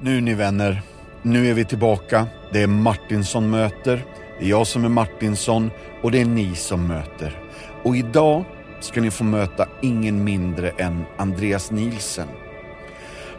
Nu 0.00 0.20
ni 0.20 0.34
vänner, 0.34 0.82
nu 1.22 1.50
är 1.50 1.54
vi 1.54 1.64
tillbaka. 1.64 2.26
Det 2.52 2.62
är 2.62 2.66
Martinsson 2.66 3.50
möter. 3.50 4.04
Det 4.38 4.44
är 4.44 4.48
jag 4.48 4.66
som 4.66 4.84
är 4.84 4.88
Martinsson 4.88 5.70
och 6.02 6.10
det 6.10 6.20
är 6.20 6.24
ni 6.24 6.54
som 6.54 6.86
möter. 6.86 7.40
Och 7.82 7.96
idag 7.96 8.44
ska 8.80 9.00
ni 9.00 9.10
få 9.10 9.24
möta 9.24 9.68
ingen 9.82 10.24
mindre 10.24 10.70
än 10.70 11.04
Andreas 11.16 11.70
Nielsen. 11.70 12.28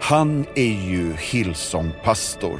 Han 0.01 0.45
är 0.55 0.89
ju 0.89 1.13
Hillsong-pastor, 1.13 2.59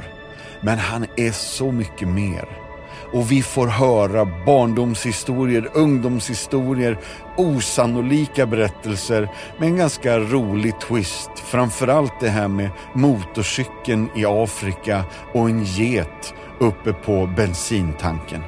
men 0.60 0.78
han 0.78 1.06
är 1.16 1.32
så 1.32 1.72
mycket 1.72 2.08
mer. 2.08 2.67
Och 3.12 3.32
vi 3.32 3.42
får 3.42 3.66
höra 3.66 4.24
barndomshistorier, 4.46 5.68
ungdomshistorier, 5.74 6.98
osannolika 7.36 8.46
berättelser 8.46 9.28
med 9.58 9.68
en 9.68 9.76
ganska 9.76 10.18
rolig 10.18 10.80
twist. 10.80 11.30
Framförallt 11.36 12.20
det 12.20 12.28
här 12.28 12.48
med 12.48 12.70
motorcykeln 12.92 14.08
i 14.14 14.24
Afrika 14.26 15.04
och 15.34 15.48
en 15.48 15.64
get 15.64 16.34
uppe 16.58 16.92
på 16.92 17.26
bensintanken. 17.36 18.42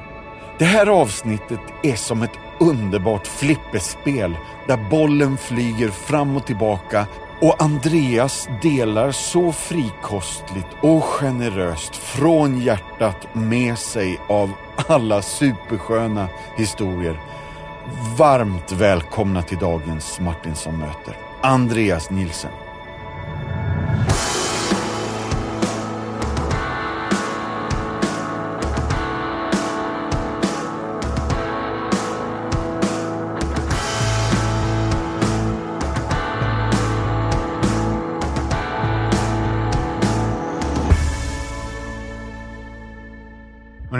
Det 0.59 0.65
här 0.65 0.87
avsnittet 0.87 1.59
är 1.83 1.95
som 1.95 2.21
ett 2.21 2.39
underbart 2.59 3.27
flipperspel 3.27 4.37
där 4.67 4.89
bollen 4.89 5.37
flyger 5.37 5.89
fram 5.89 6.35
och 6.35 6.45
tillbaka 6.45 7.07
och 7.41 7.61
Andreas 7.61 8.49
delar 8.61 9.11
så 9.11 9.51
frikostligt 9.51 10.67
och 10.81 11.03
generöst 11.03 11.95
från 11.95 12.61
hjärtat 12.61 13.27
med 13.33 13.77
sig 13.77 14.19
av 14.27 14.51
alla 14.87 15.21
supersköna 15.21 16.27
historier. 16.57 17.19
Varmt 18.17 18.71
välkomna 18.71 19.41
till 19.41 19.57
dagens 19.57 20.19
Martinsson 20.19 20.79
möter. 20.79 21.17
Andreas 21.41 22.09
Nilsen. 22.09 22.51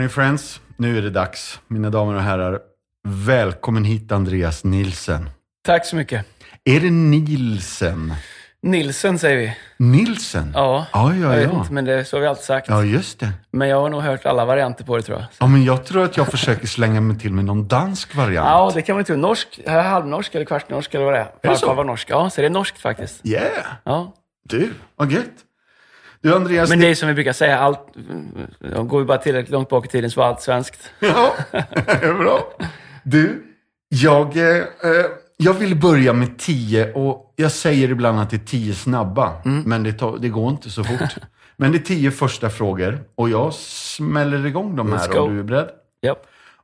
Hörni 0.02 0.12
friends, 0.12 0.60
nu 0.76 0.98
är 0.98 1.02
det 1.02 1.10
dags. 1.10 1.60
Mina 1.68 1.90
damer 1.90 2.14
och 2.14 2.22
herrar, 2.22 2.60
välkommen 3.04 3.84
hit 3.84 4.12
Andreas 4.12 4.64
Nilsen. 4.64 5.30
Tack 5.64 5.86
så 5.86 5.96
mycket. 5.96 6.26
Är 6.64 6.80
det 6.80 6.90
Nilsen? 6.90 8.14
Nilsen 8.62 9.18
säger 9.18 9.36
vi. 9.36 9.56
Nilsen? 9.76 10.52
Ja, 10.54 10.86
ja, 10.92 11.14
ja. 11.14 11.20
jag 11.20 11.28
vet 11.28 11.52
ja. 11.52 11.58
inte, 11.58 11.72
men 11.72 11.84
det 11.84 12.04
så 12.04 12.16
har 12.16 12.20
vi 12.20 12.26
alltid 12.26 12.44
sagt. 12.44 12.68
Ja, 12.68 12.84
just 12.84 13.20
det. 13.20 13.32
Men 13.50 13.68
jag 13.68 13.80
har 13.80 13.88
nog 13.90 14.02
hört 14.02 14.26
alla 14.26 14.44
varianter 14.44 14.84
på 14.84 14.96
det 14.96 15.02
tror 15.02 15.18
jag. 15.18 15.26
Ja, 15.38 15.46
men 15.46 15.64
jag 15.64 15.84
tror 15.84 16.04
att 16.04 16.16
jag 16.16 16.28
försöker 16.28 16.66
slänga 16.66 17.00
mig 17.00 17.18
till 17.18 17.32
med 17.32 17.44
någon 17.44 17.68
dansk 17.68 18.14
variant. 18.14 18.48
Ja, 18.48 18.72
det 18.74 18.82
kan 18.82 18.96
man 18.96 19.04
tro. 19.04 19.16
Norsk, 19.16 19.60
halvnorsk 19.66 20.34
eller 20.34 20.44
kvartsnorsk 20.44 20.94
eller 20.94 21.04
vad 21.04 21.14
det 21.14 21.18
är. 21.18 21.54
så? 21.54 21.60
Farfar 21.60 21.74
var 21.74 21.84
norsk. 21.84 22.10
Ja, 22.10 22.30
så 22.30 22.40
det 22.40 22.46
är 22.46 22.50
norskt 22.50 22.78
faktiskt. 22.78 23.26
Yeah! 23.26 23.66
Ja. 23.84 24.14
Du, 24.48 24.72
vad 24.96 25.12
gött. 25.12 25.34
Du 26.22 26.34
Andreas, 26.34 26.70
Men 26.70 26.80
det 26.80 26.86
är 26.86 26.94
som 26.94 27.08
vi 27.08 27.14
brukar 27.14 27.32
säga, 27.32 27.58
allt, 27.58 27.86
går 28.86 28.98
vi 28.98 29.04
bara 29.04 29.18
tillräckligt 29.18 29.50
långt 29.50 29.68
bak 29.68 29.86
i 29.86 29.88
tiden 29.88 30.10
så 30.10 30.20
var 30.20 30.28
allt 30.28 30.40
svenskt. 30.40 30.90
Ja, 31.00 31.34
bra. 32.18 32.52
Du, 33.02 33.42
jag, 33.88 34.36
eh, 34.36 34.64
jag 35.36 35.54
vill 35.54 35.76
börja 35.76 36.12
med 36.12 36.38
tio 36.38 36.92
och 36.92 37.34
jag 37.36 37.52
säger 37.52 37.90
ibland 37.90 38.20
att 38.20 38.30
det 38.30 38.36
är 38.36 38.46
tio 38.46 38.74
snabba, 38.74 39.32
men 39.44 39.82
det, 39.82 39.92
tar, 39.92 40.18
det 40.18 40.28
går 40.28 40.50
inte 40.50 40.70
så 40.70 40.84
fort. 40.84 41.16
men 41.56 41.72
det 41.72 41.78
är 41.78 41.82
tio 41.82 42.10
första 42.10 42.50
frågor 42.50 43.04
och 43.14 43.30
jag 43.30 43.54
smäller 43.54 44.46
igång 44.46 44.76
dem 44.76 44.92
här 44.92 45.18
om 45.18 45.34
du 45.34 45.40
är 45.40 45.44
beredd. 45.44 45.70
Ja. 46.00 46.16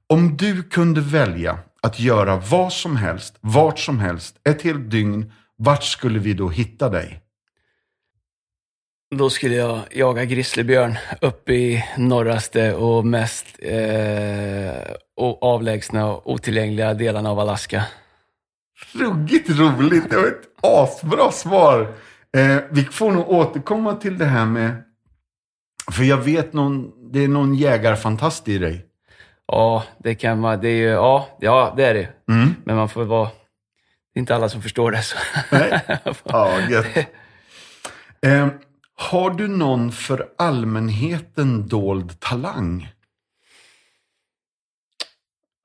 Om 0.06 0.36
du 0.36 0.62
kunde 0.62 1.00
välja 1.00 1.58
att 1.82 2.00
göra 2.00 2.36
vad 2.50 2.72
som 2.72 2.96
helst, 2.96 3.36
vart 3.40 3.78
som 3.78 3.98
helst, 3.98 4.36
ett 4.44 4.62
helt 4.62 4.90
dygn, 4.90 5.32
vart 5.56 5.84
skulle 5.84 6.18
vi 6.18 6.34
då 6.34 6.48
hitta 6.48 6.88
dig? 6.88 7.22
Då 9.10 9.30
skulle 9.30 9.54
jag 9.54 9.80
jaga 9.90 10.24
grizzlybjörn 10.24 10.96
upp 11.20 11.48
i 11.48 11.84
norraste 11.96 12.74
och 12.74 13.06
mest 13.06 13.46
eh, 13.58 14.92
och 15.16 15.42
avlägsna 15.42 16.06
och 16.12 16.32
otillgängliga 16.32 16.94
delarna 16.94 17.30
av 17.30 17.38
Alaska. 17.38 17.84
Ruggigt 18.92 19.50
roligt. 19.50 20.10
Det 20.10 20.16
var 20.16 20.26
ett 20.26 20.48
asbra 20.62 21.32
svar. 21.32 21.94
Eh, 22.36 22.56
vi 22.70 22.84
får 22.84 23.12
nog 23.12 23.30
återkomma 23.30 23.94
till 23.94 24.18
det 24.18 24.24
här 24.24 24.46
med... 24.46 24.82
För 25.92 26.04
jag 26.04 26.16
vet 26.16 26.52
någon, 26.52 26.92
det 27.12 27.24
är 27.24 27.28
någon 27.28 27.54
jägarfantast 27.54 28.48
i 28.48 28.58
dig. 28.58 28.84
Ja, 29.46 29.84
det 29.98 30.14
kan 30.14 30.40
man. 30.40 30.60
Det 30.60 30.68
är 30.68 30.76
ju, 30.76 30.88
ja, 30.88 31.28
ja, 31.40 31.74
det 31.76 31.86
är 31.86 31.94
det. 31.94 32.08
Mm. 32.28 32.54
Men 32.64 32.76
man 32.76 32.88
får 32.88 33.04
vara... 33.04 33.28
Det 34.14 34.18
är 34.18 34.20
inte 34.20 34.34
alla 34.34 34.48
som 34.48 34.62
förstår 34.62 34.90
det. 34.90 35.02
Så. 35.02 35.16
Nej. 35.52 35.80
Ja, 36.24 36.60
gött. 36.70 36.86
Eh, 38.20 38.48
har 39.00 39.30
du 39.30 39.48
någon 39.48 39.92
för 39.92 40.28
allmänheten 40.38 41.68
dold 41.68 42.20
talang? 42.20 42.88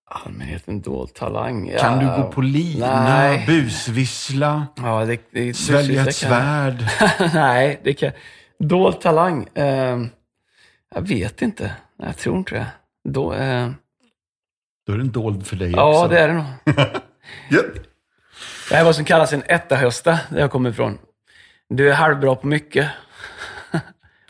Allmänheten 0.09 0.81
dold 0.81 1.13
talang. 1.13 1.69
Ja. 1.69 1.79
Kan 1.79 1.99
du 1.99 2.05
gå 2.05 2.31
på 2.31 2.41
lina, 2.41 3.03
Nej. 3.03 3.45
busvissla, 3.47 4.67
Ja, 4.75 5.05
det, 5.05 5.21
det, 5.31 5.53
svälja 5.53 6.01
ett 6.01 6.05
det 6.05 6.13
svärd? 6.13 6.85
Nej, 7.33 7.81
det 7.83 7.93
kan... 7.93 8.11
Dold 8.59 9.01
talang? 9.01 9.47
Eh, 9.53 9.99
jag 10.95 11.07
vet 11.07 11.41
inte. 11.41 11.75
Jag 11.97 12.17
tror 12.17 12.37
inte 12.37 12.55
det. 12.55 12.67
Då, 13.09 13.33
eh, 13.33 13.69
Då 14.87 14.93
är 14.93 14.97
den 14.97 15.11
dold 15.11 15.47
för 15.47 15.55
dig 15.55 15.71
ja, 15.71 15.89
också. 15.89 16.07
det 16.07 16.19
är 16.19 16.27
det 16.27 16.33
nog. 16.33 16.45
Gött. 17.49 17.73
Det 18.69 18.75
här 18.75 18.81
är 18.81 18.85
vad 18.85 18.95
som 18.95 19.05
kallas 19.05 19.33
en 19.33 19.43
etta-hösta, 19.45 20.19
där 20.29 20.39
jag 20.39 20.51
kommer 20.51 20.69
ifrån. 20.69 20.97
Du 21.69 21.89
är 21.89 21.93
halvbra 21.93 22.35
på 22.35 22.47
mycket. 22.47 22.89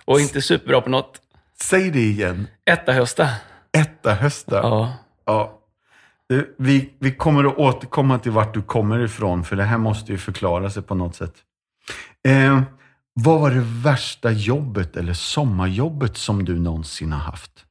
Och 0.06 0.20
inte 0.20 0.42
superbra 0.42 0.82
på 0.82 0.90
något. 0.90 1.22
Säg 1.62 1.92
det 1.92 2.00
igen. 2.00 2.48
Etta-hösta. 2.66 3.30
Etta 3.78 4.14
hösta. 4.14 4.56
Ja. 4.56 4.94
Ja. 5.26 5.60
Vi, 6.58 6.94
vi 7.00 7.12
kommer 7.12 7.44
att 7.44 7.58
återkomma 7.58 8.20
till 8.20 8.32
vart 8.32 8.54
du 8.54 8.62
kommer 8.62 9.00
ifrån, 9.00 9.44
för 9.44 9.56
det 9.56 9.64
här 9.64 9.78
måste 9.78 10.12
ju 10.12 10.18
förklara 10.18 10.70
sig 10.70 10.84
på 10.84 10.96
något 10.96 11.16
sätt. 11.16 11.34
Eh, 12.28 12.62
vad 13.14 13.42
var 13.42 13.52
det 13.52 13.64
värsta 13.84 14.32
jobbet 14.32 14.98
eller 14.98 15.14
sommarjobbet 15.14 16.18
som 16.18 16.46
du 16.46 16.60
någonsin 16.60 17.12
har 17.12 17.20
haft? 17.20 17.66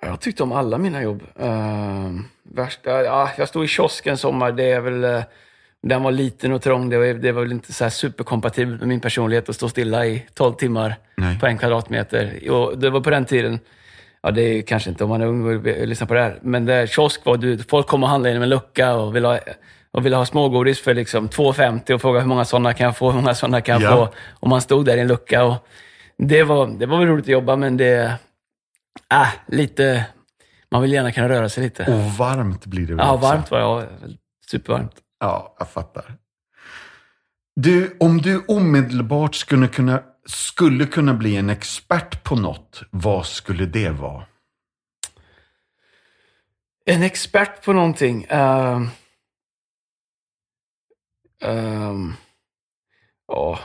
Jag 0.00 0.20
tyckte 0.20 0.42
om 0.42 0.52
alla 0.52 0.78
mina 0.78 1.02
jobb. 1.02 1.22
Uh, 1.40 2.20
värsta, 2.42 2.90
ja, 3.02 3.30
jag 3.38 3.48
stod 3.48 3.64
i 3.64 3.68
kiosken 3.68 4.18
sommar. 4.18 4.52
Det 4.52 4.70
är 4.70 4.80
väl, 4.80 5.04
eh, 5.04 5.22
den 5.88 6.02
var 6.02 6.12
liten 6.12 6.52
och 6.52 6.62
trång. 6.62 6.90
Det 6.90 6.98
var, 6.98 7.06
det 7.06 7.32
var 7.32 7.42
väl 7.42 7.52
inte 7.52 7.72
så 7.72 7.90
superkompatibelt 7.90 8.80
med 8.80 8.88
min 8.88 9.00
personlighet 9.00 9.48
att 9.48 9.56
stå 9.56 9.68
stilla 9.68 10.06
i 10.06 10.26
12 10.34 10.54
timmar 10.54 10.96
Nej. 11.16 11.38
på 11.40 11.46
en 11.46 11.58
kvadratmeter. 11.58 12.50
Och 12.50 12.78
det 12.78 12.90
var 12.90 13.00
på 13.00 13.10
den 13.10 13.24
tiden, 13.24 13.58
ja 14.22 14.30
det 14.30 14.42
är 14.42 14.62
kanske 14.62 14.90
inte 14.90 15.04
om 15.04 15.10
man 15.10 15.22
är 15.22 15.26
ung 15.26 15.44
och 15.56 15.66
vill 15.66 15.88
lyssna 15.88 16.06
på 16.06 16.14
det 16.14 16.20
här, 16.20 16.38
men 16.42 16.64
det, 16.66 16.90
kiosk 16.90 17.24
var 17.24 17.36
du, 17.36 17.58
folk 17.58 17.86
kom 17.86 18.02
och 18.02 18.08
handlade 18.08 18.30
genom 18.30 18.42
en 18.42 18.48
lucka 18.48 18.94
och 18.94 19.16
ville 19.16 19.28
ha, 19.28 19.38
och 19.90 20.06
ville 20.06 20.16
ha 20.16 20.26
smågodis 20.26 20.80
för 20.80 20.94
liksom 20.94 21.28
2,50 21.28 21.92
och 21.92 22.00
frågade 22.00 22.20
hur 22.22 22.28
många 22.28 22.44
sådana 22.44 22.72
kan 22.74 22.84
jag 22.84 22.96
få, 22.96 23.10
hur 23.10 23.20
många 23.20 23.34
sådana 23.34 23.60
kan 23.60 23.80
jag 23.82 23.92
Ja. 23.92 23.96
få? 24.06 24.14
Och 24.40 24.48
man 24.48 24.60
stod 24.60 24.84
där 24.86 24.96
i 24.96 25.00
en 25.00 25.08
lucka. 25.08 25.44
Och 25.44 25.54
det, 26.18 26.42
var, 26.42 26.66
det 26.66 26.86
var 26.86 26.98
väl 26.98 27.08
roligt 27.08 27.24
att 27.24 27.28
jobba, 27.28 27.56
men 27.56 27.76
det, 27.76 28.12
äh, 29.12 29.28
lite, 29.46 30.04
man 30.70 30.82
vill 30.82 30.92
gärna 30.92 31.12
kunna 31.12 31.28
röra 31.28 31.48
sig 31.48 31.64
lite. 31.64 31.82
Och 31.84 32.00
varmt 32.18 32.66
blir 32.66 32.86
det 32.86 32.94
väl 32.94 33.06
Ja, 33.06 33.12
också? 33.14 33.26
varmt 33.28 33.50
var 33.50 33.58
det. 33.58 33.64
Ja, 33.64 33.84
supervarmt. 34.50 34.92
Ja, 35.24 35.56
jag 35.58 35.68
fattar. 35.68 36.16
Du, 37.56 37.96
om 38.00 38.18
du 38.20 38.44
omedelbart 38.48 39.34
skulle 39.34 39.68
kunna, 39.68 40.02
skulle 40.26 40.86
kunna 40.86 41.14
bli 41.14 41.36
en 41.36 41.50
expert 41.50 42.22
på 42.22 42.36
något, 42.36 42.82
vad 42.90 43.26
skulle 43.26 43.66
det 43.66 43.90
vara? 43.90 44.26
En 46.84 47.02
expert 47.02 47.64
på 47.64 47.72
någonting. 47.72 48.26
ehm, 48.28 48.88
ehm, 51.40 52.12
ja, 53.28 53.58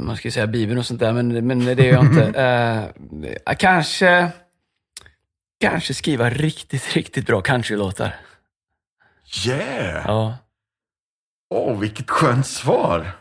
man 0.00 0.16
ska 0.16 0.30
säga 0.30 0.46
Bibeln 0.46 0.78
och 0.78 0.86
sånt 0.86 1.00
där, 1.00 1.12
men, 1.12 1.46
men 1.46 1.64
det 1.64 1.88
är 1.88 1.92
jag 1.92 2.04
inte. 2.04 2.32
Eh, 3.46 3.54
kanske, 3.56 4.30
kanske 5.60 5.94
skriva 5.94 6.30
riktigt, 6.30 6.96
riktigt 6.96 7.26
bra 7.26 7.40
countrylåtar. 7.40 8.25
Yeah! 9.46 10.04
Ja. 10.06 10.38
Åh, 11.50 11.78
vilket 11.78 12.10
skönt 12.10 12.46
svar! 12.46 13.12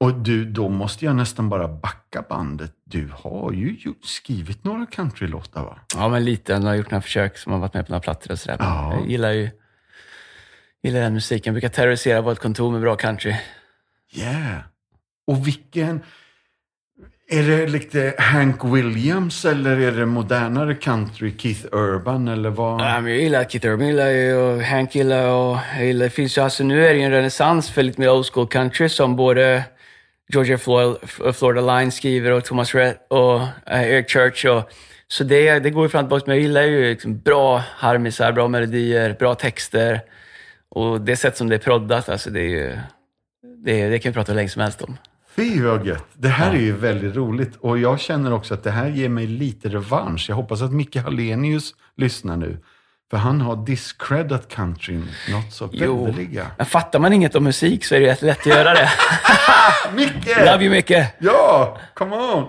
Och 0.00 0.14
du, 0.14 0.44
då 0.44 0.68
måste 0.68 1.04
jag 1.04 1.16
nästan 1.16 1.48
bara 1.48 1.68
backa 1.68 2.22
bandet. 2.28 2.72
Du 2.84 3.10
har 3.14 3.52
ju 3.52 3.76
gjort, 3.78 4.04
skrivit 4.04 4.64
några 4.64 4.86
countrylåtar 4.86 5.62
va? 5.62 5.78
ja, 5.94 6.08
men 6.08 6.24
lite. 6.24 6.52
Jag 6.52 6.60
har 6.60 6.74
gjort 6.74 6.90
några 6.90 7.02
försök 7.02 7.38
som 7.38 7.52
har 7.52 7.58
varit 7.58 7.74
med 7.74 7.86
på 7.86 7.92
några 7.92 8.00
plattor 8.00 8.32
och 8.32 8.38
sådär. 8.38 8.56
Ja. 8.60 8.94
Jag 8.94 9.10
gillar 9.10 9.30
ju 9.30 9.50
gillar 10.82 11.00
den 11.00 11.14
musiken. 11.14 11.50
Jag 11.50 11.54
brukar 11.54 11.68
terrorisera 11.68 12.20
vårt 12.20 12.38
kontor 12.38 12.72
med 12.72 12.80
bra 12.80 12.96
country. 12.96 13.36
Yeah! 14.12 14.60
Och 15.26 15.46
vilken... 15.46 16.02
Är 17.26 17.42
det 17.42 17.66
lite 17.66 18.14
Hank 18.18 18.64
Williams 18.64 19.44
eller 19.44 19.80
är 19.80 19.92
det 19.92 20.06
modernare 20.06 20.74
country, 20.74 21.32
Keith 21.38 21.66
Urban 21.72 22.28
eller 22.28 22.50
vad? 22.50 22.80
Nej, 22.80 23.02
men 23.02 23.12
jag 23.12 23.20
gillar 23.20 23.44
Keith 23.44 23.66
Urban, 23.66 23.86
gillar 23.86 24.06
jag, 24.06 24.54
och 24.54 24.62
Hank 24.62 24.94
gillar 24.94 25.28
och 25.28 25.58
jag 25.76 25.86
gillar, 25.86 26.04
det 26.04 26.10
finns 26.10 26.38
ju 26.38 26.42
alltså, 26.42 26.64
nu 26.64 26.86
är 26.86 26.92
det 26.92 26.98
ju 26.98 27.04
en 27.04 27.10
renässans 27.10 27.70
för 27.70 27.82
lite 27.82 28.00
mer 28.00 28.10
old 28.10 28.26
school 28.26 28.48
country 28.48 28.88
som 28.88 29.16
både 29.16 29.64
Georgia 30.28 30.58
Floyd, 30.58 30.96
Florida 31.34 31.78
Line 31.78 31.92
skriver 31.92 32.30
och 32.30 32.44
Thomas 32.44 32.74
Rhett 32.74 33.06
och 33.08 33.40
uh, 33.40 33.48
Eric 33.66 34.10
Church. 34.10 34.44
Och, 34.44 34.70
så 35.08 35.24
det, 35.24 35.58
det 35.58 35.70
går 35.70 35.84
ju 35.84 35.88
fram 35.88 36.04
och 36.04 36.10
tillbaka, 36.10 36.24
men 36.26 36.36
jag 36.36 36.42
gillar 36.42 36.62
ju 36.62 36.90
liksom 36.90 37.18
bra 37.18 37.62
harmisar, 37.76 38.32
bra 38.32 38.48
melodier, 38.48 39.16
bra 39.18 39.34
texter. 39.34 40.00
Och 40.68 41.00
det 41.00 41.16
sätt 41.16 41.36
som 41.36 41.48
det 41.48 41.54
är 41.54 41.58
proddat, 41.58 42.08
alltså 42.08 42.30
det 42.30 42.40
är 42.40 42.48
ju, 42.48 42.78
det, 43.64 43.88
det 43.88 43.98
kan 43.98 44.12
vi 44.12 44.14
prata 44.14 44.32
hur 44.32 44.36
länge 44.36 44.48
som 44.48 44.62
helst 44.62 44.82
om. 44.82 44.96
Fy 45.36 45.62
vad 45.62 45.86
gött. 45.86 46.06
Det 46.12 46.28
här 46.28 46.54
är 46.54 46.58
ju 46.60 46.72
väldigt 46.72 47.16
roligt 47.16 47.56
och 47.56 47.78
jag 47.78 48.00
känner 48.00 48.32
också 48.32 48.54
att 48.54 48.62
det 48.62 48.70
här 48.70 48.88
ger 48.88 49.08
mig 49.08 49.26
lite 49.26 49.68
revansch. 49.68 50.26
Jag 50.28 50.36
hoppas 50.36 50.62
att 50.62 50.72
Micke 50.72 50.96
Hallenius 50.96 51.74
lyssnar 51.96 52.36
nu. 52.36 52.58
För 53.10 53.16
han 53.16 53.40
har 53.40 53.66
discredat 53.66 54.48
countryn 54.48 55.08
något 55.30 55.52
så 55.52 55.66
väldeliga. 55.66 56.50
Men 56.56 56.66
fattar 56.66 56.98
man 56.98 57.12
inget 57.12 57.34
om 57.34 57.44
musik 57.44 57.84
så 57.84 57.94
är 57.94 58.00
det 58.00 58.06
rätt 58.06 58.22
lätt 58.22 58.40
att 58.40 58.46
göra 58.46 58.74
det. 58.74 58.90
Micke! 59.94 60.36
Love 60.38 60.64
you 60.64 60.70
mycket. 60.70 61.14
Ja, 61.18 61.78
come 61.94 62.16
on! 62.16 62.44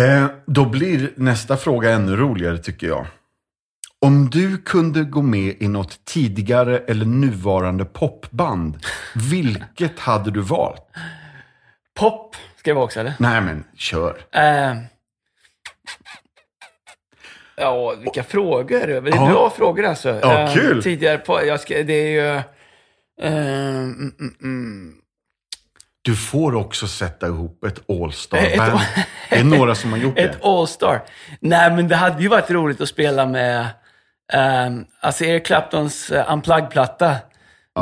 Eh, 0.00 0.26
då 0.46 0.64
blir 0.64 1.10
nästa 1.16 1.56
fråga 1.56 1.90
ännu 1.90 2.16
roligare 2.16 2.58
tycker 2.58 2.86
jag. 2.86 3.06
Om 4.06 4.30
du 4.30 4.58
kunde 4.58 5.04
gå 5.04 5.22
med 5.22 5.54
i 5.62 5.68
något 5.68 6.04
tidigare 6.04 6.78
eller 6.78 7.06
nuvarande 7.06 7.84
popband, 7.84 8.76
vilket 9.30 9.98
hade 9.98 10.30
du 10.30 10.40
valt? 10.40 10.82
Pop 11.98 12.36
ska 12.56 12.70
det 12.70 12.74
vara 12.74 12.84
också, 12.84 13.00
eller? 13.00 13.14
Nej 13.18 13.40
men, 13.40 13.64
kör. 13.76 14.16
Eh, 14.32 14.74
ja, 17.56 17.94
vilka 18.00 18.22
frågor. 18.22 18.86
Det 18.86 18.96
är 18.96 19.16
Ja. 19.16 19.26
bra 19.30 19.50
frågor 19.56 19.84
alltså. 19.84 20.18
Ja, 20.22 20.50
kul. 20.54 20.82
Tidigare 20.82 21.18
på, 21.18 21.44
jag 21.46 21.60
ska, 21.60 21.74
det 21.82 21.92
är 21.92 22.08
ju... 22.10 22.36
eh, 23.22 23.32
mm, 23.78 24.12
mm. 24.42 24.94
Du 26.02 26.16
får 26.16 26.54
också 26.54 26.86
sätta 26.88 27.26
ihop 27.26 27.64
ett 27.64 27.78
Ett- 27.78 27.84
all-star-band. 27.90 28.80
Det 29.30 29.36
är 29.36 29.44
några 29.44 29.74
som 29.74 29.90
har 29.90 29.98
gjort 29.98 30.18
Ett 30.18 30.32
det. 30.32 30.48
All-star. 30.48 31.02
Nej, 31.40 31.70
men 31.70 31.88
det 31.88 31.96
hade 31.96 32.22
ju 32.22 32.28
varit 32.28 32.50
roligt 32.50 32.80
att 32.80 32.88
spela 32.88 33.26
med... 33.26 33.66
Um, 34.34 34.86
alltså 35.00 35.24
Eric 35.24 35.46
Claptons 35.46 36.10
uh, 36.10 36.32
Unplugged-platta. 36.32 37.16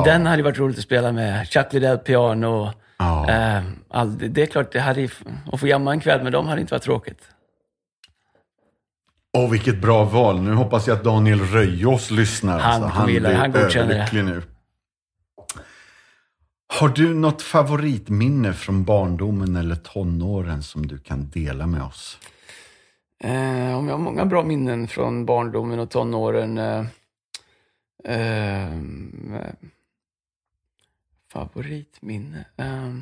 Den 0.05 0.27
hade 0.27 0.37
ju 0.37 0.43
varit 0.43 0.59
roligt 0.59 0.79
att 0.79 0.85
spela 0.85 1.13
med. 1.13 1.49
Chuck 1.49 1.73
Liddell 1.73 1.99
piano. 1.99 2.73
Ja. 2.99 3.29
ehm, 3.29 3.79
all, 3.91 4.19
det, 4.19 4.29
det 4.29 4.43
är 4.43 4.47
klart, 4.47 4.73
det 4.73 4.81
hade 4.81 5.09
att 5.53 5.61
få 5.61 5.67
jamma 5.67 5.93
en 5.93 6.01
kväll 6.01 6.23
med 6.23 6.33
dem 6.33 6.47
hade 6.47 6.61
inte 6.61 6.75
varit 6.75 6.83
tråkigt. 6.83 7.23
Åh, 9.37 9.51
vilket 9.51 9.81
bra 9.81 10.05
val. 10.05 10.41
Nu 10.41 10.55
hoppas 10.55 10.87
jag 10.87 10.97
att 10.97 11.05
Daniel 11.05 11.41
Röjås 11.41 12.11
lyssnar. 12.11 12.59
Han 12.59 12.83
alltså. 12.83 13.01
det. 13.01 13.21
blir 13.21 13.35
Han 13.35 13.53
godkänner 13.53 14.09
det. 14.13 14.23
nu. 14.23 14.43
Har 16.67 16.89
du 16.89 17.15
något 17.15 17.43
favoritminne 17.43 18.53
från 18.53 18.85
barndomen 18.85 19.57
eller 19.57 19.77
tonåren 19.77 20.63
som 20.63 20.87
du 20.87 20.99
kan 20.99 21.31
dela 21.31 21.67
med 21.67 21.83
oss? 21.83 22.19
Eh, 23.19 23.79
om 23.79 23.89
jag 23.89 23.95
har 23.95 23.99
många 23.99 24.27
bra 24.27 24.43
minnen 24.45 24.89
från 24.89 25.27
barndomen 25.27 25.79
och 25.79 25.91
tonåren. 25.91 26.59
Eh, 26.59 26.85
eh, 28.05 28.73
favoritminne? 31.33 32.45
Eh, 32.57 32.95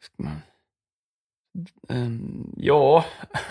ska 0.00 0.22
man, 0.22 0.40
Ehm, 1.88 2.52
ja, 2.56 3.04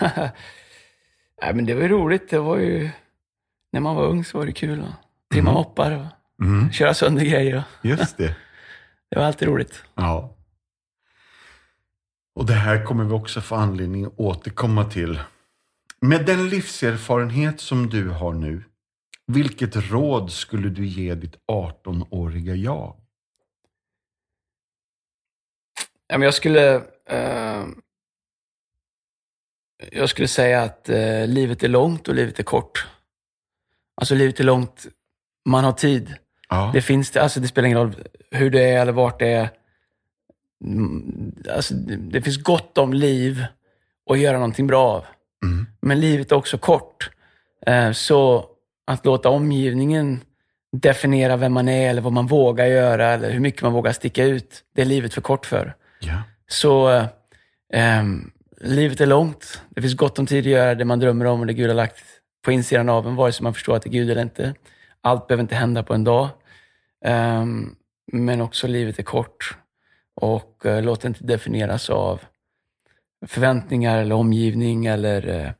Nej, 1.42 1.54
men 1.54 1.66
det 1.66 1.74
var 1.74 1.82
ju 1.82 1.88
roligt. 1.88 2.30
Det 2.30 2.38
var 2.38 2.56
ju, 2.56 2.90
när 3.72 3.80
man 3.80 3.96
var 3.96 4.06
ung 4.06 4.24
så 4.24 4.38
var 4.38 4.46
det 4.46 4.52
kul 4.52 4.80
att 4.80 5.30
trimma 5.32 5.52
moppar 5.52 5.92
och 5.92 6.06
Mm, 6.44 6.72
köra 6.72 6.94
sönder 6.94 7.24
grejer. 7.24 7.62
Just 7.82 8.16
det. 8.16 8.36
det 9.10 9.18
var 9.18 9.24
alltid 9.24 9.48
roligt. 9.48 9.82
Ja. 9.94 10.34
Och 12.38 12.46
det 12.46 12.54
här 12.54 12.84
kommer 12.84 13.04
vi 13.04 13.12
också 13.12 13.40
få 13.40 13.54
anledning 13.54 14.04
att 14.04 14.12
återkomma 14.16 14.84
till. 14.84 15.20
Med 16.00 16.26
den 16.26 16.48
livserfarenhet 16.48 17.60
som 17.60 17.88
du 17.88 18.08
har 18.08 18.32
nu, 18.32 18.64
vilket 19.26 19.76
råd 19.76 20.32
skulle 20.32 20.68
du 20.68 20.86
ge 20.86 21.14
ditt 21.14 21.36
18-åriga 21.52 22.54
jag? 22.54 22.96
Jag 26.06 26.34
skulle... 26.34 26.74
Eh, 27.06 27.66
jag 29.92 30.08
skulle 30.08 30.28
säga 30.28 30.62
att 30.62 30.88
eh, 30.88 31.26
livet 31.26 31.62
är 31.62 31.68
långt 31.68 32.08
och 32.08 32.14
livet 32.14 32.38
är 32.38 32.42
kort. 32.42 32.86
Alltså 34.00 34.14
livet 34.14 34.40
är 34.40 34.44
långt, 34.44 34.86
man 35.48 35.64
har 35.64 35.72
tid. 35.72 36.14
Ja. 36.48 36.70
Det 36.74 36.82
finns 36.82 37.10
det, 37.10 37.22
alltså 37.22 37.40
det 37.40 37.48
spelar 37.48 37.66
ingen 37.66 37.78
roll 37.78 37.94
hur 38.30 38.50
det 38.50 38.62
är 38.62 38.82
eller 38.82 38.92
vart 38.92 39.18
det 39.18 39.28
är. 39.28 39.57
Mm, 40.64 41.34
Alltså, 41.54 41.74
det, 41.74 42.22
finns 42.22 42.42
gott 42.42 42.78
om 42.78 42.92
liv 42.92 43.44
att 44.10 44.18
göra 44.18 44.36
någonting 44.36 44.66
bra 44.66 44.88
av. 44.88 45.04
Mm. 45.44 45.66
Men 45.80 46.00
livet 46.00 46.32
är 46.32 46.36
också 46.36 46.58
kort. 46.58 47.10
Eh, 47.66 47.92
så 47.92 48.46
att 48.86 49.04
låta 49.04 49.28
omgivningen 49.28 50.20
definiera 50.72 51.36
vem 51.36 51.52
man 51.52 51.68
är 51.68 51.90
eller 51.90 52.02
vad 52.02 52.12
man 52.12 52.26
vågar 52.26 52.66
göra 52.66 53.06
eller 53.06 53.30
hur 53.30 53.40
mycket 53.40 53.62
man 53.62 53.72
vågar 53.72 53.92
sticka 53.92 54.24
ut, 54.24 54.64
det 54.74 54.82
är 54.82 54.86
livet 54.86 55.14
för 55.14 55.20
kort 55.20 55.46
för. 55.46 55.74
Ja. 56.00 56.22
Så 56.48 56.90
eh, 57.72 58.04
livet 58.60 59.00
är 59.00 59.06
långt. 59.06 59.62
Det 59.68 59.82
finns 59.82 59.96
gott 59.96 60.18
om 60.18 60.26
tid 60.26 60.38
att 60.38 60.52
göra 60.52 60.74
det 60.74 60.84
man 60.84 60.98
drömmer 60.98 61.24
om 61.24 61.40
och 61.40 61.46
det 61.46 61.52
Gud 61.52 61.68
har 61.68 61.74
lagt 61.74 62.04
på 62.44 62.52
insidan 62.52 62.88
av 62.88 63.06
en, 63.06 63.16
vare 63.16 63.32
sig 63.32 63.44
man 63.44 63.54
förstår 63.54 63.76
att 63.76 63.82
det 63.82 63.88
är 63.88 63.92
Gud 63.92 64.10
eller 64.10 64.22
inte. 64.22 64.54
Allt 65.00 65.26
behöver 65.26 65.42
inte 65.42 65.54
hända 65.54 65.82
på 65.82 65.94
en 65.94 66.04
dag. 66.04 66.28
Ehm, 67.04 67.74
men 68.12 68.40
också 68.40 68.66
livet 68.66 68.98
är 68.98 69.02
kort. 69.02 69.56
Och 70.20 70.66
eh, 70.66 70.82
låt 70.82 71.00
det 71.00 71.08
inte 71.08 71.24
definieras 71.24 71.90
av 71.90 72.20
förväntningar 73.26 73.98
eller 73.98 74.14
omgivning 74.14 74.86
eller 74.86 75.28
eh, 75.28 75.50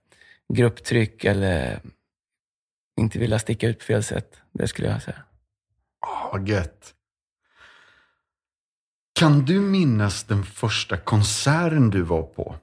grupptryck 0.54 1.24
eller 1.24 1.80
inte 3.00 3.18
vilja 3.18 3.38
sticka 3.38 3.68
ut 3.68 3.78
på 3.78 3.84
fel 3.84 4.02
sätt. 4.02 4.36
Det 4.52 4.68
skulle 4.68 4.88
jag 4.88 5.02
säga. 5.02 5.22
Ah, 6.06 6.28
vad 6.32 6.48
gött. 6.48 6.94
Kan 9.20 9.44
du 9.44 9.60
minnas 9.60 10.24
den 10.24 10.44
första 10.44 10.96
konserten 10.96 11.90
du 11.90 12.02
var 12.02 12.22
på? 12.22 12.54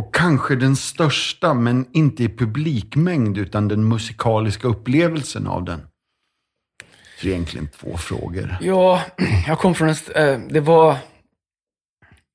Och 0.00 0.14
kanske 0.14 0.56
den 0.56 0.76
största, 0.76 1.54
men 1.54 1.86
inte 1.92 2.24
i 2.24 2.28
publikmängd, 2.28 3.38
utan 3.38 3.68
den 3.68 3.88
musikaliska 3.88 4.68
upplevelsen 4.68 5.46
av 5.46 5.64
den? 5.64 5.80
Så 5.80 7.26
det 7.26 7.28
är 7.28 7.32
egentligen 7.32 7.68
två 7.68 7.96
frågor. 7.96 8.56
Ja, 8.60 9.02
jag 9.46 9.58
kom 9.58 9.74
från 9.74 9.88
en... 9.88 9.96
eh, 10.14 10.40
Det 10.48 10.60
var... 10.60 10.96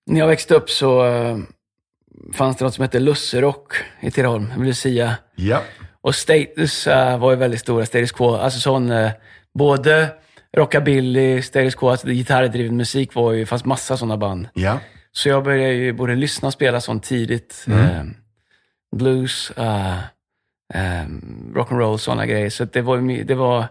När 0.05 0.19
jag 0.19 0.27
växte 0.27 0.55
upp 0.55 0.69
så 0.69 1.05
eh, 1.05 1.37
fanns 2.33 2.57
det 2.57 2.65
något 2.65 2.73
som 2.73 2.81
hette 2.81 2.99
Lusserock 2.99 3.73
i 3.99 4.11
Tidaholm, 4.11 4.53
Lucia. 4.57 5.15
Ja. 5.35 5.61
Och 6.01 6.15
Status 6.15 6.87
eh, 6.87 7.17
var 7.17 7.31
ju 7.31 7.37
väldigt 7.37 7.59
stora, 7.59 7.85
Status 7.85 8.11
Quo. 8.11 8.35
Alltså 8.35 8.59
sån, 8.59 8.91
eh, 8.91 9.11
både 9.53 10.09
rockabilly, 10.57 11.41
Status 11.41 11.75
Quo, 11.75 11.89
alltså 11.89 12.07
gitarrdriven 12.07 12.77
musik 12.77 13.13
var 13.15 13.31
ju, 13.31 13.45
fanns 13.45 13.65
massa 13.65 13.97
sådana 13.97 14.17
band. 14.17 14.47
Ja. 14.53 14.79
Så 15.11 15.29
jag 15.29 15.43
började 15.43 15.73
ju 15.73 15.93
både 15.93 16.15
lyssna 16.15 16.47
och 16.47 16.53
spela 16.53 16.81
sånt 16.81 17.03
tidigt. 17.03 17.65
Eh, 17.67 18.03
blues, 18.95 19.51
uh, 19.57 19.97
rock'n'roll, 21.53 21.97
sådana 21.97 22.25
grejer. 22.25 22.49
Så 22.49 22.65
det 22.65 22.81
var, 22.81 23.23
det 23.23 23.35
var, 23.35 23.67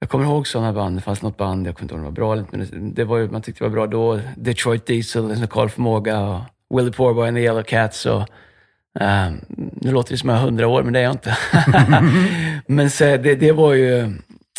jag 0.00 0.08
kommer 0.08 0.24
ihåg 0.24 0.46
sådana 0.46 0.72
band. 0.72 0.96
Det 0.96 1.02
fanns 1.02 1.22
något 1.22 1.36
band, 1.36 1.66
jag 1.66 1.74
kommer 1.74 1.84
inte 1.84 1.94
ihåg 1.94 1.98
om 1.98 2.14
det 2.14 2.20
var 2.20 2.26
bra 2.26 2.32
eller 2.32 2.42
inte, 2.42 2.76
men 2.76 2.94
det, 2.94 3.04
var 3.04 3.18
ju, 3.18 3.30
man 3.30 3.42
tyckte 3.42 3.64
det 3.64 3.68
var 3.68 3.74
bra 3.74 3.86
då. 3.86 4.20
Detroit 4.36 4.86
Diesel, 4.86 5.40
Lokal 5.40 5.70
Förmåga 5.70 6.20
och 6.20 6.40
Willie 6.78 6.92
Poorboy 6.92 7.28
and 7.28 7.36
the 7.36 7.42
Yellow 7.42 7.62
Cats. 7.62 8.06
Och, 8.06 8.20
eh, 9.00 9.30
nu 9.72 9.92
låter 9.92 10.12
det 10.12 10.18
som 10.18 10.28
jag 10.28 10.36
har 10.36 10.44
hundra 10.44 10.68
år, 10.68 10.82
men 10.82 10.92
det 10.92 10.98
är 10.98 11.02
jag 11.02 11.12
inte. 11.12 11.36
men 12.66 12.90
så, 12.90 13.04
det, 13.04 13.34
det 13.34 13.52
var 13.52 13.74
ju, 13.74 13.98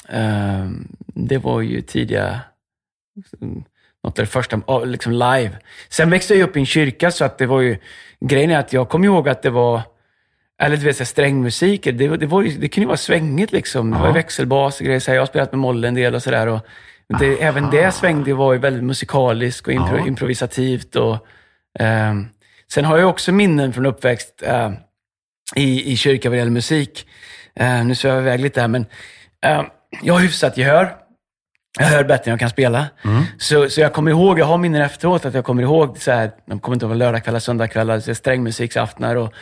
eh, 0.09 0.69
det 1.05 1.37
var 1.37 1.61
ju 1.61 1.81
tidiga 1.81 2.41
något 4.03 4.19
av 4.19 4.25
det 4.25 4.31
första, 4.31 4.79
liksom 4.85 5.11
live. 5.11 5.51
Sen 5.89 6.09
växte 6.09 6.35
jag 6.35 6.49
upp 6.49 6.57
i 6.57 6.59
en 6.59 6.65
kyrka, 6.65 7.11
så 7.11 7.25
att 7.25 7.37
det 7.37 7.45
var 7.45 7.61
ju... 7.61 7.77
Grejen 8.19 8.51
är 8.51 8.57
att 8.57 8.73
jag 8.73 8.89
kommer 8.89 9.05
ihåg 9.05 9.29
att 9.29 9.41
det 9.41 9.49
var, 9.49 9.81
eller 10.59 10.77
du 10.77 10.83
vet, 10.85 10.95
så 10.97 11.01
här, 11.03 11.05
strängmusik, 11.05 11.83
det, 11.83 11.91
det, 12.17 12.25
var 12.25 12.41
ju, 12.41 12.49
det 12.57 12.67
kunde 12.67 12.83
ju 12.83 12.87
vara 12.87 12.97
svängigt 12.97 13.51
liksom. 13.51 13.91
Det 13.91 13.97
var 13.97 14.07
ju 14.07 14.13
växelbas 14.13 14.79
och 14.79 14.85
grejer. 14.85 14.99
Så 14.99 15.11
här, 15.11 15.15
jag 15.15 15.21
har 15.21 15.27
spelat 15.27 15.51
med 15.51 15.59
molle 15.59 15.87
en 15.87 15.93
del 15.95 16.15
och 16.15 16.23
sådär. 16.23 16.47
och 16.47 16.59
det- 17.19 17.41
Även 17.43 17.69
det 17.69 17.91
svängde 17.91 18.33
var 18.33 18.53
ju 18.53 18.59
väldigt 18.59 18.83
musikaliskt 18.83 19.67
och 19.67 19.73
impro, 19.73 20.07
improvisativt. 20.07 20.95
Och, 20.95 21.27
ehm, 21.79 22.27
sen 22.73 22.85
har 22.85 22.97
jag 22.97 23.09
också 23.09 23.31
minnen 23.31 23.73
från 23.73 23.85
uppväxt 23.85 24.43
eh, 24.45 24.71
i, 25.55 25.91
i 25.91 25.97
kyrka 25.97 26.29
vad 26.29 26.37
gäller 26.37 26.51
musik. 26.51 27.07
Eh, 27.55 27.85
nu 27.85 27.95
svävar 27.95 28.15
jag 28.17 28.23
iväg 28.23 28.39
lite 28.39 28.61
här, 28.61 28.67
men 28.67 28.85
eh, 29.45 29.63
jag 30.01 30.13
har 30.13 30.21
hyfsat 30.21 30.57
gehör. 30.57 30.95
Jag 31.79 31.85
hör 31.85 32.03
bättre 32.03 32.23
än 32.23 32.29
jag 32.31 32.39
kan 32.39 32.49
spela. 32.49 32.85
Så, 33.37 33.69
så 33.69 33.81
jag 33.81 33.93
kommer 33.93 34.11
ihåg, 34.11 34.39
jag 34.39 34.45
har 34.45 34.57
minnen 34.57 34.81
efteråt, 34.81 35.25
att 35.25 35.33
jag 35.33 35.45
kommer 35.45 35.63
ihåg, 35.63 35.97
så 35.97 36.11
här, 36.11 36.31
jag 36.45 36.61
kommer 36.61 36.75
inte 36.75 36.85
ihåg 36.85 36.95
lördagskvällar, 36.95 37.39
söndagskvällar, 37.39 38.13
strängmusiksaftnar 38.13 39.15
och 39.15 39.33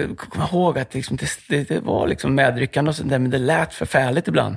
jag 0.00 0.16
kommer 0.18 0.46
ihåg 0.52 0.78
att 0.78 0.94
liksom, 0.94 1.16
det, 1.16 1.28
det, 1.48 1.68
det 1.68 1.80
var 1.80 2.06
liksom 2.06 2.34
medryckande 2.34 2.88
och 2.88 2.94
sånt 2.96 3.10
där, 3.10 3.18
men 3.18 3.30
det 3.30 3.38
lät 3.38 3.74
förfärligt 3.74 4.28
ibland. 4.28 4.56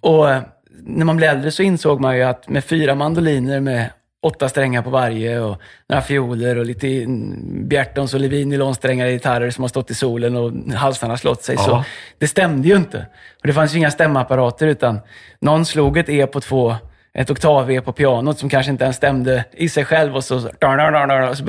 Och 0.00 0.30
eh, 0.30 0.42
när 0.82 1.04
man 1.04 1.16
blev 1.16 1.30
äldre 1.30 1.50
så 1.50 1.62
insåg 1.62 2.00
man 2.00 2.16
ju 2.16 2.22
att 2.22 2.48
med 2.48 2.64
fyra 2.64 2.94
mandoliner 2.94 3.60
med 3.60 3.90
åtta 4.22 4.48
strängar 4.48 4.82
på 4.82 4.90
varje 4.90 5.40
och 5.40 5.60
några 5.88 6.02
fioler 6.02 6.58
och 6.58 6.66
lite 6.66 6.88
mm, 6.88 7.68
Bjertons 7.68 8.14
och 8.14 8.20
Levin 8.20 8.48
nylonsträngar 8.48 9.06
i 9.06 9.12
gitarrer 9.12 9.50
som 9.50 9.64
har 9.64 9.68
stått 9.68 9.90
i 9.90 9.94
solen 9.94 10.36
och 10.36 10.52
halsarna 10.74 11.16
slått 11.16 11.42
sig. 11.42 11.56
Så 11.56 11.70
Ja. 11.70 11.84
det 12.18 12.28
stämde 12.28 12.68
ju 12.68 12.76
inte. 12.76 13.06
Och 13.40 13.46
det 13.46 13.52
fanns 13.52 13.74
ju 13.74 13.78
inga 13.78 13.90
stämapparater 13.90 14.66
utan 14.66 15.00
någon 15.40 15.66
slog 15.66 15.98
ett 15.98 16.08
E 16.08 16.26
på 16.26 16.40
två, 16.40 16.76
ett 17.14 17.30
oktav-E 17.30 17.80
på 17.80 17.92
pianot 17.92 18.38
som 18.38 18.48
kanske 18.48 18.72
inte 18.72 18.84
ens 18.84 18.96
stämde 18.96 19.44
i 19.52 19.68
sig 19.68 19.84
själv 19.84 20.16
och 20.16 20.24
så, 20.24 20.36
och 20.36 20.42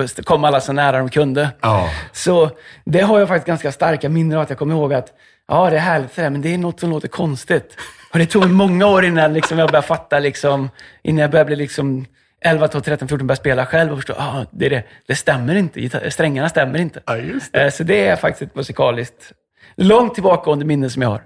så 0.09 0.23
kom 0.23 0.43
alla 0.43 0.61
så 0.61 0.73
nära 0.73 0.97
de 0.97 1.09
kunde. 1.09 1.49
Ja. 1.61 1.89
Så 2.11 2.49
det 2.85 3.01
har 3.01 3.19
jag 3.19 3.27
faktiskt 3.27 3.47
ganska 3.47 3.71
starka 3.71 4.09
minnen 4.09 4.37
av 4.37 4.43
att 4.43 4.49
jag 4.49 4.59
kommer 4.59 4.75
ihåg 4.75 4.93
att 4.93 5.13
ja, 5.47 5.69
det 5.69 5.75
är 5.75 5.79
härligt 5.79 6.15
det 6.15 6.21
där, 6.21 6.29
men 6.29 6.41
det 6.41 6.53
är 6.53 6.57
något 6.57 6.79
som 6.79 6.89
låter 6.89 7.07
konstigt. 7.07 7.77
Och 8.13 8.19
det 8.19 8.25
tog 8.25 8.49
många 8.49 8.87
år 8.87 9.05
innan 9.05 9.33
liksom, 9.33 9.59
jag 9.59 9.69
började 9.69 9.87
fatta, 9.87 10.19
liksom, 10.19 10.69
innan 11.03 11.21
jag 11.21 11.31
började 11.31 11.47
bli 11.47 11.55
liksom 11.55 12.05
11, 12.41 12.67
12, 12.67 12.81
13, 12.81 13.07
14, 13.07 13.27
började 13.27 13.39
spela 13.39 13.65
själv 13.65 13.91
och 13.91 13.97
förstå, 13.97 14.13
ah, 14.17 14.45
det, 14.51 14.69
det, 14.69 14.83
det 15.07 15.15
stämmer 15.15 15.55
inte, 15.55 16.11
strängarna 16.11 16.49
stämmer 16.49 16.79
inte. 16.79 17.01
Ja, 17.05 17.17
just 17.17 17.55
Eh, 17.55 17.69
Så 17.69 17.83
det 17.83 18.07
är 18.07 18.15
faktiskt 18.15 18.41
ett 18.41 18.55
musikaliskt, 18.55 19.31
långt 19.75 20.13
tillbakagående 20.13 20.65
minne 20.65 20.89
som 20.89 21.01
jag 21.01 21.09
har. 21.09 21.21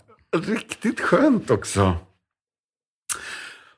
Riktigt 0.48 1.00
skönt 1.00 1.50
också. 1.50 1.96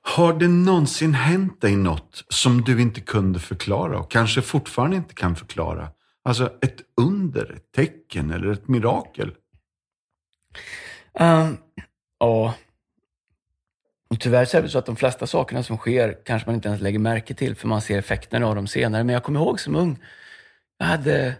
Har 0.01 0.33
det 0.33 0.47
någonsin 0.47 1.13
hänt 1.13 1.61
dig 1.61 1.75
något 1.75 2.23
som 2.29 2.61
du 2.61 2.81
inte 2.81 3.01
kunde 3.01 3.39
förklara 3.39 3.99
och 3.99 4.11
kanske 4.11 4.41
fortfarande 4.41 4.95
inte 4.97 5.13
kan 5.13 5.35
förklara? 5.35 5.89
Alltså 6.23 6.57
ett 6.61 6.81
under, 7.01 7.53
ett 7.53 7.71
tecken 7.71 8.31
eller 8.31 8.51
ett 8.51 8.67
mirakel? 8.67 9.35
Um, 11.19 11.57
ja. 12.19 12.53
Och 14.09 14.19
tyvärr 14.19 14.45
så 14.45 14.57
är 14.57 14.61
det 14.61 14.69
så 14.69 14.77
att 14.77 14.85
de 14.85 14.95
flesta 14.95 15.27
sakerna 15.27 15.63
som 15.63 15.77
sker 15.77 16.17
kanske 16.25 16.47
man 16.47 16.55
inte 16.55 16.67
ens 16.67 16.81
lägger 16.81 16.99
märke 16.99 17.33
till 17.33 17.55
för 17.55 17.67
man 17.67 17.81
ser 17.81 17.99
effekterna 17.99 18.47
av 18.47 18.55
dem 18.55 18.67
senare. 18.67 19.03
Men 19.03 19.13
jag 19.13 19.23
kommer 19.23 19.39
ihåg 19.39 19.59
som 19.59 19.75
ung, 19.75 19.99
jag 20.77 20.85
hade 20.85 21.35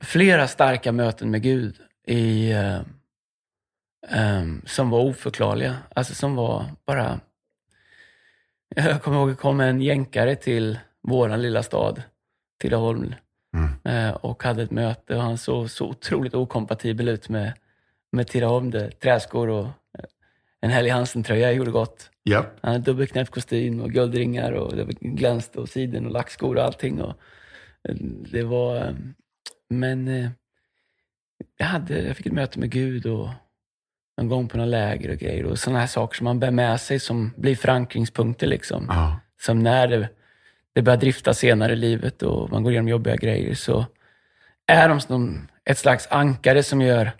flera 0.00 0.48
starka 0.48 0.92
möten 0.92 1.30
med 1.30 1.42
Gud 1.42 1.76
i, 2.06 2.52
um, 4.10 4.62
som 4.66 4.90
var 4.90 5.00
oförklarliga. 5.00 5.76
Alltså 5.94 6.14
som 6.14 6.34
var 6.34 6.64
bara... 6.86 7.20
Jag 8.76 9.02
kommer 9.02 9.16
ihåg 9.16 9.30
att 9.30 9.36
det 9.36 9.40
kom 9.40 9.60
en 9.60 9.80
jänkare 9.80 10.36
till 10.36 10.78
våran 11.02 11.42
lilla 11.42 11.62
stad, 11.62 12.02
Tidaholm, 12.62 13.14
Mm. 13.56 13.70
eh, 14.08 14.14
och 14.14 14.42
hade 14.42 14.62
ett 14.62 14.70
möte 14.70 15.16
och 15.16 15.22
han 15.22 15.38
såg 15.38 15.70
så 15.70 15.86
otroligt 15.88 16.34
okompatibel 16.34 17.08
ut 17.08 17.28
med, 17.28 17.52
med 18.12 18.28
Tidaholm, 18.28 18.72
träskor 19.02 19.48
och 19.48 19.64
eh, 19.64 20.04
en 20.60 20.70
Helly 20.70 20.88
Hansen-tröja 20.88 21.52
gjorde 21.52 21.70
gott. 21.70 22.10
Ja. 22.22 22.46
Han 22.60 22.72
hade 22.72 22.84
dubbelknäppt 22.84 23.30
kostym 23.30 23.80
och 23.80 23.90
guldringar 23.90 24.52
och 24.52 24.76
det 24.76 24.84
glänste 25.00 25.60
och 25.60 25.68
siden 25.68 26.06
och 26.06 26.12
lackskor 26.12 26.56
och 26.56 26.64
allting. 26.64 27.02
Och 27.02 27.14
eh, 27.88 27.94
det 28.32 28.42
var... 28.42 28.96
Men 29.70 30.28
jag, 31.56 31.66
hade, 31.66 32.02
jag 32.02 32.16
fick 32.16 32.26
ett 32.26 32.32
möte 32.32 32.58
med 32.58 32.70
Gud 32.70 33.06
och 33.06 33.28
någon 34.18 34.28
gång 34.28 34.48
på 34.48 34.56
några 34.56 34.70
läger 34.70 35.10
och 35.10 35.16
grejer. 35.18 35.44
Och 35.44 35.58
sådana 35.58 35.80
här 35.80 35.86
saker 35.86 36.16
som 36.16 36.24
man 36.24 36.40
bär 36.40 36.50
med 36.50 36.80
sig 36.80 37.00
som 37.00 37.32
blir 37.36 37.56
förankringspunkter. 37.56 38.46
Liksom. 38.46 38.86
ja. 38.88 39.20
Som 39.40 39.58
när 39.58 39.88
det, 39.88 40.08
det 40.74 40.82
börjar 40.82 40.96
drifta 40.98 41.34
senare 41.34 41.72
i 41.72 41.76
livet 41.76 42.22
och 42.22 42.50
man 42.50 42.62
går 42.62 42.72
igenom 42.72 42.88
jobbiga 42.88 43.16
grejer 43.16 43.54
så 43.54 43.86
är 44.66 44.88
de 44.88 45.00
som 45.00 45.48
ett 45.64 45.78
slags 45.78 46.06
ankare 46.10 46.62
som 46.62 46.80
gör 46.80 47.12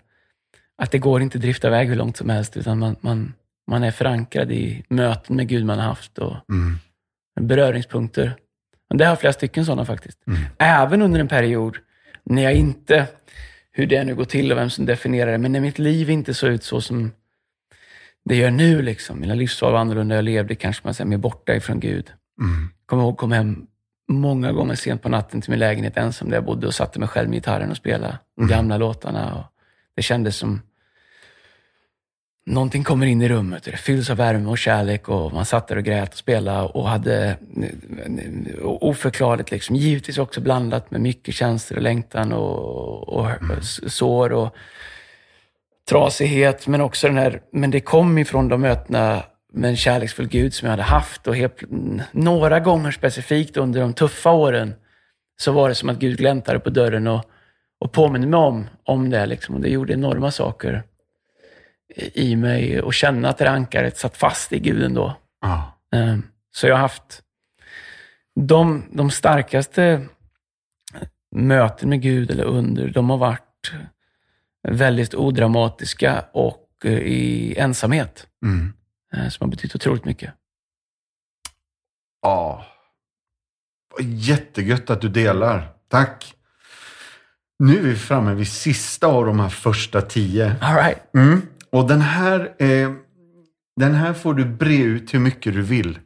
att 0.77 0.91
det 0.91 0.97
går 0.99 1.21
inte 1.21 1.37
att 1.37 1.41
drifta 1.41 1.67
iväg 1.67 1.87
hur 1.87 1.95
långt 1.95 2.17
som 2.17 2.29
helst 2.29 2.57
utan 2.57 2.79
man, 2.79 2.95
man, 3.01 3.33
man 3.67 3.83
är 3.83 3.91
förankrad 3.91 4.51
i 4.51 4.83
möten 4.89 5.35
med 5.35 5.47
Gud 5.47 5.65
man 5.65 5.79
har 5.79 5.85
haft 5.85 6.17
och 6.17 6.35
Mm. 6.49 6.79
beröringspunkter. 7.41 8.35
Och 8.89 8.97
det 8.97 9.05
har 9.05 9.15
flera 9.15 9.33
stycken 9.33 9.65
sådana 9.65 9.85
faktiskt. 9.85 10.27
Mm. 10.27 10.39
Även 10.57 11.01
under 11.01 11.19
en 11.19 11.27
period 11.27 11.77
när 12.23 12.43
jag 12.43 12.53
inte, 12.53 13.07
hur 13.73 13.87
det 13.87 14.03
nu 14.03 14.15
går 14.15 14.25
till 14.25 14.51
och 14.51 14.57
vem 14.57 14.69
som 14.69 14.85
definierar 14.85 15.31
det, 15.31 15.37
men 15.37 15.51
när 15.51 15.59
mitt 15.59 15.79
liv 15.79 16.09
inte 16.09 16.33
såg 16.33 16.49
ut 16.49 16.63
så 16.63 16.81
som 16.81 17.11
det 18.25 18.35
gör 18.35 18.51
nu. 18.51 18.81
Liksom. 18.81 19.19
Mina 19.19 19.35
livsval 19.35 19.71
var 19.71 19.79
annorlunda, 19.79 20.15
jag 20.15 20.25
levde 20.25 20.55
kanske 20.55 20.81
man 20.83 20.93
säger 20.93 21.09
mer 21.09 21.17
borta 21.17 21.55
ifrån 21.55 21.79
Gud. 21.79 22.11
Mm. 22.39 22.69
Kommer 22.85 23.03
ihåg 23.03 23.17
kom 23.17 23.31
hem 23.31 23.67
många 24.07 24.51
gånger 24.51 24.75
sent 24.75 25.01
på 25.01 25.09
natten 25.09 25.41
till 25.41 25.49
min 25.49 25.59
lägenhet 25.59 25.97
ensam 25.97 26.29
där 26.29 26.37
jag 26.37 26.45
bodde 26.45 26.67
och 26.67 26.73
satte 26.73 26.99
mig 26.99 27.09
själv 27.09 27.29
med 27.29 27.35
gitarren 27.35 27.71
och 27.71 27.77
spelade 27.77 28.19
de 28.37 28.47
gamla 28.47 28.77
låtarna. 28.77 29.35
Och 29.35 29.43
det 29.95 30.01
kändes 30.01 30.35
som 30.35 30.61
någonting 32.45 32.83
kommer 32.83 33.05
in 33.05 33.21
i 33.21 33.29
rummet 33.29 33.65
och 33.65 33.71
det 33.71 33.77
fylls 33.77 34.09
av 34.09 34.17
värme 34.17 34.49
och 34.49 34.57
kärlek 34.57 35.09
och 35.09 35.33
man 35.33 35.45
satt 35.45 35.67
där 35.67 35.75
och 35.75 35.83
grät 35.83 36.11
och 36.11 36.17
spelade 36.17 36.67
och 36.67 36.89
hade 36.89 37.37
oförklarligt, 38.61 39.51
liksom, 39.51 39.75
givetvis 39.75 40.17
också 40.17 40.41
blandat 40.41 40.91
med 40.91 41.01
mycket 41.01 41.35
känslor 41.35 41.77
och 41.77 41.83
längtan 41.83 42.33
och, 42.33 43.09
och 43.09 43.29
mm. 43.29 43.61
sår 43.87 44.31
och 44.31 44.55
trasighet, 45.89 46.67
men 46.67 46.81
också 46.81 47.07
den 47.07 47.17
här, 47.17 47.41
men 47.51 47.71
det 47.71 47.79
kom 47.79 48.17
ifrån 48.17 48.47
de 48.47 48.61
mötena 48.61 49.23
med 49.53 49.69
en 49.69 49.77
kärleksfull 49.77 50.27
Gud 50.27 50.53
som 50.53 50.65
jag 50.65 50.71
hade 50.71 50.83
haft 50.83 51.27
och 51.27 51.35
helt, 51.35 51.63
några 52.11 52.59
gånger 52.59 52.91
specifikt 52.91 53.57
under 53.57 53.81
de 53.81 53.93
tuffa 53.93 54.31
åren 54.31 54.73
så 55.41 55.51
var 55.51 55.69
det 55.69 55.75
som 55.75 55.89
att 55.89 55.99
Gud 55.99 56.17
gläntade 56.17 56.59
på 56.59 56.69
dörren 56.69 57.07
och, 57.07 57.25
och 57.79 57.91
påminde 57.91 58.27
mig 58.27 58.39
om, 58.39 58.67
om 58.83 59.09
det. 59.09 59.25
Liksom. 59.25 59.55
Och 59.55 59.61
det 59.61 59.69
gjorde 59.69 59.93
enorma 59.93 60.31
saker 60.31 60.83
i 62.13 62.35
mig 62.35 62.81
och 62.81 62.93
känna 62.93 63.29
att 63.29 63.37
det 63.37 63.49
ankaret 63.49 63.97
satt 63.97 64.17
fast 64.17 64.53
i 64.53 64.59
Gud 64.59 64.83
ändå. 64.83 65.17
Ja. 65.41 65.79
Eh, 65.93 66.17
Så 66.51 66.67
jag 66.67 66.75
har 66.75 66.81
haft 66.81 67.21
de, 68.35 68.85
de 68.91 69.11
starkaste 69.11 70.05
möten 71.35 71.89
med 71.89 72.01
Gud 72.01 72.31
eller 72.31 72.43
under, 72.43 72.89
de 72.89 73.09
har 73.09 73.17
varit 73.17 73.71
väldigt 74.67 75.15
odramatiska 75.15 76.25
och 76.33 76.69
eh, 76.83 76.91
i 76.91 77.55
ensamhet. 77.57 78.27
Mm. 78.45 78.73
eh, 79.13 79.29
Som 79.29 79.45
har 79.45 79.51
betytt 79.51 79.75
otroligt 79.75 80.05
mycket. 80.05 80.33
Ja. 82.21 82.65
Jättegött 84.01 84.89
att 84.89 85.01
du 85.01 85.09
delar. 85.09 85.69
Tack. 85.87 86.33
Nu 87.59 87.77
är 87.77 87.81
vi 87.81 87.95
framme 87.95 88.33
vid 88.33 88.47
sista 88.47 89.07
av 89.07 89.25
de 89.25 89.39
här 89.39 89.49
första 89.49 90.01
tio. 90.01 90.55
All 90.61 90.75
right. 90.75 91.15
Mm. 91.15 91.41
Och 91.73 91.87
den 91.87 92.01
här, 92.01 92.55
eh, 92.59 92.91
den 93.75 93.93
här 93.93 94.13
får 94.13 94.33
du 94.33 94.45
bre 94.45 94.77
ut 94.77 95.13
hur 95.13 95.19
mycket 95.19 95.53
du 95.53 95.61
vill. 95.61 95.99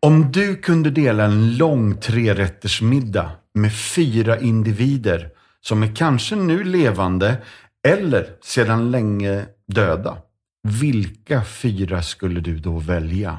Om 0.00 0.32
du 0.32 0.56
kunde 0.56 0.90
dela 0.90 1.24
en 1.24 1.56
lång 1.56 2.00
trerättersmiddag 2.00 3.30
med 3.54 3.72
fyra 3.76 4.40
individer 4.40 5.30
som 5.60 5.82
är 5.82 5.96
kanske 5.96 6.36
nu 6.36 6.64
levande 6.64 7.42
eller 7.88 8.36
sedan 8.40 8.90
länge 8.90 9.46
döda. 9.66 10.18
Vilka 10.62 11.44
fyra 11.44 12.02
skulle 12.02 12.40
du 12.40 12.58
då 12.58 12.78
välja? 12.78 13.38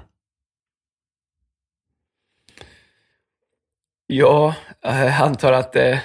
Ja, 4.07 4.55
jag 4.81 5.21
antar 5.21 5.51
att 5.51 5.73
det, 5.73 6.03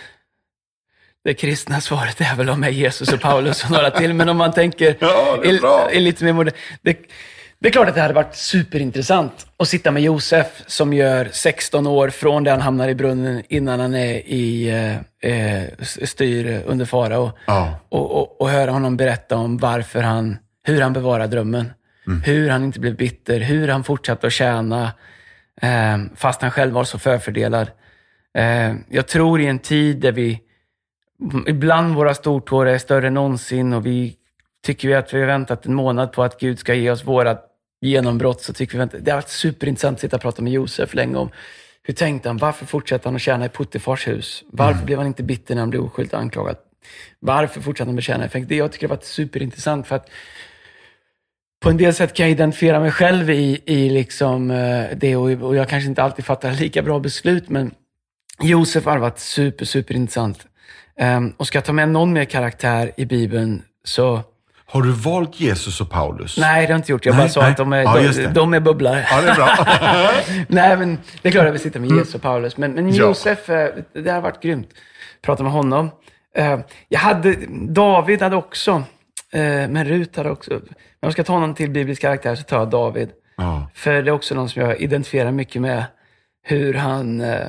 det 1.24 1.34
kristna 1.34 1.80
svaret 1.80 2.20
är 2.20 2.36
väl 2.36 2.50
om 2.50 2.60
mig, 2.60 2.72
Jesus 2.72 3.12
och 3.12 3.20
Paulus 3.20 3.64
och 3.64 3.70
några 3.70 3.90
till. 3.90 4.14
Men 4.14 4.28
om 4.28 4.36
man 4.36 4.52
tänker 4.52 4.96
Ja, 5.00 5.38
det 5.42 5.48
är 5.48 5.60
bra. 5.60 5.90
är 5.92 6.00
lite 6.00 6.24
mer 6.24 6.32
modern. 6.32 6.54
Det, 6.82 6.98
det 7.58 7.68
är 7.68 7.72
klart 7.72 7.88
att 7.88 7.94
det 7.94 8.00
hade 8.00 8.14
varit 8.14 8.36
superintressant 8.36 9.46
att 9.56 9.68
sitta 9.68 9.90
med 9.90 10.02
Josef 10.02 10.46
som 10.66 10.92
gör 10.92 11.28
16 11.32 11.86
år 11.86 12.08
från 12.08 12.44
det 12.44 12.50
han 12.50 12.60
hamnar 12.60 12.88
i 12.88 12.94
brunnen 12.94 13.42
innan 13.48 13.80
han 13.80 13.94
är 13.94 14.14
i 14.14 14.68
eh, 15.22 15.30
eh, 15.32 15.64
styr 16.04 16.62
under 16.66 16.84
farao. 16.84 17.32
Ja. 17.46 17.80
Och, 17.88 18.10
och, 18.10 18.40
och 18.40 18.50
höra 18.50 18.70
honom 18.70 18.96
berätta 18.96 19.36
om 19.36 19.58
varför 19.58 20.02
han, 20.02 20.38
hur 20.66 20.80
han 20.80 20.92
bevarar 20.92 21.26
drömmen. 21.26 21.72
Hur 22.24 22.50
han 22.50 22.64
inte 22.64 22.80
blev 22.80 22.96
bitter, 22.96 23.40
hur 23.40 23.68
han 23.68 23.84
fortsatte 23.84 24.26
att 24.26 24.32
tjäna 24.32 24.92
eh, 25.62 25.98
fast 26.16 26.42
han 26.42 26.50
själv 26.50 26.72
var 26.72 26.84
så 26.84 26.98
förfördelad. 26.98 27.70
Eh, 28.38 28.74
jag 28.88 29.08
tror 29.08 29.40
i 29.40 29.46
en 29.46 29.58
tid 29.58 29.96
där 29.96 30.12
vi, 30.12 30.40
ibland 31.46 31.94
våra 31.94 32.14
stortår 32.14 32.66
är 32.66 32.78
större 32.78 33.06
än 33.06 33.14
någonsin 33.14 33.72
och 33.72 33.86
vi 33.86 34.16
tycker 34.64 34.88
vi 34.88 34.94
att 34.94 35.14
vi 35.14 35.20
har 35.20 35.26
väntat 35.26 35.66
en 35.66 35.74
månad 35.74 36.12
på 36.12 36.22
att 36.22 36.40
Gud 36.40 36.58
ska 36.58 36.74
ge 36.74 36.90
oss 36.90 37.04
våra 37.04 37.38
genombrott, 37.80 38.42
så 38.42 38.52
tycker 38.52 38.72
vi 38.72 38.78
vänta. 38.78 38.98
Det 38.98 39.10
har 39.10 39.18
varit 39.18 39.28
superintressant 39.28 39.94
att 39.94 40.00
sitta 40.00 40.16
och 40.16 40.22
prata 40.22 40.42
med 40.42 40.52
Josef 40.52 40.94
länge 40.94 41.16
om 41.16 41.30
hur 41.82 41.94
tänkte 41.94 42.28
han? 42.28 42.36
Varför 42.36 42.66
fortsatte 42.66 43.08
han 43.08 43.16
att 43.16 43.22
tjäna 43.22 43.46
i 43.46 43.48
Puttifars 43.48 44.08
hus? 44.08 44.44
Varför 44.50 44.84
blev 44.84 44.98
han 44.98 45.06
inte 45.06 45.22
bitter 45.22 45.54
när 45.54 45.62
han 45.62 45.70
blev 45.70 45.82
oskyldigt 45.82 46.14
anklagad? 46.14 46.56
Varför 47.20 47.60
fortsatte 47.60 47.88
han 47.88 47.96
betjäna? 47.96 48.28
Det 48.32 48.56
jag 48.56 48.72
tycker 48.72 48.88
har 48.88 48.96
varit 48.96 49.04
superintressant 49.04 49.86
för 49.86 49.96
att 49.96 50.10
på 51.60 51.70
en 51.70 51.76
del 51.76 51.94
sätt 51.94 52.14
kan 52.14 52.26
jag 52.26 52.30
identifiera 52.30 52.80
mig 52.80 52.90
själv 52.90 53.30
i, 53.30 53.62
i 53.64 53.90
liksom, 53.90 54.50
eh, 54.50 54.84
det 54.96 55.16
och, 55.16 55.30
och 55.30 55.56
jag 55.56 55.68
kanske 55.68 55.88
inte 55.88 56.02
alltid 56.02 56.24
fattar 56.24 56.52
lika 56.52 56.82
bra 56.82 56.98
beslut, 56.98 57.48
men 57.48 57.74
Josef 58.40 58.84
har 58.84 58.98
varit 58.98 59.18
super, 59.18 59.64
super 59.64 59.94
intressant. 59.94 60.46
Um, 61.00 61.30
och 61.36 61.46
ska 61.46 61.56
jag 61.58 61.64
ta 61.64 61.72
med 61.72 61.88
någon 61.88 62.12
mer 62.12 62.24
karaktär 62.24 62.92
i 62.96 63.04
Bibeln 63.06 63.62
så... 63.84 64.20
Har 64.66 64.82
du 64.82 64.92
valt 64.92 65.40
Jesus 65.40 65.80
och 65.80 65.90
Paulus? 65.90 66.38
Nej, 66.38 66.60
det 66.60 66.66
har 66.66 66.70
jag 66.72 66.78
inte 66.78 66.92
gjort. 66.92 67.06
Jag 67.06 67.12
Nej, 67.16 67.22
bara 67.24 67.28
sa 67.28 67.40
nej. 67.40 67.50
att 67.50 67.56
de 67.56 67.72
är, 67.72 67.82
Ja, 67.82 68.12
de, 68.12 68.26
de 68.34 68.54
är 68.54 68.60
bubblare. 68.60 69.06
Ja, 69.10 69.20
det 69.20 69.28
är 69.28 69.34
bra. 69.34 69.48
Nej, 70.48 70.76
men 70.76 70.98
det 71.22 71.28
är 71.28 71.32
klart 71.32 71.46
att 71.46 71.54
vi 71.54 71.58
sitter 71.58 71.80
med 71.80 71.90
Jesus 71.90 72.14
och 72.14 72.22
Paulus. 72.22 72.56
Men, 72.56 72.72
men 72.72 72.84
Mm. 72.84 72.94
Ja. 72.96 73.02
Josef, 73.06 73.50
eh, 73.50 73.70
det 73.92 74.10
har 74.10 74.20
varit 74.20 74.42
grymt. 74.42 74.68
Prata 75.22 75.42
med 75.42 75.52
honom. 75.52 75.90
Eh, 76.36 76.58
Jag 76.88 76.98
hade, 77.00 77.36
David 77.68 78.22
hade 78.22 78.36
också, 78.36 78.70
eh, 79.32 79.40
men 79.42 79.84
Rut 79.84 80.16
hade 80.16 80.30
också. 80.30 80.54
Om 80.54 80.60
jag 81.00 81.12
ska 81.12 81.24
ta 81.24 81.38
någon 81.40 81.54
till 81.54 81.70
biblisk 81.70 82.02
karaktär 82.02 82.34
så 82.34 82.42
tar 82.42 82.58
jag 82.58 82.70
David. 82.70 83.08
ja. 83.36 83.70
För 83.74 84.02
det 84.02 84.10
är 84.10 84.12
också 84.14 84.34
någon 84.34 84.48
som 84.48 84.62
jag 84.62 84.80
identifierar 84.80 85.30
mycket 85.32 85.62
med. 85.62 85.84
Hur 86.42 86.74
han 86.74 87.20
eh, 87.20 87.46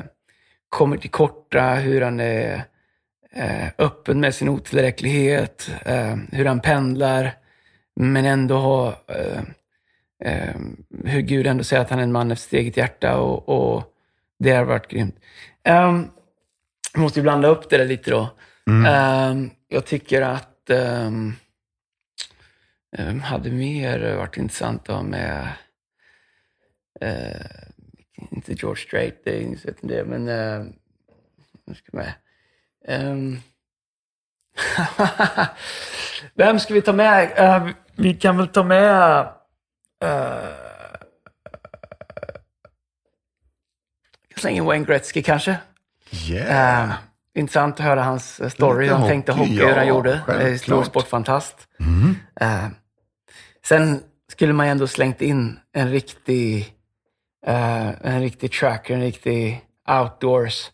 kommer 0.69 0.97
till 0.97 1.09
korta, 1.09 1.73
hur 1.73 2.01
han 2.01 2.19
är 2.19 2.63
öppen 3.77 4.19
med 4.19 4.35
sin 4.35 4.49
otillräcklighet, 4.49 5.71
eh, 5.85 6.15
hur 6.31 6.45
han 6.45 6.59
pendlar, 6.59 7.31
men 7.95 8.25
ändå 8.25 8.57
har 8.57 8.87
eh, 9.07 9.41
eh, 10.23 10.55
hur 11.03 11.21
Gud 11.21 11.47
ändå 11.47 11.63
säger 11.63 11.81
att 11.81 11.89
han 11.89 11.99
är 11.99 12.03
en 12.03 12.11
man 12.11 12.31
efter 12.31 12.43
sitt 12.43 12.59
eget 12.59 12.77
hjärta 12.77 13.17
och, 13.17 13.49
och 13.49 13.83
det 14.39 14.51
har 14.51 14.63
varit 14.63 14.87
grymt. 14.87 15.15
Um, 15.69 16.11
jag 16.93 17.01
måste 17.01 17.19
ju 17.19 17.23
blanda 17.23 17.47
upp 17.47 17.69
det 17.69 17.77
där 17.77 17.85
lite 17.85 18.11
då. 18.11 18.29
Ehm, 18.87 19.49
jag 19.67 19.85
tycker 19.85 20.21
att 20.21 20.69
um, 20.69 21.35
um, 22.97 23.19
hade 23.19 23.51
mer 23.51 24.15
varit 24.15 24.37
intressant 24.37 24.89
att 24.89 24.95
ha 24.95 25.03
med 25.03 25.47
eh, 27.01 27.45
inte 28.31 28.53
George 28.53 28.83
Strait, 28.83 29.21
det 29.23 29.43
är 29.43 29.47
om 29.81 29.87
det, 29.87 30.05
men 30.05 30.27
uh, 30.27 30.67
jag 31.65 31.77
ska 31.77 31.97
med. 31.97 32.13
Ehm, 32.87 33.39
Vem 36.35 36.59
ska 36.59 36.73
vi 36.73 36.81
ta 36.81 36.93
med? 36.93 37.31
Eh, 37.35 37.67
vi 37.95 38.13
kan 38.13 38.37
väl 38.37 38.47
ta 38.47 38.63
med... 38.63 39.19
Uh, 40.03 40.09
jag 44.29 44.39
slänger 44.39 44.61
in 44.61 44.65
Wayne 44.65 44.85
Gretzky 44.85 45.21
kanske. 45.23 45.57
Yeah. 46.29 46.89
Eh, 46.89 46.95
intressant 47.35 47.79
att 47.79 47.85
höra 47.85 48.03
hans 48.03 48.39
eh, 48.39 48.49
story, 48.49 48.83
Lite 48.83 48.95
han 48.95 49.07
tänkte 49.07 49.31
hockey, 49.31 49.51
hockey, 49.51 49.65
hur 49.65 49.75
han 49.75 49.87
ja, 49.87 49.93
gjorde. 49.93 50.21
självklart. 50.25 50.51
Eh, 50.51 50.57
Stor 50.57 50.83
sportfantast. 50.83 51.67
Mm. 51.79 52.15
Eh, 52.41 52.67
sen 53.65 54.03
skulle 54.31 54.53
man 54.53 54.65
ju 54.65 54.71
ändå 54.71 54.87
slängt 54.87 55.21
in 55.21 55.59
en 55.73 55.91
riktig, 55.91 56.73
eh, 57.45 57.87
en 58.01 58.21
riktig 58.21 58.51
tracker, 58.51 58.93
en 58.93 59.01
riktig 59.01 59.61
outdoors 59.89 60.71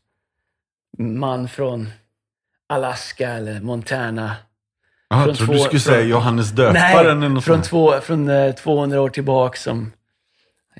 man 0.97 1.47
från 1.47 1.89
Alaska 2.71 3.29
eller 3.29 3.61
Montana. 3.61 4.35
Ah, 5.09 5.25
jag 5.27 5.37
trodde 5.37 5.53
du 5.53 5.59
skulle 5.59 5.79
från- 5.79 5.93
säga 5.93 6.01
Johannes 6.05 6.49
Döparen 6.51 6.99
eller 7.07 7.15
Nej, 7.15 7.29
något 7.29 7.43
från, 7.43 7.61
två, 7.61 7.99
från 8.01 8.29
eh, 8.29 8.51
200 8.51 9.01
år 9.01 9.09
tillbaka 9.09 9.57
som 9.57 9.91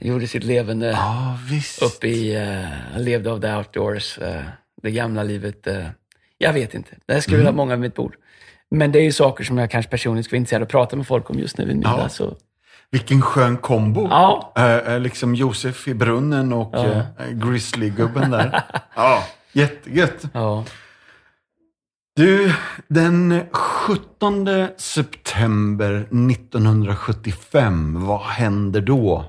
gjorde 0.02 0.28
sitt 0.28 0.44
levande 0.44 0.88
Ja, 0.92 1.38
visst. 1.50 1.82
uppe 1.82 2.08
i, 2.08 2.36
eh, 2.36 2.68
han 2.94 3.04
levde 3.04 3.32
av 3.32 3.42
the 3.42 3.54
outdoors, 3.54 4.18
eh, 4.18 4.42
det 4.82 4.92
gamla 4.92 5.24
livet. 5.24 5.68
eh, 5.68 5.88
jag 6.38 6.54
vet 6.54 6.74
inte, 6.74 6.90
det 7.06 7.14
här 7.14 7.22
skulle 7.22 7.36
Mm. 7.38 7.40
vilja 7.46 7.52
ha 7.52 7.56
många 7.56 7.76
vid 7.76 7.82
mitt 7.82 7.96
bord. 7.96 8.16
Men 8.72 8.92
det 8.92 9.00
är 9.00 9.04
ju 9.04 9.12
saker 9.12 9.44
som 9.44 9.58
jag 9.58 9.72
kanske 9.72 9.92
personligen 9.92 10.24
skulle 10.24 10.36
vara 10.38 10.42
intresserad 10.42 10.62
av 10.62 10.66
att 10.66 10.72
prata 10.72 10.96
med 10.96 11.08
folk 11.08 11.30
om 11.30 11.40
just 11.40 11.58
nu 11.58 11.66
vid 11.66 11.76
middag. 11.76 11.96
Ja. 11.98 12.10
Så, 12.10 12.36
Vilken 12.92 13.22
skön 13.22 13.58
kombo. 13.58 14.08
ja, 14.10 14.54
Eh, 14.58 14.64
eh, 14.94 15.00
liksom 15.00 15.36
Josef 15.36 15.88
i 15.88 15.94
brunnen 15.94 16.54
och 16.54 16.70
Ja. 16.76 16.86
eh, 16.86 17.04
Grizzly-gubben 17.32 18.32
där. 18.32 18.62
ja, 18.96 19.24
jättegött. 19.52 20.24
ja. 20.34 20.64
Du, 22.16 22.54
den 22.88 23.44
17 23.52 24.48
september 24.78 25.94
1975, 25.96 28.06
vad 28.06 28.22
händer 28.22 28.82
då? 28.82 29.26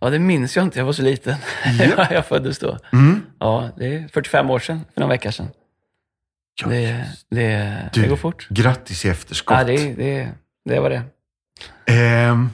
ja, 0.00 0.10
det 0.10 0.18
minns 0.18 0.56
jag 0.56 0.64
inte, 0.64 0.78
jag 0.78 0.86
var 0.86 0.92
så 0.92 1.02
liten. 1.02 1.34
Ja. 1.78 2.06
jag 2.10 2.26
föddes 2.26 2.58
då. 2.58 2.78
Mm. 2.92 3.22
Ja, 3.38 3.68
det 3.76 3.94
är 3.96 4.08
45 4.08 4.50
år 4.50 4.58
sedan, 4.58 4.80
för 4.94 5.00
några 5.00 5.12
veckor 5.14 5.30
sedan. 5.30 5.48
Ja, 6.62 6.68
Det, 6.68 7.06
det, 7.30 7.90
Du, 7.92 8.02
det 8.02 8.08
går 8.08 8.16
fort. 8.16 8.46
Grattis 8.50 9.04
i 9.04 9.08
efterskott. 9.08 9.56
Ja, 9.58 9.64
det, 9.64 9.94
det, 9.94 10.28
det 10.64 10.80
var 10.80 10.90
det. 10.90 11.02
Ehm, 11.86 12.50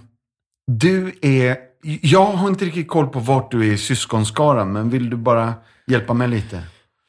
du 0.67 1.19
är... 1.23 1.57
Jag 2.03 2.27
har 2.27 2.49
inte 2.49 2.65
riktigt 2.65 2.89
koll 2.89 3.09
på 3.09 3.19
vart 3.19 3.51
du 3.51 3.69
är 3.69 3.73
i 3.73 3.79
syskonskaran, 3.79 4.73
men 4.73 4.91
vill 4.91 5.11
du 5.11 5.17
bara 5.17 5.55
hjälpa 5.87 6.15
mig 6.15 6.29
lite? 6.29 6.63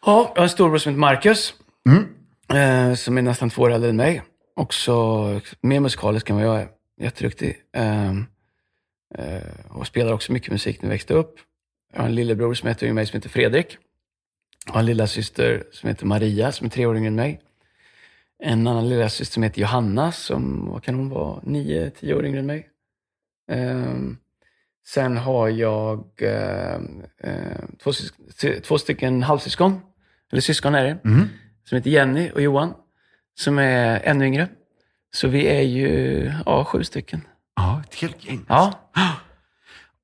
Ja, 0.05 0.31
jag 0.36 0.41
har 0.41 0.43
en 0.43 0.49
storbror 0.49 0.77
som 0.77 0.89
heter 0.89 0.99
Marcus. 0.99 1.53
Mm. 1.88 2.04
Eh, 2.50 2.95
som 2.95 3.17
är 3.17 3.21
nästan 3.21 3.50
två 3.50 3.62
år 3.62 3.71
äldre 3.71 3.89
än 3.89 3.95
mig. 3.95 4.23
Också 4.56 5.41
mer 5.62 5.80
musikalisk 5.80 6.30
än 6.30 6.36
vad 6.36 6.45
jag 6.45 6.62
är. 6.62 6.67
Jätteduktig. 7.02 7.56
Eh, 7.73 8.10
eh, 9.15 9.41
och 9.69 9.88
spelar 9.88 10.13
också 10.13 10.32
mycket 10.32 10.52
musik 10.52 10.82
när 10.82 10.89
jag 10.89 10.93
växte 10.93 11.13
upp. 11.13 11.39
Jag 11.93 12.00
har 12.00 12.08
en 12.08 12.15
lillebror 12.15 12.54
som 12.54 12.67
heter 12.69 12.93
mig 12.93 13.06
som 13.06 13.17
heter 13.17 13.30
Fredrik. 13.30 13.78
Jag 14.65 14.73
har 14.73 14.80
en 14.80 14.86
lilla 14.86 15.08
syster 15.08 15.63
som 15.71 15.89
heter 15.89 16.06
Maria 16.06 16.52
som 16.52 16.65
är 16.65 16.71
tre 16.71 16.86
år 16.86 16.97
yngre 16.97 17.08
än 17.08 17.15
mig. 17.15 17.41
En 18.43 18.67
annan 18.67 18.89
lilla 18.89 19.10
syster 19.10 19.34
som 19.34 19.43
heter 19.43 19.62
Johanna 19.62 20.12
som, 20.12 20.69
vad 20.69 20.84
kan 20.84 20.95
hon 20.95 21.10
vara, 21.10 21.39
nio, 21.43 21.89
tio 21.89 22.13
år 22.13 22.26
yngre 22.26 22.39
än 22.39 22.45
mig. 22.45 22.67
Ehm, 23.52 24.17
sen 24.88 25.17
har 25.17 25.50
jag 25.50 26.06
eh, 26.17 26.76
eh, 27.23 27.62
två, 27.84 27.91
två 28.63 28.78
stycken 28.78 29.23
halvsyskon, 29.23 29.80
eller 30.32 30.41
syskon 30.41 30.76
är 30.76 30.84
det 30.84 30.97
Mm 31.06 31.28
som 31.69 31.75
heter 31.75 31.89
Jenny 31.89 32.32
och 32.32 32.41
Johan, 32.41 32.73
som 33.39 33.60
är 33.60 34.01
ännu 34.03 34.25
yngre. 34.25 34.47
Så 35.15 35.27
vi 35.27 35.47
är 35.47 35.62
ju 35.62 36.32
ja, 36.45 36.63
sju 36.65 36.84
stycken. 36.84 37.21
Ja, 37.56 37.82
ett 37.88 37.95
helt 37.95 38.25
gäng. 38.25 38.45
Ja, 38.49 38.73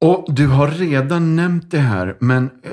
Och 0.01 0.33
du 0.33 0.47
har 0.47 0.67
redan 0.67 1.35
nämnt 1.35 1.71
det 1.71 1.79
här, 1.79 2.15
men 2.19 2.45
eh, 2.63 2.71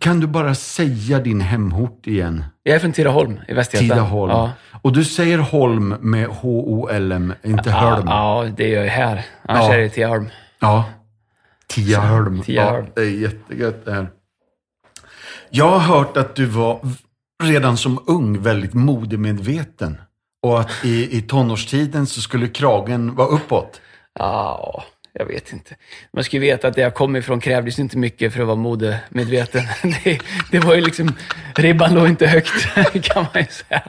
kan 0.00 0.20
du 0.20 0.26
bara 0.26 0.54
säga 0.54 1.18
din 1.18 1.40
hemort 1.40 2.06
igen? 2.06 2.44
jag 2.62 2.74
är 2.74 2.78
från 2.78 2.92
Tidaholm 2.92 3.40
i 3.48 3.52
Västergötland. 3.54 3.92
Tidaholm. 4.00 4.30
Ja, 4.30 4.52
Och 4.82 4.92
du 4.92 5.04
säger 5.04 5.38
Holm 5.38 5.88
med 6.00 6.26
H-O-L-M, 6.26 7.34
inte 7.42 7.70
ja, 7.70 7.76
Hölm. 7.76 8.06
ja, 8.06 8.46
det 8.56 8.68
gör 8.68 8.82
jag 8.84 8.90
här. 8.90 9.24
Annars 9.48 9.62
Ja. 9.68 9.74
är 9.74 9.78
det 9.78 9.88
Tidaholm. 9.88 10.28
Ja. 10.60 10.84
Tiaholm. 11.66 12.42
Tiaholm. 12.42 12.86
Ja, 12.86 12.92
det 12.94 13.00
är 13.02 13.10
jättegött 13.20 13.84
det 13.84 13.92
här. 13.92 14.06
Jag 15.50 15.68
har 15.68 15.78
hört 15.78 16.16
att 16.16 16.34
du 16.34 16.46
var 16.46 16.80
redan 17.42 17.76
som 17.76 18.04
ung 18.06 18.42
väldigt 18.42 18.74
modemedveten. 18.74 20.00
Och 20.42 20.60
att 20.60 20.84
i, 20.84 21.18
i 21.18 21.22
tonårstiden 21.22 22.06
så 22.06 22.20
skulle 22.20 22.48
kragen 22.48 23.14
vara 23.14 23.28
uppåt. 23.28 23.80
Ja, 24.18 24.84
jag 25.12 25.26
vet 25.26 25.52
inte. 25.52 25.74
Man 26.12 26.24
ska 26.24 26.36
ju 26.36 26.40
veta 26.40 26.68
att 26.68 26.74
det 26.74 26.80
jag 26.80 26.94
kom 26.94 27.16
ifrån 27.16 27.40
krävdes 27.40 27.78
inte 27.78 27.98
mycket 27.98 28.32
för 28.32 28.40
att 28.40 28.46
vara 28.46 28.56
modemedveten. 28.56 29.62
Det, 30.04 30.20
det 30.50 30.58
var 30.58 30.74
ju 30.74 30.80
liksom, 30.80 31.12
ribban 31.56 31.94
låg 31.94 32.08
inte 32.08 32.26
högt, 32.26 32.74
kan 33.02 33.26
man 33.34 33.42
ju 33.42 33.48
säga. 33.48 33.82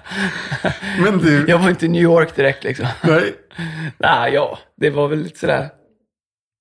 Men 1.00 1.18
du, 1.18 1.46
Jag 1.48 1.60
var 1.60 1.70
inte 1.70 1.86
i 1.86 1.90
New 1.90 2.02
York 2.02 2.36
direkt 2.36 2.64
liksom. 2.64 2.88
nej. 3.02 3.34
Nej, 3.98 4.34
ja, 4.34 4.60
det 4.78 4.90
var 4.90 5.08
väl 5.08 5.20
lite 5.20 5.40
sådär. 5.40 5.70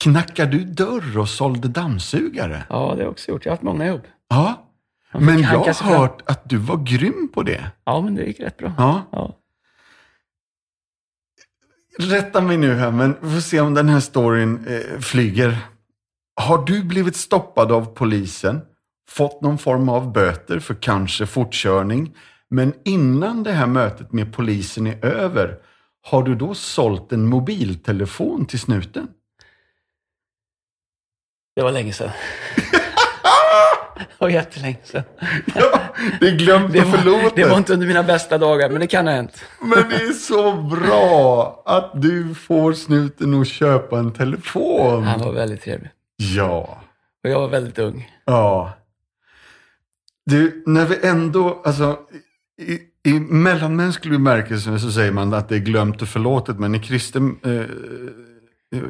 Knackar 0.05 0.47
du 0.47 0.59
dörr 0.59 1.19
och 1.19 1.29
sålde 1.29 1.69
dammsugare? 1.69 2.63
Ja, 2.69 2.77
det 2.77 2.83
har 2.85 2.99
jag 2.99 3.11
också 3.11 3.31
gjort. 3.31 3.45
Jag 3.45 3.51
har 3.53 3.57
haft 3.57 3.63
många 3.63 3.87
jobb. 3.87 4.03
Ja. 4.29 4.69
Men 5.13 5.39
jag 5.41 5.59
har 5.59 5.99
hört 5.99 6.23
att 6.27 6.49
du 6.49 6.57
var 6.57 6.77
grym 6.77 7.29
på 7.35 7.43
det. 7.43 7.71
Ja, 7.85 8.01
men 8.01 8.15
det 8.15 8.25
gick 8.25 8.41
rätt 8.41 8.57
bra. 8.57 8.73
Ja. 8.79 9.09
Ja. 9.13 9.39
Rätta 11.99 12.41
mig 12.41 12.57
nu 12.57 12.75
här, 12.75 12.91
men 12.91 13.17
vi 13.21 13.35
får 13.35 13.41
se 13.41 13.61
om 13.61 13.75
den 13.75 13.89
här 13.89 14.01
storyn 14.01 14.67
eh, 14.67 15.01
flyger. 15.01 15.59
Har 16.37 16.65
du 16.65 16.85
blivit 16.85 17.17
stoppad 17.17 17.73
av 17.73 17.95
polisen, 17.95 18.61
fått 19.09 19.41
någon 19.41 19.59
form 19.59 19.89
av 19.89 20.13
böter 20.13 20.59
för 20.59 20.75
kanske 20.75 21.27
fortkörning, 21.27 22.17
men 22.51 22.73
innan 22.85 23.43
det 23.43 23.53
här 23.53 23.67
mötet 23.67 24.13
med 24.13 24.33
polisen 24.35 24.87
är 24.87 25.05
över, 25.05 25.59
har 26.03 26.23
du 26.23 26.35
då 26.35 26.55
sålt 26.55 27.13
en 27.13 27.29
mobiltelefon 27.29 28.47
till 28.47 28.61
snuten? 28.61 29.09
Det 31.57 31.63
var 31.63 31.73
länge 31.73 31.93
sedan. 31.93 32.11
det 34.19 34.25
var 34.25 34.29
jättelänge 34.29 34.77
sedan. 34.85 35.03
Ja, 35.55 35.81
det 36.21 36.29
är 36.29 36.37
glömt 36.37 36.73
Det 36.73 36.81
och 36.81 36.87
var, 36.87 36.99
förlåtet. 36.99 37.37
det 37.37 37.45
var 37.45 37.57
inte 37.57 37.73
under 37.73 37.87
mina 37.87 38.03
bästa 38.03 38.39
dagar, 38.39 38.71
men 38.71 38.81
det 38.81 38.87
kan 38.87 39.07
ha 39.07 39.15
hänt. 39.15 39.45
Men 39.61 39.89
det 39.89 39.95
är 39.97 40.13
så 40.13 40.53
bra 40.53 41.63
att 41.67 42.03
du 42.03 42.35
får 42.35 42.73
snuten 42.73 43.41
att 43.41 43.49
köpa 43.49 43.99
en 43.99 44.13
telefon. 44.13 45.03
Han 45.03 45.21
var 45.21 45.33
väldigt 45.33 45.63
trevlig. 45.63 45.91
Ja. 46.17 46.83
Och 47.25 47.31
jag 47.31 47.41
var 47.41 47.49
väldigt 47.49 47.79
ung. 47.79 48.11
Ja. 48.25 48.73
Du, 50.27 50.63
när 50.67 50.87
vi 50.87 51.07
ändå, 51.07 51.63
alltså 51.65 51.99
i, 52.63 52.79
i 53.11 53.13
mellanmänsklig 53.21 54.13
bemärkelse 54.13 54.79
så 54.79 54.91
säger 54.93 55.13
man 55.13 55.35
att 55.35 55.49
det 55.49 55.55
är 55.55 55.59
glömt 55.61 56.03
och 56.03 56.09
förlåtet, 56.09 56.59
men 56.59 56.75
i 56.75 56.79
kristen 56.81 57.37
eh, 57.45 57.53
eh, 57.53 58.89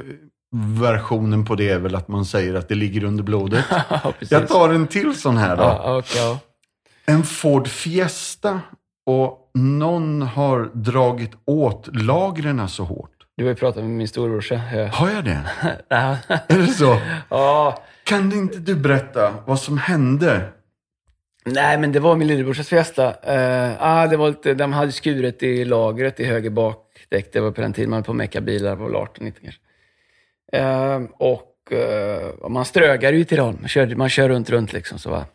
versionen 0.52 1.44
på 1.44 1.54
det 1.54 1.68
är 1.68 1.78
väl 1.78 1.94
att 1.94 2.08
man 2.08 2.24
säger 2.24 2.54
att 2.54 2.68
det 2.68 2.74
ligger 2.74 3.04
under 3.04 3.24
blodet. 3.24 3.64
Jag 4.18 4.48
tar 4.48 4.68
en 4.68 4.86
till 4.86 5.20
sån 5.20 5.36
här 5.36 5.56
då. 5.56 5.62
Ja, 5.62 6.02
ja. 6.16 6.38
En 7.04 7.22
Ford 7.22 7.68
Fiesta 7.68 8.60
och 9.06 9.50
någon 9.54 10.22
har 10.22 10.70
dragit 10.72 11.32
åt 11.44 11.96
lagren 11.96 12.68
så 12.68 12.84
hårt. 12.84 13.10
Du 13.36 13.44
har 13.44 13.48
ju 13.48 13.56
pratat 13.56 13.82
med 13.82 13.92
min 13.92 14.08
storebrorsa. 14.08 14.60
Ja. 14.74 14.86
Har 14.86 15.10
jag 15.10 15.24
det? 15.24 15.40
Är 15.88 16.58
det 16.58 16.66
så? 16.66 16.98
ja. 17.28 17.82
Kan 18.04 18.32
inte 18.32 18.58
du 18.58 18.74
berätta 18.74 19.34
vad 19.46 19.60
som 19.60 19.78
hände? 19.78 20.48
Nej, 21.44 21.78
men 21.78 21.92
det 21.92 22.00
var 22.00 22.16
min 22.16 22.28
lillebrorsas 22.28 22.68
Fiesta. 22.68 23.08
Uh, 23.08 23.76
ah, 23.78 24.06
det 24.06 24.16
var 24.16 24.28
lite, 24.28 24.54
de 24.54 24.72
hade 24.72 24.92
skurit 24.92 25.42
i 25.42 25.64
lagret 25.64 26.20
i 26.20 26.24
höger 26.24 26.50
bakdäck. 26.50 27.32
Det 27.32 27.40
var 27.40 27.50
på 27.50 27.60
den 27.60 27.72
tiden 27.72 27.90
man 27.90 27.96
höll 27.96 28.04
på 28.04 28.12
att 28.12 28.16
mecka 28.16 28.40
bilar, 28.40 28.76
var 28.76 28.86
väl 28.86 28.96
18, 28.96 29.24
19 29.24 29.42
kanske. 29.42 29.61
Uh, 30.56 31.08
och 31.18 31.72
uh, 31.72 32.48
man 32.48 32.64
strögar 32.64 33.12
ju 33.12 33.20
i 33.20 33.24
Tidaholm. 33.24 33.58
Man 33.60 33.68
kör, 33.68 33.94
man 33.94 34.08
kör 34.08 34.28
runt, 34.28 34.50
runt 34.50 34.72
liksom. 34.72 34.98
Så, 34.98 35.10
va? 35.10 35.26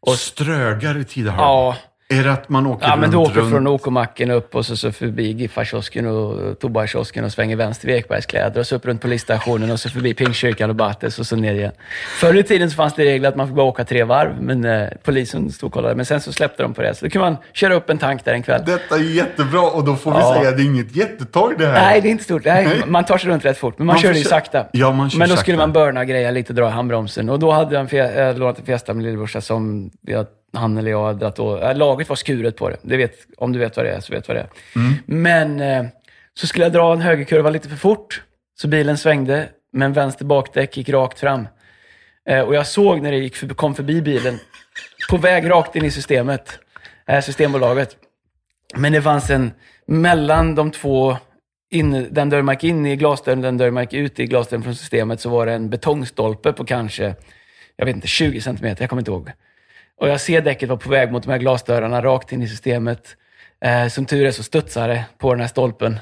Och 0.00 0.14
strögar 0.14 0.98
i 0.98 1.04
Tidaholm? 1.04 1.42
Ja, 1.42 1.76
Är 2.08 2.24
det 2.24 2.32
att 2.32 2.48
man 2.48 2.66
åker 2.66 2.86
Ja, 2.86 2.92
runt, 2.92 3.00
men 3.00 3.10
du 3.10 3.16
åker 3.16 3.34
runt? 3.34 3.50
från 3.50 3.66
OK-macken 3.66 4.30
upp 4.30 4.54
och 4.54 4.66
så, 4.66 4.76
så 4.76 4.92
förbi 4.92 5.30
Giffarkiosken 5.32 6.06
och 6.06 6.58
Tobakiosken 6.58 7.24
och 7.24 7.32
svänger 7.32 7.56
vänster 7.56 7.86
vid 7.86 7.96
Ekbergskläder 7.96 8.60
och 8.60 8.66
så 8.66 8.76
upp 8.76 8.86
runt 8.86 9.00
polisstationen 9.02 9.70
och 9.70 9.80
så 9.80 9.90
förbi 9.90 10.14
Pingstkyrkan 10.14 10.70
och 10.70 10.76
Battes 10.76 11.18
och 11.18 11.26
så 11.26 11.36
ner 11.36 11.54
igen. 11.54 11.72
Förr 12.20 12.36
i 12.36 12.42
tiden 12.42 12.70
så 12.70 12.76
fanns 12.76 12.94
det 12.94 13.04
regler 13.04 13.28
att 13.28 13.36
man 13.36 13.46
fick 13.46 13.56
bara 13.56 13.66
åka 13.66 13.84
tre 13.84 14.04
varv, 14.04 14.42
men 14.42 14.64
eh, 14.64 14.88
polisen 15.04 15.50
stod 15.52 15.66
och 15.66 15.72
kollade. 15.72 15.94
Men 15.94 16.06
sen 16.06 16.20
så 16.20 16.32
släppte 16.32 16.62
de 16.62 16.74
på 16.74 16.82
det, 16.82 16.94
så 16.94 17.04
då 17.04 17.10
kan 17.10 17.22
man 17.22 17.36
köra 17.52 17.74
upp 17.74 17.90
en 17.90 17.98
tank 17.98 18.24
där 18.24 18.32
en 18.32 18.42
kväll. 18.42 18.62
Detta 18.66 18.94
är 18.96 19.00
jättebra 19.14 19.60
och 19.70 19.84
då 19.84 19.96
får 19.96 20.10
vi 20.10 20.18
Ja. 20.18 20.34
säga 20.34 20.48
att 20.48 20.56
det 20.56 20.62
är 20.62 20.66
inget 20.66 20.96
jättetorg 20.96 21.54
det 21.58 21.66
här. 21.66 21.72
Nej, 21.72 22.00
det 22.00 22.08
är 22.08 22.10
inte 22.10 22.24
stort. 22.24 22.44
Nej, 22.44 22.64
Nej. 22.66 22.82
man 22.86 23.04
tar 23.04 23.18
sig 23.18 23.30
runt 23.30 23.44
rätt 23.44 23.58
fort, 23.58 23.78
men 23.78 23.86
man, 23.86 23.94
Man 23.94 24.02
kör 24.02 24.12
ju 24.12 24.24
sakta. 24.24 24.66
Ja, 24.72 24.92
man 24.92 25.10
kör 25.10 25.18
men 25.18 25.28
då 25.28 25.32
sakta. 25.32 25.42
skulle 25.42 25.56
man 25.56 25.72
börna 25.72 26.04
greja 26.04 26.30
lite 26.30 26.52
och 26.52 26.56
dra 26.56 26.68
i 26.68 26.70
handbromsen. 26.70 27.28
Och 27.30 27.38
då 27.38 27.50
hade 27.52 27.76
han 27.76 27.88
fe- 27.88 28.28
äh, 28.30 28.38
lånat 28.38 28.58
en 28.58 28.64
Fiesta 28.66 28.94
med 28.94 29.02
lillebrorsa 29.04 29.40
som 29.40 29.90
vi, 30.02 30.24
han 30.56 30.78
eller 30.78 30.90
jag 30.90 31.06
hade 31.06 31.18
dragit 31.18 31.38
åt. 31.38 31.62
Äh, 31.62 31.76
laget 31.76 32.08
var 32.08 32.16
skuret 32.16 32.56
på 32.56 32.68
det. 32.70 32.76
det 32.82 32.96
vet, 32.96 33.16
om 33.36 33.52
du 33.52 33.58
vet 33.58 33.76
vad 33.76 33.86
det 33.86 33.92
är, 33.92 34.00
så 34.00 34.12
vet 34.12 34.28
vad 34.28 34.36
det 34.36 34.40
är. 34.40 34.48
Mm. 34.76 34.94
Men 35.06 35.60
eh, 35.60 35.90
så 36.34 36.46
skulle 36.46 36.64
jag 36.64 36.72
dra 36.72 36.92
en 36.92 37.00
högerkurva 37.00 37.50
lite 37.50 37.68
för 37.68 37.76
fort, 37.76 38.22
så 38.58 38.68
bilen 38.68 38.98
svängde, 38.98 39.48
men 39.72 39.92
vänster 39.92 40.24
bakdäck 40.24 40.76
gick 40.76 40.88
rakt 40.88 41.20
fram. 41.20 41.48
Eh, 42.28 42.40
och 42.40 42.54
jag 42.54 42.66
såg 42.66 43.02
när 43.02 43.12
det 43.12 43.18
gick 43.18 43.36
för, 43.36 43.48
kom 43.48 43.74
förbi 43.74 44.02
bilen, 44.02 44.38
på 45.10 45.16
väg 45.16 45.50
rakt 45.50 45.76
in 45.76 45.84
i 45.84 45.90
systemet, 45.90 46.58
eh, 47.06 47.20
Systembolaget. 47.20 47.96
Men 48.76 48.92
det 48.92 49.02
fanns 49.02 49.30
en, 49.30 49.52
mellan 49.86 50.54
de 50.54 50.70
två, 50.70 51.16
in, 51.70 52.06
den 52.10 52.30
dörren 52.30 52.44
man 52.44 52.54
gick 52.54 52.64
in 52.64 52.86
i 52.86 52.96
glasdörren 52.96 53.40
den 53.40 53.58
dörren 53.58 53.74
man 53.74 53.82
gick 53.82 53.92
ut 53.92 54.20
i 54.20 54.26
glasdörren 54.26 54.62
från 54.62 54.74
systemet, 54.74 55.20
så 55.20 55.30
var 55.30 55.46
det 55.46 55.52
en 55.52 55.70
betongstolpe 55.70 56.52
på 56.52 56.64
kanske, 56.64 57.14
jag 57.76 57.86
vet 57.86 57.96
inte, 57.96 58.06
20 58.06 58.40
centimeter, 58.40 58.82
jag 58.82 58.90
kommer 58.90 59.00
inte 59.00 59.10
ihåg. 59.10 59.30
Och 60.00 60.08
jag 60.08 60.20
ser 60.20 60.40
däcket 60.40 60.68
vara 60.68 60.78
på 60.78 60.90
väg 60.90 61.12
mot 61.12 61.22
de 61.22 61.30
här 61.30 61.38
glasdörrarna, 61.38 62.02
rakt 62.02 62.32
in 62.32 62.42
i 62.42 62.48
systemet. 62.48 63.16
Eh, 63.64 63.88
som 63.88 64.06
tur 64.06 64.26
är 64.26 64.30
så 64.30 64.42
studsade 64.42 64.92
det 64.92 65.04
på 65.18 65.34
den 65.34 65.40
här 65.40 65.48
stolpen. 65.48 65.98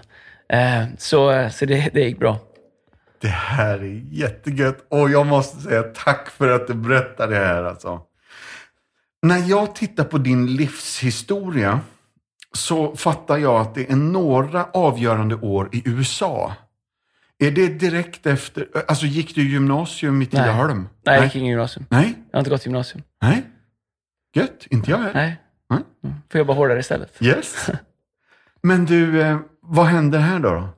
Eh, 0.48 0.85
så 0.98 1.48
så 1.52 1.66
det, 1.66 1.90
det 1.94 2.00
gick 2.00 2.18
bra. 2.18 2.38
Det 3.20 3.28
här 3.28 3.78
är 3.78 4.02
jättegött. 4.11 4.87
Och 4.88 5.11
jag 5.11 5.26
måste 5.26 5.61
säga 5.61 5.83
tack 5.83 6.30
för 6.30 6.48
att 6.48 6.66
du 6.66 6.74
berättar 6.74 7.28
det 7.28 7.37
här 7.37 7.64
alltså. 7.64 8.00
När 9.22 9.38
jag 9.38 9.74
tittar 9.74 10.04
på 10.04 10.18
din 10.18 10.57
livshistoria 10.57 11.80
så 12.52 12.96
fattar 12.96 13.38
jag 13.38 13.61
att 13.61 13.74
det 13.74 13.90
är 13.90 13.96
några 13.96 14.64
avgörande 14.64 15.35
år 15.35 15.68
i 15.72 15.83
USA. 15.85 16.52
Är 17.38 17.50
det 17.50 17.68
direkt 17.68 18.26
efter, 18.26 18.68
alltså 18.88 19.07
gick 19.07 19.35
du 19.35 19.50
gymnasium 19.50 20.22
i 20.22 20.26
Tidaholm? 20.26 20.88
Nej, 21.07 21.16
jag 21.16 21.24
gick 21.24 21.35
ingen 21.37 21.48
gymnasium. 21.48 21.87
Nej? 21.90 22.14
Jag 22.30 22.38
har 22.38 22.40
inte 22.40 22.50
gått 22.50 22.66
gymnasium. 22.66 23.02
Nej? 23.22 23.42
Gött, 24.35 24.66
inte 24.70 24.90
jag 24.90 24.99
heller. 24.99 25.14
Nej. 25.14 25.37
Mm. 25.70 26.14
Får 26.31 26.38
jobba 26.38 26.53
hårdare 26.53 26.79
istället. 26.81 27.23
Yes. 27.23 27.70
Men 28.62 28.85
du, 28.87 29.23
eh, 29.23 29.38
vad 29.61 29.87
händer 29.87 30.18
här 30.18 30.38
då? 30.38 30.68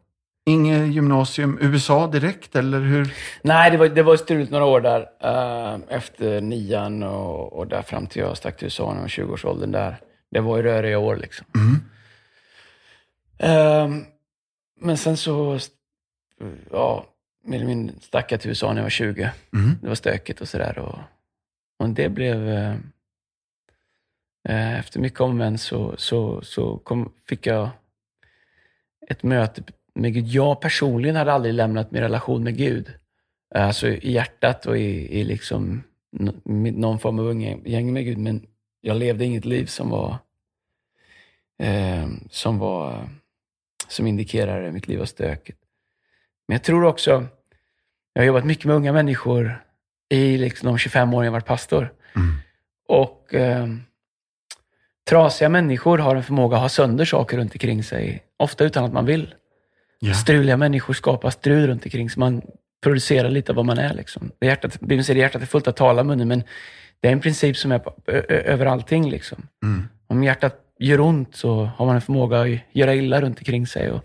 Inget 0.46 0.94
gymnasium, 0.94 1.58
USA 1.60 2.06
direkt 2.06 2.56
eller 2.56 2.80
hur? 2.80 3.14
Nej, 3.42 3.70
det 3.70 3.76
var, 3.76 3.88
det 3.88 4.02
var 4.02 4.16
struligt 4.16 4.50
några 4.50 4.64
år 4.64 4.80
där. 4.80 5.00
eh, 5.20 5.78
efter 5.88 6.40
nian 6.40 7.02
och, 7.02 7.52
och 7.52 7.66
där 7.66 7.82
fram 7.82 8.06
till 8.06 8.22
jag 8.22 8.36
stack 8.36 8.56
till 8.56 8.64
USA 8.66 8.88
när 8.88 8.94
jag 8.94 9.00
var 9.02 9.08
20-årsåldern 9.08 9.72
där. 9.72 9.96
Det 10.30 10.40
var 10.40 10.56
ju 10.56 10.62
röriga 10.62 10.98
år 10.98 11.16
liksom. 11.16 11.46
Mm. 11.54 11.80
Ehm, 13.38 14.04
men 14.80 14.96
sen 14.96 15.16
så, 15.16 15.58
ja, 16.70 17.06
eller 17.52 17.66
mindre 17.66 17.96
stack 18.00 18.32
jag 18.32 18.40
till 18.40 18.50
USA 18.50 18.68
när 18.68 18.76
jag 18.76 18.82
var 18.82 18.90
20. 18.90 19.30
Mm. 19.54 19.70
Det 19.82 19.88
var 19.88 19.94
stökigt 19.94 20.40
och 20.40 20.48
sådär. 20.48 20.78
Och, 20.78 20.98
och 21.78 21.88
det 21.88 22.08
blev... 22.08 22.48
Eh, 22.48 22.74
efter 24.48 25.00
mycket 25.00 25.20
om 25.20 25.36
men 25.36 25.58
så, 25.58 25.94
så, 25.98 26.42
så 26.42 26.78
kom, 26.78 27.12
fick 27.28 27.46
jag 27.46 27.70
ett 29.08 29.22
möte 29.22 29.62
med 29.94 30.14
Gud. 30.14 30.26
Jag 30.26 30.60
personligen 30.60 31.16
hade 31.16 31.32
aldrig 31.32 31.54
lämnat 31.54 31.90
min 31.90 32.02
relation 32.02 32.42
med 32.42 32.56
Gud. 32.56 32.92
Eh, 33.54 33.66
Alltså 33.66 33.88
i 33.88 34.12
hjärtat 34.12 34.66
och 34.66 34.78
i, 34.78 35.20
i 35.20 35.24
liksom 35.24 35.82
någon 36.54 36.98
form 36.98 37.18
av 37.18 37.30
umgänge 37.30 37.92
med 37.92 38.04
Gud. 38.04 38.18
Men 38.18 38.46
jag 38.80 38.96
levde 38.96 39.24
inget 39.24 39.44
liv 39.44 39.66
som 39.66 39.90
var 39.90 40.16
eh, 41.58 42.06
som 42.30 42.58
var 42.58 43.08
som 43.88 44.06
indikerade 44.06 44.72
mitt 44.72 44.88
liv 44.88 44.98
var 44.98 45.06
stökigt. 45.06 45.58
Men 46.48 46.54
jag 46.54 46.62
tror 46.62 46.84
också, 46.84 47.26
jag 48.12 48.22
har 48.22 48.26
jobbat 48.26 48.44
mycket 48.44 48.64
med 48.64 48.76
unga 48.76 48.92
människor 48.92 49.64
i 50.08 50.38
liksom 50.38 50.66
de 50.66 50.78
25 50.78 51.14
åren 51.14 51.24
jag 51.24 51.32
varit 51.32 51.46
pastor. 51.46 51.92
Mm. 52.16 52.34
Och 52.88 53.34
eh, 53.34 53.66
trasiga 55.08 55.48
människor 55.48 55.98
har 55.98 56.16
en 56.16 56.22
förmåga 56.22 56.56
att 56.56 56.62
ha 56.62 56.68
sönder 56.68 57.04
saker 57.04 57.36
runt 57.36 57.52
omkring 57.52 57.82
sig, 57.82 58.22
ofta 58.36 58.64
utan 58.64 58.84
att 58.84 58.92
man 58.92 59.06
vill. 59.06 59.34
Ja. 59.98 60.14
Struliga 60.14 60.56
människor 60.56 60.94
skapar 60.94 61.30
strul 61.30 61.66
runt 61.66 61.84
omkring 61.84 62.10
så 62.10 62.20
man 62.20 62.42
producerar 62.82 63.30
lite 63.30 63.52
av 63.52 63.56
vad 63.56 63.64
man 63.64 63.78
är. 63.78 63.94
Liksom. 63.94 64.30
Det 64.38 64.46
hjärtat, 64.46 64.80
Bibeln 64.80 65.04
säger 65.04 65.20
att 65.20 65.22
hjärtat 65.22 65.42
är 65.42 65.46
fullt 65.46 65.68
av 65.68 65.72
tala 65.72 66.04
munnen, 66.04 66.28
men 66.28 66.42
det 67.00 67.08
är 67.08 67.12
en 67.12 67.20
princip 67.20 67.56
som 67.56 67.72
är 67.72 67.78
på, 67.78 67.94
ö, 68.06 68.22
ö, 68.28 68.34
över 68.34 68.66
allting. 68.66 69.10
Liksom. 69.10 69.48
Mm. 69.62 69.88
Om 70.06 70.24
hjärtat 70.24 70.60
gör 70.78 71.00
ont 71.00 71.36
så 71.36 71.64
har 71.64 71.86
man 71.86 71.94
en 71.94 72.00
förmåga 72.00 72.40
att 72.40 72.48
göra 72.72 72.94
illa 72.94 73.20
runt 73.20 73.38
omkring 73.38 73.66
sig. 73.66 73.90
Och, 73.90 74.04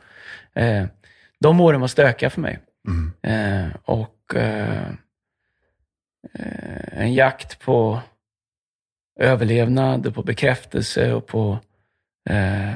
eh, 0.61 0.85
de 1.39 1.61
åren 1.61 1.81
var 1.81 1.87
stökiga 1.87 2.29
för 2.29 2.41
mig. 2.41 2.59
Mm. 2.87 3.11
Eh, 3.21 3.75
och 3.85 4.35
eh, 4.35 4.87
eh, 6.33 7.01
en 7.01 7.13
jakt 7.13 7.59
på 7.59 7.99
överlevnad 9.21 10.07
och 10.07 10.15
på 10.15 10.23
bekräftelse 10.23 11.13
och 11.13 11.27
på... 11.27 11.59
Eh, 12.29 12.75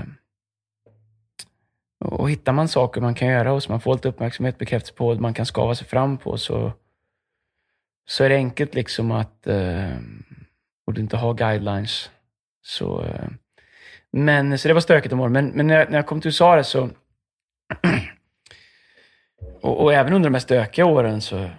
och 2.00 2.30
hittar 2.30 2.54
man 2.54 2.68
saker 2.68 3.02
man 3.02 3.16
kan 3.16 3.28
göra 3.28 3.54
och 3.54 3.64
som 3.64 3.74
man 3.74 3.82
får 3.82 3.94
lite 3.94 4.10
uppmärksamhet, 4.10 4.58
bekräftelse 4.58 4.94
på, 4.94 5.08
och 5.08 5.22
man 5.22 5.34
kan 5.34 5.46
skava 5.46 5.76
sig 5.76 5.88
fram 5.88 6.18
på, 6.18 6.38
så, 6.38 6.72
så 8.08 8.24
är 8.24 8.30
det 8.30 8.36
enkelt 8.36 8.76
liksom 8.76 9.12
att... 9.12 9.48
Eh, 9.48 9.98
och 10.88 10.94
du 10.94 11.02
inte 11.02 11.18
har 11.18 11.34
guidelines. 11.34 12.12
Så, 12.62 13.04
eh, 13.04 13.30
men, 14.12 14.58
så 14.58 14.68
det 14.68 14.74
var 14.74 14.82
stökigt 14.82 15.14
om 15.14 15.20
åren. 15.20 15.32
Men, 15.34 15.48
men 15.48 15.68
när, 15.68 15.80
jag, 15.80 15.90
när 15.90 15.98
jag 15.98 16.06
kom 16.06 16.22
till 16.22 16.28
USA 16.28 16.64
så... 16.64 16.90
och, 19.62 19.84
och 19.84 19.94
även 19.94 20.14
under 20.14 20.30
de 20.30 20.34
här 20.34 20.42
stökiga 20.42 20.86
åren 20.86 21.22
så... 21.22 21.50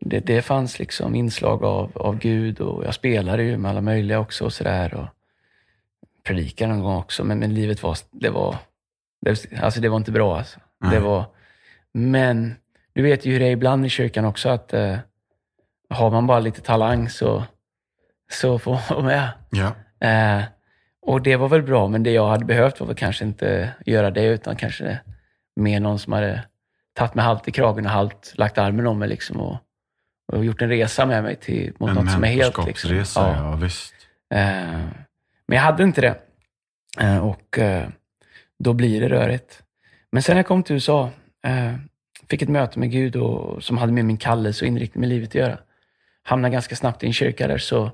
Det, 0.00 0.20
det 0.20 0.42
fanns 0.42 0.78
liksom 0.78 1.14
inslag 1.14 1.64
av, 1.64 1.92
av 1.94 2.18
Gud 2.18 2.60
och 2.60 2.84
jag 2.84 2.94
spelade 2.94 3.42
ju 3.42 3.56
med 3.56 3.70
alla 3.70 3.80
möjliga 3.80 4.20
också 4.20 4.44
och 4.44 4.52
sådär. 4.52 4.94
Och 4.94 5.06
predikade 6.22 6.72
någon 6.72 6.82
gång 6.82 6.96
också, 6.96 7.24
men, 7.24 7.38
men 7.38 7.54
livet 7.54 7.82
var... 7.82 7.98
Det 8.10 8.30
var, 8.30 8.56
det, 9.20 9.60
alltså 9.60 9.80
det 9.80 9.88
var 9.88 9.96
inte 9.96 10.12
bra 10.12 10.38
alltså. 10.38 10.60
Det 10.90 10.98
var, 10.98 11.24
men 11.92 12.54
du 12.92 13.02
vet 13.02 13.26
ju 13.26 13.32
hur 13.32 13.40
det 13.40 13.46
är 13.46 13.50
ibland 13.50 13.86
i 13.86 13.88
kyrkan 13.88 14.24
också, 14.24 14.48
att 14.48 14.74
eh, 14.74 14.96
har 15.90 16.10
man 16.10 16.26
bara 16.26 16.40
lite 16.40 16.60
talang 16.60 17.08
så, 17.08 17.44
så 18.32 18.58
får 18.58 18.72
man 18.72 18.82
vara 18.90 19.02
med. 19.02 19.28
Ja. 19.50 19.72
Eh, 20.08 20.44
och 21.02 21.22
det 21.22 21.36
var 21.36 21.48
väl 21.48 21.62
bra, 21.62 21.88
men 21.88 22.02
det 22.02 22.10
jag 22.10 22.28
hade 22.28 22.44
behövt 22.44 22.80
var 22.80 22.86
väl 22.86 22.96
kanske 22.96 23.24
inte 23.24 23.74
göra 23.86 24.10
det, 24.10 24.24
utan 24.24 24.56
kanske 24.56 24.98
mer 25.56 25.80
någon 25.80 25.98
som 25.98 26.12
hade 26.12 26.42
tagit 26.92 27.14
mig 27.14 27.24
halvt 27.24 27.48
i 27.48 27.52
kragen 27.52 27.86
och 27.86 27.92
halvt 27.92 28.32
lagt 28.36 28.58
armen 28.58 28.86
om 28.86 28.98
mig 28.98 29.08
liksom 29.08 29.40
och, 29.40 29.56
och 30.32 30.44
gjort 30.44 30.62
en 30.62 30.68
resa 30.68 31.06
med 31.06 31.22
mig 31.22 31.36
till, 31.36 31.72
mot 31.78 31.94
något 31.94 32.10
som 32.10 32.24
är 32.24 32.28
helt... 32.28 32.46
Liksom, 32.46 32.64
mentorskapsresa, 32.64 33.36
ja. 33.36 33.56
visst. 33.56 33.94
Eh, 34.34 34.40
men 35.48 35.56
jag 35.56 35.60
hade 35.60 35.82
inte 35.82 36.00
det. 36.00 36.18
Eh, 37.00 37.18
och 37.18 37.58
eh, 37.58 37.88
då 38.58 38.72
blir 38.72 39.00
det 39.00 39.08
rörigt. 39.08 39.62
Men 40.12 40.22
sen 40.22 40.34
när 40.34 40.38
jag 40.38 40.46
kom 40.46 40.62
till 40.62 40.74
USA, 40.74 41.10
fick 42.30 42.42
ett 42.42 42.48
möte 42.48 42.78
med 42.78 42.90
Gud 42.90 43.16
och, 43.16 43.62
som 43.62 43.78
hade 43.78 43.92
med 43.92 44.04
min 44.04 44.16
kallelse 44.16 44.64
och 44.64 44.68
inriktning 44.68 45.00
med 45.00 45.08
livet 45.08 45.28
att 45.28 45.34
göra. 45.34 45.58
Hamnade 46.22 46.52
ganska 46.52 46.76
snabbt 46.76 47.02
i 47.02 47.06
en 47.06 47.12
kyrka 47.12 47.48
där, 47.48 47.58
så 47.58 47.90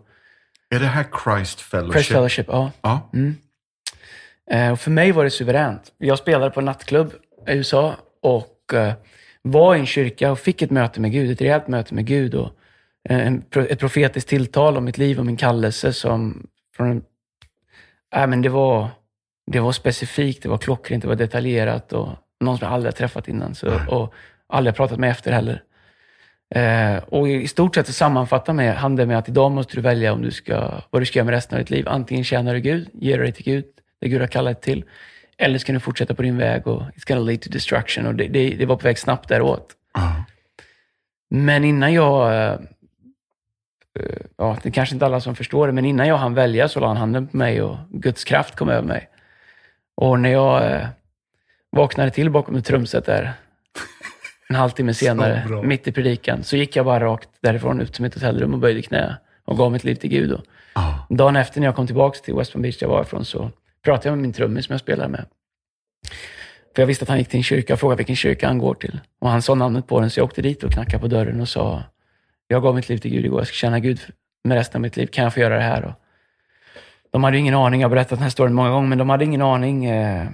Är 0.71 0.81
det 0.81 0.87
här 0.87 1.07
Christ 1.25 1.61
Fellowship? 1.61 1.93
Christ 1.93 2.13
Fellowship, 2.13 2.47
ja. 2.49 2.71
Ja. 2.83 3.11
Mm. 3.13 3.37
Och 4.73 4.81
för 4.81 4.91
mig 4.91 5.13
var 5.13 5.25
det 5.25 5.31
suveränt. 5.31 5.93
Jag 5.99 6.19
spelade 6.19 6.51
på 6.51 6.61
en 6.61 6.67
nattklubb 6.67 7.13
i 7.49 7.53
USA 7.53 7.97
och 8.23 8.75
var 9.43 9.75
i 9.75 9.79
en 9.79 9.87
kyrka 9.87 10.31
och 10.31 10.39
fick 10.39 10.63
ett 10.63 10.71
möte 10.71 11.01
med 11.01 11.13
Gud, 11.13 11.31
ett 11.31 11.41
rejält 11.41 11.69
möte 11.69 11.95
med 11.95 12.07
Gud 12.07 12.35
och 12.35 12.51
en, 13.09 13.45
ett 13.55 13.79
profetiskt 13.79 14.29
tilltal 14.29 14.77
om 14.77 14.85
mitt 14.85 14.99
liv 14.99 15.19
och 15.19 15.27
min 15.27 15.37
kallelse 15.37 15.93
som 15.93 16.47
från 16.77 16.91
en, 16.91 17.05
äh, 18.15 18.27
men 18.27 18.43
det 18.43 18.49
var, 18.49 18.89
det 19.47 19.61
var 19.61 19.73
specifikt, 19.73 20.43
det 20.43 20.49
var 20.49 20.59
klockrent, 20.59 21.03
det 21.03 21.09
var 21.09 21.15
detaljerat 21.15 21.93
och 21.93 22.09
någon 22.41 22.59
som 22.59 22.65
jag 22.67 22.75
aldrig 22.75 22.95
träffat 22.95 23.29
innan 23.29 23.55
så, 23.55 23.81
och 23.89 24.15
aldrig 24.47 24.77
pratat 24.77 24.99
med 24.99 25.11
efter 25.11 25.33
heller. 25.33 25.63
Eh, 26.55 26.97
och 26.97 27.29
i 27.29 27.49
stort 27.49 27.75
sett 27.75 27.87
sammanfattar 27.87 28.53
med, 28.53 28.77
han 28.77 28.97
det 28.97 29.07
med 29.07 29.19
att 29.19 29.29
idag 29.29 29.53
måste 29.53 29.77
du 29.77 29.81
välja 29.81 30.13
om 30.13 30.23
du 30.23 30.31
ska, 30.31 30.81
vad 30.91 31.03
du 31.03 31.07
ska 31.07 31.19
göra 31.19 31.25
med 31.25 31.35
resten 31.35 31.59
av 31.59 31.65
ditt 31.65 31.71
liv. 31.71 31.89
Antingen 31.89 32.25
tjänar 32.25 32.55
du 32.55 32.61
Gud, 32.61 32.89
ger 32.93 33.19
dig 33.19 33.33
till 33.33 33.45
Gud, 33.45 33.65
det 34.01 34.09
Gud 34.09 34.21
har 34.21 34.29
kallat 34.29 34.63
dig 34.63 34.75
till, 34.75 34.85
eller 35.43 35.59
ska 35.59 35.73
du 35.73 35.81
fortsätta 35.81 36.15
på 36.15 36.23
din 36.23 36.39
väg 36.39 36.67
och 36.67 36.83
it's 36.83 37.09
gonna 37.09 37.21
lead 37.21 37.41
to 37.41 37.51
destruction. 37.51 38.07
Och 38.07 38.15
det, 38.15 38.29
det, 38.29 38.49
det 38.51 38.67
var 38.67 38.77
på 38.77 38.85
väg 38.85 38.99
snabbt 38.99 39.29
däråt. 39.29 39.73
Ja. 39.95 40.25
Men 41.31 41.65
innan 41.65 41.93
jag, 41.93 42.35
eh, 42.35 42.57
ja, 44.39 44.57
det 44.63 44.69
är 44.69 44.73
kanske 44.73 44.95
inte 44.95 45.07
alla 45.07 45.21
som 45.21 45.37
förstår 45.37 45.67
det, 45.67 45.73
men 45.73 45.85
innan 45.85 46.09
jag 46.09 46.17
hann 46.17 46.35
välja 46.35 46.69
så 46.69 46.81
la 46.81 46.87
han 46.87 46.97
handen 46.97 47.27
på 47.29 47.37
mig 47.37 47.63
och 47.63 47.77
Guds 47.91 48.25
kraft 48.25 48.57
kom 48.57 48.69
över 48.69 48.89
mig. 48.89 49.09
Och 49.95 50.21
när 50.21 50.31
jag 50.33 50.73
eh, 50.73 50.87
vaknade 51.71 52.11
till 52.11 52.31
bakom 52.31 52.57
ett 52.57 52.65
trumset 52.65 53.07
där, 53.07 53.33
en 54.49 54.57
halvtimme 54.57 54.95
senare, 55.05 55.63
mitt 55.63 55.89
i 55.89 55.93
predikan, 55.93 56.43
så 56.43 56.57
gick 56.57 56.77
jag 56.77 56.85
bara 56.85 57.05
rakt 57.05 57.29
därifrån 57.41 57.81
ut 57.81 57.93
till 57.93 58.03
mitt 58.03 58.15
hotellrum 58.15 58.53
och 58.55 58.59
böjde 58.59 58.83
knä 58.83 59.17
och 59.45 59.57
gav 59.57 59.73
mitt 59.73 59.85
liv 59.85 59.95
till 59.95 60.11
Gud. 60.11 60.33
Och 60.33 60.45
Ja. 60.75 61.07
dagen 61.11 61.37
efter 61.37 61.61
när 61.61 61.67
jag 61.67 61.77
kom 61.77 61.87
tillbaka 61.87 62.19
till 62.19 62.35
West 62.35 62.53
Palm 62.53 62.63
Beach, 62.63 62.79
där 62.79 62.87
jag 62.87 62.91
var 62.91 63.03
ifrån, 63.03 63.25
så 63.25 63.51
pratade 63.85 64.09
jag 64.09 64.17
med 64.17 64.23
min 64.23 64.33
trummis 64.33 64.67
som 64.67 64.73
jag 64.73 64.81
spelar 64.81 65.09
med. 65.09 65.25
För 66.75 66.83
jag 66.83 66.87
visste 66.87 67.03
att 67.03 67.09
han 67.09 67.19
gick 67.19 67.29
till 67.29 67.39
en 67.39 67.45
kyrka 67.45 67.73
och 67.73 67.81
frågade 67.81 67.97
vilken 67.97 68.17
kyrka 68.17 68.47
han 68.47 68.59
går 68.59 68.75
till. 68.75 69.01
Och 69.21 69.29
han 69.29 69.43
sa 69.43 69.55
namnet 69.55 69.87
på 69.87 70.01
den, 70.01 70.11
så 70.11 70.21
jag 70.21 70.25
åkte 70.25 70.43
dit 70.43 70.63
och 70.63 70.73
knackade 70.73 70.99
på 70.99 71.09
dörren 71.09 71.41
och 71.41 71.49
sa, 71.49 71.83
jag 72.47 72.63
gav 72.63 72.75
mitt 72.75 72.89
liv 72.89 72.99
till 72.99 73.11
Gud 73.11 73.25
igår, 73.25 73.41
jag 73.41 73.47
ska 73.47 73.55
tjäna 73.55 73.81
Gud 73.81 74.01
med 74.45 74.57
resten 74.57 74.79
av 74.79 74.83
mitt 74.83 74.97
liv, 74.97 75.07
kan 75.07 75.25
jag 75.25 75.35
få 75.35 75.41
göra 75.41 75.57
det 75.57 75.63
här? 75.63 75.85
Och 75.85 75.93
de 77.11 77.25
hade 77.25 77.37
ju 77.37 77.41
ingen 77.41 77.55
aning, 77.55 77.81
jag 77.81 77.89
har 77.89 77.95
berättat 77.95 78.19
den 78.19 78.23
här 78.23 78.31
storyn 78.31 78.55
många 78.55 78.71
gånger, 78.71 78.89
men 78.89 78.99
de 78.99 79.11
hade 79.11 79.25
ingen 79.25 79.43
aning 79.43 79.85
eh, 79.85 80.29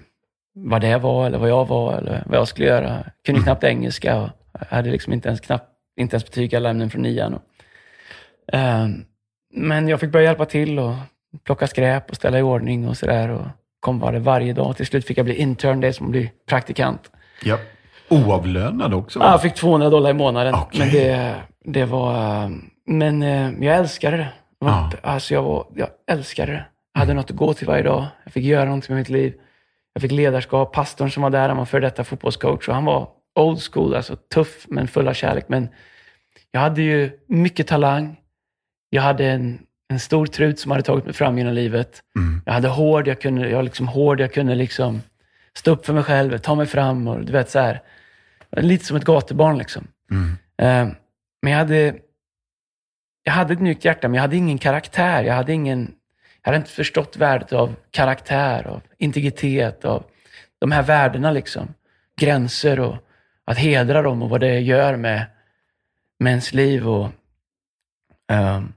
vad 0.54 0.80
det 0.80 0.98
var, 0.98 1.26
eller 1.26 1.38
vad 1.38 1.50
jag 1.50 1.68
var, 1.68 1.98
eller 1.98 2.22
vad 2.26 2.38
jag 2.38 2.48
skulle 2.48 2.66
göra. 2.66 2.88
Jag 2.88 3.12
kunde 3.24 3.42
knappt 3.42 3.64
engelska 3.64 4.20
och 4.20 4.28
hade 4.68 4.90
liksom 4.90 5.12
inte 5.12 5.28
ens, 5.28 5.40
knappt, 5.40 5.68
inte 5.96 6.14
ens 6.14 6.24
betyg 6.24 6.52
i 6.52 6.56
alla 6.56 6.70
ämnen 6.70 6.90
från 6.90 7.02
nian. 7.02 7.34
Och, 7.34 7.42
eh, 8.54 8.88
men 9.54 9.88
jag 9.88 10.00
fick 10.00 10.11
börja 10.11 10.24
hjälpa 10.24 10.44
till 10.44 10.78
och 10.78 10.94
plocka 11.44 11.66
skräp 11.66 12.10
och 12.10 12.16
ställa 12.16 12.38
i 12.38 12.42
ordning 12.42 12.88
och 12.88 12.96
sådär. 12.96 13.28
Och 13.28 13.46
kom 13.80 13.98
bara 13.98 14.18
varje 14.18 14.52
dag. 14.52 14.76
Till 14.76 14.86
slut 14.86 15.06
fick 15.06 15.18
jag 15.18 15.24
bli 15.24 15.34
intern, 15.34 15.80
det 15.80 15.92
som 15.92 16.06
att 16.06 16.10
bli 16.10 16.32
praktikant. 16.48 17.10
ja. 17.42 17.58
Oavlönad 18.10 18.94
också? 18.94 19.18
Ja, 19.18 19.30
jag 19.30 19.42
fick 19.42 19.54
200 19.54 19.90
dollar 19.90 20.10
i 20.10 20.14
månaden. 20.14 20.54
Okej. 20.54 20.78
Men 20.80 20.90
det, 20.90 21.34
det 21.64 21.84
var... 21.84 22.50
Men 22.86 23.22
eh, 23.22 23.50
jag 23.60 23.76
älskade 23.76 24.16
det. 24.16 24.28
det 24.60 24.66
var, 24.66 24.70
Ja. 24.72 24.90
Alltså 25.02 25.34
jag, 25.34 25.42
var, 25.42 25.66
jag 25.74 25.88
älskade 26.10 26.52
det. 26.52 26.64
Jag 26.92 27.00
hade 27.00 27.14
något 27.14 27.30
att 27.30 27.36
gå 27.36 27.54
till 27.54 27.66
varje 27.66 27.82
dag. 27.82 28.06
Jag 28.24 28.32
fick 28.32 28.44
göra 28.44 28.64
någonting 28.64 28.94
med 28.94 29.00
mitt 29.00 29.08
liv. 29.08 29.34
Jag 29.92 30.02
fick 30.02 30.12
ledarskap. 30.12 30.72
Pastorn 30.72 31.10
som 31.10 31.22
var 31.22 31.30
där, 31.30 31.48
han 31.48 31.56
var 31.56 31.64
före 31.64 31.80
detta 31.80 32.04
fotbollscoach. 32.04 32.68
Och 32.68 32.74
han 32.74 32.84
var 32.84 33.08
old 33.38 33.60
school, 33.72 33.94
alltså 33.94 34.16
tuff 34.16 34.66
men 34.68 34.88
full 34.88 35.08
av 35.08 35.12
kärlek. 35.14 35.44
Men 35.48 35.68
jag 36.50 36.60
hade 36.60 36.82
ju 36.82 37.10
mycket 37.28 37.66
talang. 37.66 38.16
Jag 38.90 39.02
hade 39.02 39.26
en, 39.26 39.58
en 39.88 40.01
stor 40.01 40.27
trut 40.27 40.61
som 40.61 40.70
hade 40.70 40.83
tagit 40.83 41.05
mig 41.05 41.14
fram 41.14 41.38
genom 41.38 41.55
livet. 41.55 42.03
Mm. 42.16 42.42
Jag 42.46 42.53
hade 42.53 42.68
hård, 42.68 43.09
jag 43.09 43.20
kunde, 43.20 43.48
jag 43.48 43.64
liksom 43.64 43.88
hård, 43.88 44.20
jag 44.20 44.33
kunde 44.33 44.55
liksom 44.55 45.03
stå 45.55 45.70
upp 45.70 45.87
för 45.87 45.92
mig 45.92 46.03
själv, 46.03 46.38
ta 46.38 46.55
mig 46.55 46.66
fram 46.66 47.09
och 47.09 47.24
du 47.24 47.33
vet 47.33 47.51
så 47.51 47.59
här. 47.59 47.83
Lite 48.51 48.85
som 48.85 48.96
ett 48.96 49.05
gatubarn 49.05 49.59
liksom. 49.59 49.87
Mm. 50.11 50.31
Eh, 50.59 50.94
men 51.42 51.53
jag 51.53 51.59
hade, 51.59 51.94
jag 53.22 53.33
hade 53.33 53.53
ett 53.53 53.61
mjukt 53.61 53.85
hjärta, 53.85 54.09
men 54.09 54.14
jag 54.14 54.22
hade 54.22 54.37
ingen 54.37 54.59
karaktär. 54.59 55.24
Jag 55.24 55.35
hade, 55.35 55.53
ingen, 55.53 55.94
jag 56.42 56.48
hade 56.48 56.57
inte 56.57 56.70
förstått 56.70 57.16
värdet 57.16 57.53
av 57.53 57.74
karaktär, 57.90 58.66
av 58.66 58.81
integritet, 58.98 59.85
av 59.85 60.05
de 60.59 60.72
här 60.72 60.83
värdena 60.83 61.31
liksom. 61.31 61.74
Gränser 62.20 62.81
och 62.81 62.96
att 63.44 63.59
hedra 63.59 64.03
dem 64.03 64.22
och 64.22 64.31
vad 64.31 64.40
det 64.40 64.61
gör 64.61 64.96
med, 64.96 65.27
med 66.18 66.31
ens 66.31 66.53
liv 66.55 66.88
och 66.88 67.11
ehm, 68.29 68.72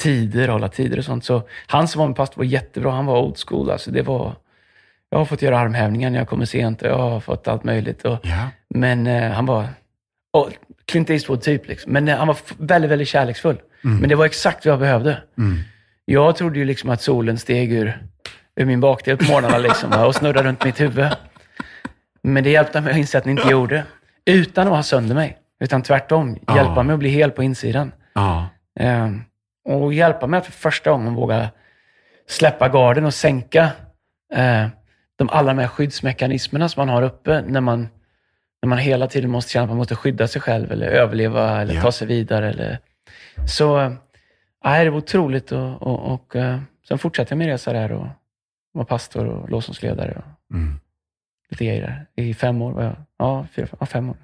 tider, 0.00 0.48
hålla 0.48 0.68
tider 0.68 0.98
och 0.98 1.04
sånt. 1.04 1.24
Så 1.24 1.42
han 1.66 1.88
som 1.88 1.98
var 1.98 2.06
min 2.06 2.14
pastor 2.14 2.36
var 2.38 2.44
jättebra. 2.44 2.90
Han 2.90 3.06
var 3.06 3.18
old 3.22 3.36
school. 3.48 3.70
Alltså 3.70 3.90
det 3.90 4.02
var, 4.02 4.32
jag 5.10 5.18
har 5.18 5.24
fått 5.24 5.42
göra 5.42 5.58
armhävningar 5.58 6.10
när 6.10 6.18
jag 6.18 6.28
kommer 6.28 6.44
sent 6.44 6.82
och 6.82 6.88
jag 6.88 6.98
har 6.98 7.20
fått 7.20 7.48
allt 7.48 7.64
möjligt. 7.64 8.04
Och, 8.04 8.18
Ja. 8.22 8.48
men 8.74 9.06
eh, 9.06 9.30
han 9.30 9.46
var 9.46 9.68
oh, 10.32 10.48
Clint 10.84 11.10
Eastwood 11.10 11.42
typ. 11.42 11.68
Liksom. 11.68 11.92
Men 11.92 12.08
eh, 12.08 12.16
han 12.16 12.26
var 12.26 12.36
väldigt, 12.58 12.90
väldigt 12.90 13.08
kärleksfull. 13.08 13.60
Men 13.82 14.08
det 14.08 14.14
var 14.14 14.24
exakt 14.26 14.66
vad 14.66 14.72
jag 14.72 14.78
behövde. 14.80 15.22
Mm. 15.38 15.58
Jag 16.04 16.36
trodde 16.36 16.58
ju 16.58 16.64
liksom 16.64 16.90
att 16.90 17.02
solen 17.02 17.38
steg 17.38 17.72
ur, 17.72 18.02
ur 18.56 18.64
min 18.64 18.80
bakdel 18.80 19.16
på 19.16 19.24
morgnarna 19.32 19.58
liksom, 19.58 19.92
och 19.92 20.14
snurrade 20.14 20.48
runt 20.48 20.64
mitt 20.64 20.80
huvud. 20.80 21.06
Men 22.22 22.44
det 22.44 22.50
hjälpte 22.50 22.80
mig 22.80 22.90
att 22.92 22.98
inse 22.98 23.18
att 23.18 23.24
den 23.24 23.38
inte 23.38 23.48
gjorde. 23.50 23.84
Utan 24.24 24.66
att 24.66 24.72
ha 24.74 24.82
sönder 24.82 25.14
mig. 25.14 25.38
Utan 25.60 25.82
tvärtom, 25.82 26.38
Ja. 26.46 26.56
hjälpa 26.56 26.82
mig 26.82 26.92
att 26.92 26.98
bli 26.98 27.08
hel 27.08 27.30
på 27.30 27.42
insidan. 27.42 27.92
Ja. 28.14 28.48
Eh, 28.80 29.08
och 29.70 29.94
hjälpa 29.94 30.26
mig 30.26 30.38
att 30.38 30.44
för 30.46 30.52
första 30.52 30.90
gången 30.90 31.14
våga 31.14 31.50
släppa 32.28 32.68
garden 32.68 33.04
och 33.04 33.14
sänka 33.14 33.70
eh, 34.34 34.66
de 35.16 35.28
alla 35.28 35.54
de 35.54 35.58
här 35.60 35.68
skyddsmekanismerna 35.68 36.68
som 36.68 36.80
man 36.80 36.94
har 36.94 37.02
uppe 37.02 37.42
när 37.46 37.60
man, 37.60 37.88
när 38.62 38.68
man 38.68 38.78
hela 38.78 39.06
tiden 39.06 39.30
måste 39.30 39.52
känna 39.52 39.62
att 39.64 39.68
man 39.70 39.76
måste 39.76 39.96
skydda 39.96 40.28
sig 40.28 40.42
själv 40.42 40.72
eller 40.72 40.86
överleva 40.86 41.60
eller 41.62 41.74
Ja. 41.74 41.82
ta 41.82 41.92
sig 41.92 42.06
vidare. 42.06 42.48
Eller, 42.50 42.78
så 43.48 43.80
eh, 43.80 43.92
nej, 44.64 44.84
det 44.84 44.90
var 44.90 44.98
otroligt 44.98 45.52
och, 45.52 45.82
och, 45.82 46.12
och 46.14 46.36
eh, 46.36 46.60
sen 46.88 46.98
fortsatte 46.98 47.32
jag 47.32 47.38
min 47.38 47.48
resa 47.48 47.72
där 47.72 47.92
och 47.92 48.06
var 48.72 48.84
pastor 48.84 49.26
och 49.26 49.50
lovsångsledare 49.50 50.12
och 50.12 50.54
Mm. 50.56 50.80
lite 51.50 51.64
grejer 51.64 51.82
där. 51.82 52.24
I 52.24 52.34
fem 52.34 52.62
år 52.62 52.72
var 52.72 52.82
jag. 52.82 52.96
Ja, 53.18 53.46
fyra, 53.54 53.66
ja, 53.80 53.86
fem 53.86 54.10
år. 54.10 54.16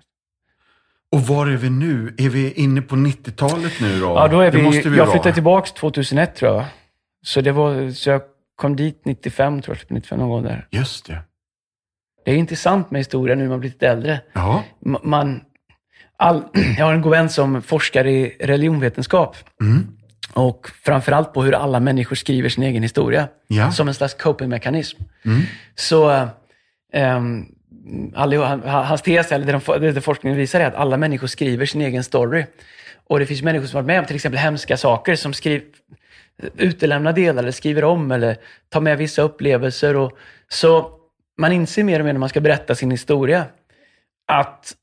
Och 1.13 1.21
var 1.21 1.47
är 1.47 1.57
vi 1.57 1.71
nu? 1.71 2.15
Är 2.19 2.29
vi 2.29 2.53
inne 2.53 2.83
på 2.83 2.97
90-talet 2.97 3.73
nu 3.81 4.01
då? 4.01 4.07
Ja, 4.07 4.29
då 4.29 4.41
är 4.41 4.51
Det 4.51 4.59
vi, 4.59 4.65
måste 4.65 4.89
vi 4.89 4.97
jag 4.97 5.11
flyttade 5.11 5.35
tillbaka 5.35 5.71
2001 5.71 6.35
tror 6.35 6.55
jag. 6.55 6.65
Så, 7.23 7.41
det 7.41 7.53
var, 7.53 7.91
så 7.91 8.11
jag 8.11 8.23
kom 8.57 8.77
dit 8.77 9.01
95, 9.05 9.63
tror 9.63 9.77
jag, 9.77 9.95
95 9.95 10.19
någon 10.19 10.29
gång 10.29 10.43
där. 10.43 10.69
Just 10.71 11.07
det. 11.07 11.19
Det 12.25 12.31
är 12.31 12.37
intressant 12.37 12.91
med 12.91 13.01
historia 13.01 13.35
nu 13.35 13.43
när 13.43 13.51
man 13.51 13.61
blir 13.61 13.71
lite 13.71 13.89
äldre. 13.89 14.21
Ja. 14.33 14.65
Man, 15.03 15.41
all, 16.17 16.43
jag 16.79 16.87
har 16.87 16.93
en 16.93 17.03
god 17.03 17.13
vän 17.13 17.29
som 17.29 17.63
forskar 17.63 18.07
i 18.07 18.37
religionvetenskap. 18.41 19.37
Mm. 19.61 19.87
Och 20.33 20.71
framförallt 20.85 21.33
på 21.33 21.43
hur 21.43 21.53
alla 21.53 21.81
människor 21.81 22.17
skriver 22.17 22.49
sin 22.49 22.65
egen 22.65 22.83
historia. 22.83 23.29
Ja. 23.47 23.73
Som 23.73 23.89
en 23.89 23.95
slags 23.95 24.15
coping-mekanism. 24.15 25.03
Mm. 25.25 25.43
Så 25.75 26.29
um, 26.95 27.56
hans 28.15 29.03
tes, 29.03 29.33
eller 29.33 29.47
det, 29.47 29.53
de, 29.79 29.93
det, 29.95 30.01
forskningen 30.01 30.39
visar, 30.39 30.61
är 30.61 30.67
att 30.67 30.75
alla 30.75 30.97
människor 30.97 31.27
skriver 31.27 31.67
sin 31.67 31.81
egen 31.81 32.05
story. 32.05 32.45
Och 33.07 33.19
det 33.19 33.27
finns 33.27 33.43
människor 33.43 33.67
som 33.67 33.77
har 33.77 33.83
varit 33.83 33.87
med 33.87 33.99
om 33.99 34.07
till 34.07 34.17
exempel 34.17 34.39
hemska 34.39 34.77
saker, 34.77 35.17
som 35.17 35.33
skriver, 35.33 35.67
utelämnar 36.57 37.13
delar, 37.13 37.43
eller 37.43 37.53
skriver 37.53 37.85
om, 37.85 38.11
eller 38.11 38.37
tar 38.69 38.81
med 38.81 38.99
vissa 38.99 39.23
upplevelser. 39.23 39.97
Och, 39.97 40.19
så 40.49 40.91
man 41.39 41.53
inser 41.53 41.85
mer 41.85 42.01
och 42.01 42.07
mer 42.07 42.13
när 42.13 42.21
man 42.21 42.29
ska 42.29 42.41
berätta 42.41 42.75
sin 42.75 42.91
historia, 42.91 43.45
att 44.27 44.75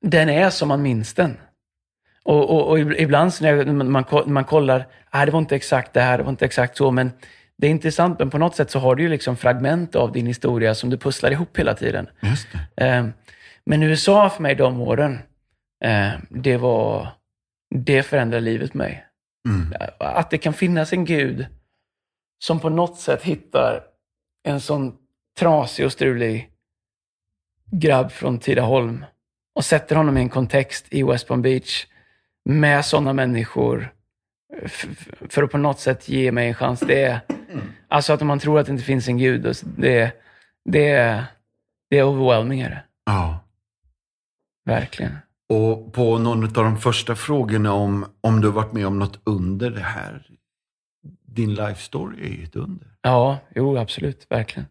den 0.00 0.28
är 0.28 0.50
som 0.50 0.68
man 0.68 0.82
minns 0.82 1.14
den. 1.14 1.36
Och, 2.24 2.50
och, 2.50 2.68
och 2.68 2.78
ibland 2.78 3.32
när 3.40 3.64
man, 3.64 4.04
man 4.26 4.44
kollar, 4.44 4.86
nej 5.14 5.26
det 5.26 5.32
var 5.32 5.38
inte 5.38 5.56
exakt 5.56 5.92
det 5.92 6.00
här, 6.00 6.18
det 6.18 6.24
var 6.24 6.30
inte 6.30 6.44
exakt 6.44 6.76
så, 6.76 6.90
men 6.90 7.12
det 7.58 7.66
är 7.66 7.70
intressant, 7.70 8.18
men 8.18 8.30
på 8.30 8.38
något 8.38 8.56
sätt 8.56 8.70
så 8.70 8.78
har 8.78 8.94
du 8.94 9.02
ju 9.02 9.08
liksom 9.08 9.36
fragment 9.36 9.96
av 9.96 10.12
din 10.12 10.26
historia 10.26 10.74
som 10.74 10.90
du 10.90 10.96
pusslar 10.96 11.30
ihop 11.30 11.58
hela 11.58 11.74
tiden. 11.74 12.08
Just. 12.20 12.48
Eh, 12.76 13.06
Men 13.64 13.82
USA 13.82 14.30
för 14.30 14.42
mig 14.42 14.54
de 14.54 14.80
åren, 14.80 15.18
eh, 15.84 16.10
det 16.30 16.56
var, 16.56 17.08
det 17.74 18.02
förändrade 18.02 18.44
livet 18.44 18.70
för 18.70 18.78
mig. 18.78 19.04
Mm. 19.48 19.74
Att 19.98 20.30
det 20.30 20.38
kan 20.38 20.52
finnas 20.52 20.92
en 20.92 21.04
gud 21.04 21.46
som 22.44 22.60
på 22.60 22.68
något 22.68 22.98
sätt 22.98 23.22
hittar 23.22 23.82
en 24.44 24.60
sån 24.60 24.96
trasig 25.38 25.86
och 25.86 25.92
strulig 25.92 26.50
grabb 27.70 28.12
från 28.12 28.38
Tidaholm 28.38 29.04
och 29.54 29.64
sätter 29.64 29.96
honom 29.96 30.18
i 30.18 30.20
en 30.20 30.28
kontext 30.28 30.86
i 30.90 31.02
West 31.02 31.28
Palm 31.28 31.42
Beach 31.42 31.86
med 32.44 32.84
sådana 32.84 33.12
människor 33.12 33.92
för 35.28 35.42
att 35.42 35.50
på 35.50 35.58
något 35.58 35.80
sätt 35.80 36.08
ge 36.08 36.32
mig 36.32 36.48
en 36.48 36.54
chans. 36.54 36.80
Det 36.80 37.02
är, 37.02 37.20
alltså 37.88 38.12
att 38.12 38.20
man 38.22 38.38
tror 38.38 38.60
att 38.60 38.66
det 38.66 38.72
inte 38.72 38.84
finns 38.84 39.08
en 39.08 39.18
gud, 39.18 39.42
det, 39.42 40.12
det, 40.64 40.88
är- 40.90 41.24
det 41.90 41.98
är 41.98 42.02
overwhelming. 42.04 42.60
Är 42.60 42.70
det. 42.70 42.84
Ja. 43.06 43.38
Verkligen. 44.64 45.16
Och 45.48 45.92
på 45.92 46.18
någon 46.18 46.44
av 46.44 46.50
de 46.52 46.76
första 46.78 47.14
frågorna 47.16 47.72
om, 47.72 48.06
om 48.20 48.40
du 48.40 48.46
har 48.48 48.54
varit 48.54 48.72
med 48.72 48.86
om 48.86 48.98
något 48.98 49.20
under 49.24 49.70
det 49.70 49.80
här. 49.80 50.26
Din 51.26 51.54
life 51.54 51.82
story 51.82 52.22
är 52.26 52.36
ju 52.38 52.44
ett 52.44 52.56
under. 52.56 52.86
Ja, 53.02 53.38
jo 53.54 53.76
absolut. 53.78 54.26
Verkligen. 54.30 54.66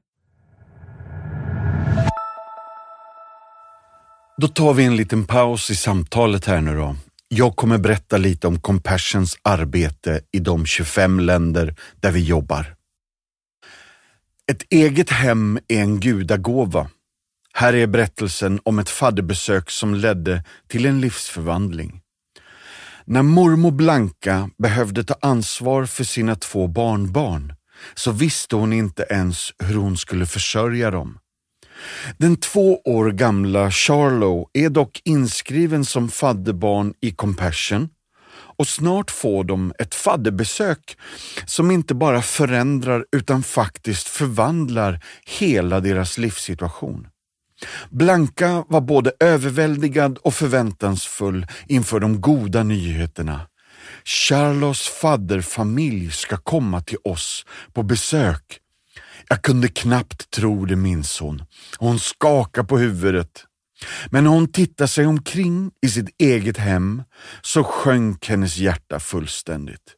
Då 4.38 4.48
tar 4.48 4.74
vi 4.74 4.86
en 4.86 4.96
liten 4.96 5.26
paus 5.26 5.70
i 5.70 5.76
samtalet 5.76 6.46
här 6.46 6.62
nu 6.62 6.76
då. 6.76 6.96
Jag 7.30 7.56
kommer 7.56 7.78
berätta 7.78 8.18
lite 8.18 8.48
om 8.48 8.60
Compassions 8.60 9.38
arbete 9.42 10.22
i 10.32 10.40
de 10.40 10.66
25 10.66 11.20
länder 11.20 11.76
där 12.00 12.12
vi 12.12 12.24
jobbar. 12.24 12.76
Ett 14.52 14.64
eget 14.70 15.10
hem 15.10 15.60
är 15.68 15.82
en 15.82 16.00
gudagåva. 16.00 16.90
Här 17.54 17.74
är 17.74 17.88
berättelsen 17.88 18.60
om 18.64 18.80
ett 18.80 18.90
fadderbesök 18.90 19.70
som 19.70 19.96
ledde 19.96 20.44
till 20.68 20.86
en 20.86 21.02
livsförvandling. 21.02 22.02
När 23.06 23.24
mormor 23.24 23.72
Blanka 23.72 24.50
behövde 24.58 25.04
ta 25.04 25.16
ansvar 25.22 25.86
för 25.86 26.04
sina 26.04 26.36
två 26.36 26.68
barnbarn 26.68 27.54
så 27.96 28.12
visste 28.12 28.56
hon 28.56 28.74
inte 28.74 29.06
ens 29.10 29.52
hur 29.60 29.76
hon 29.76 29.98
skulle 29.98 30.26
försörja 30.26 30.92
dem. 30.92 31.20
Den 32.18 32.38
två 32.38 32.82
år 32.86 33.12
gamla 33.12 33.72
Charlo 33.72 34.50
är 34.54 34.70
dock 34.70 35.02
inskriven 35.06 35.86
som 35.86 36.10
fadderbarn 36.10 36.94
i 37.02 37.12
Compassion 37.12 37.90
och 38.58 38.68
snart 38.68 39.12
får 39.12 39.44
de 39.44 39.74
ett 39.80 39.96
fadderbesök 39.96 40.98
som 41.46 41.72
inte 41.72 41.96
bara 41.96 42.22
förändrar 42.22 43.06
utan 43.12 43.44
faktiskt 43.44 44.08
förvandlar 44.08 45.04
hela 45.26 45.80
deras 45.80 46.18
livssituation. 46.18 47.08
Blanka 47.90 48.64
var 48.68 48.82
både 48.82 49.12
överväldigad 49.20 50.18
och 50.18 50.34
förväntansfull 50.34 51.48
inför 51.68 52.00
de 52.00 52.22
goda 52.22 52.64
nyheterna. 52.64 53.42
Charlos 54.06 54.88
fadderfamilj 54.88 56.12
ska 56.12 56.38
komma 56.38 56.82
till 56.82 56.98
oss 57.04 57.46
på 57.74 57.84
besök. 57.84 58.60
Jag 59.30 59.42
kunde 59.42 59.68
knappt 59.68 60.32
tro 60.32 60.66
det, 60.66 60.76
minns 60.76 61.20
hon. 61.20 61.44
Hon 61.78 62.00
skakade 62.00 62.68
på 62.68 62.78
huvudet. 62.78 63.44
Men 64.10 64.24
när 64.24 64.32
hon 64.32 64.52
tittade 64.52 64.88
sig 64.88 65.06
omkring 65.06 65.72
i 65.82 65.90
sitt 65.90 66.16
eget 66.22 66.58
hem 66.58 67.04
så 67.42 67.64
sjönk 67.64 68.28
hennes 68.28 68.58
hjärta 68.58 69.00
fullständigt. 69.00 69.94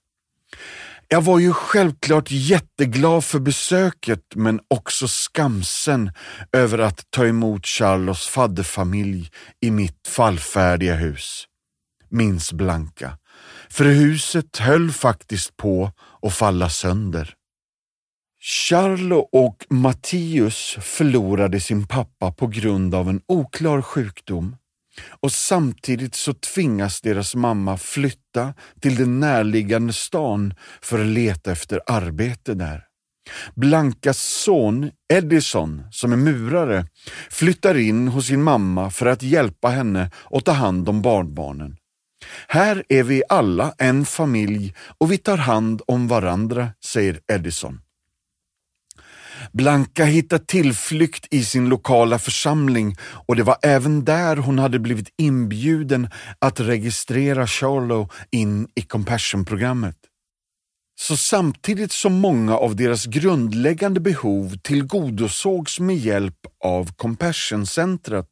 Jag 1.07 1.21
var 1.21 1.39
ju 1.39 1.53
självklart 1.53 2.31
jätteglad 2.31 3.23
för 3.23 3.39
besöket 3.39 4.23
men 4.35 4.59
också 4.67 5.07
skamsen 5.07 6.11
över 6.51 6.79
att 6.79 7.05
ta 7.09 7.25
emot 7.25 7.65
Charlos 7.65 8.27
fadderfamilj 8.27 9.29
i 9.61 9.71
mitt 9.71 10.07
fallfärdiga 10.07 10.95
hus. 10.95 11.45
Minns 12.09 12.53
Blanka. 12.53 13.17
För 13.69 13.85
huset 13.85 14.57
höll 14.57 14.91
faktiskt 14.91 15.57
på 15.57 15.91
att 16.21 16.33
falla 16.33 16.69
sönder. 16.69 17.35
Charlo 18.41 19.17
och 19.31 19.65
Mattius 19.69 20.77
förlorade 20.81 21.59
sin 21.59 21.87
pappa 21.87 22.31
på 22.31 22.47
grund 22.47 22.95
av 22.95 23.09
en 23.09 23.21
oklar 23.27 23.81
sjukdom 23.81 24.55
och 25.19 25.31
samtidigt 25.31 26.15
så 26.15 26.33
tvingas 26.33 27.01
deras 27.01 27.35
mamma 27.35 27.77
flytta 27.77 28.53
till 28.81 28.95
den 28.95 29.19
närliggande 29.19 29.93
stan 29.93 30.53
för 30.81 30.99
att 30.99 31.05
leta 31.05 31.51
efter 31.51 31.81
arbete 31.87 32.53
där. 32.53 32.83
Blankas 33.55 34.19
son 34.19 34.91
Edison, 35.13 35.83
som 35.91 36.13
är 36.13 36.17
murare, 36.17 36.85
flyttar 37.29 37.77
in 37.77 38.07
hos 38.07 38.27
sin 38.27 38.43
mamma 38.43 38.89
för 38.89 39.05
att 39.05 39.23
hjälpa 39.23 39.69
henne 39.69 40.11
och 40.15 40.45
ta 40.45 40.51
hand 40.51 40.89
om 40.89 41.01
barnbarnen. 41.01 41.77
Här 42.47 42.83
är 42.89 43.03
vi 43.03 43.23
alla 43.29 43.73
en 43.77 44.05
familj 44.05 44.73
och 44.97 45.11
vi 45.11 45.17
tar 45.17 45.37
hand 45.37 45.81
om 45.87 46.07
varandra, 46.07 46.69
säger 46.85 47.19
Edison. 47.27 47.81
Blanka 49.53 50.05
hittade 50.05 50.45
tillflykt 50.45 51.27
i 51.31 51.43
sin 51.43 51.69
lokala 51.69 52.19
församling 52.19 52.95
och 53.27 53.35
det 53.35 53.43
var 53.43 53.57
även 53.61 54.05
där 54.05 54.37
hon 54.37 54.59
hade 54.59 54.79
blivit 54.79 55.13
inbjuden 55.17 56.09
att 56.39 56.59
registrera 56.59 57.47
Charlo 57.47 58.09
in 58.31 58.67
i 58.75 58.81
Compassion-programmet. 58.81 59.95
Så 60.99 61.17
samtidigt 61.17 61.91
som 61.91 62.13
många 62.13 62.57
av 62.57 62.75
deras 62.75 63.05
grundläggande 63.05 63.99
behov 63.99 64.57
tillgodosågs 64.63 65.79
med 65.79 65.97
hjälp 65.97 66.35
av 66.63 66.91
Compassion-centret 66.95 68.29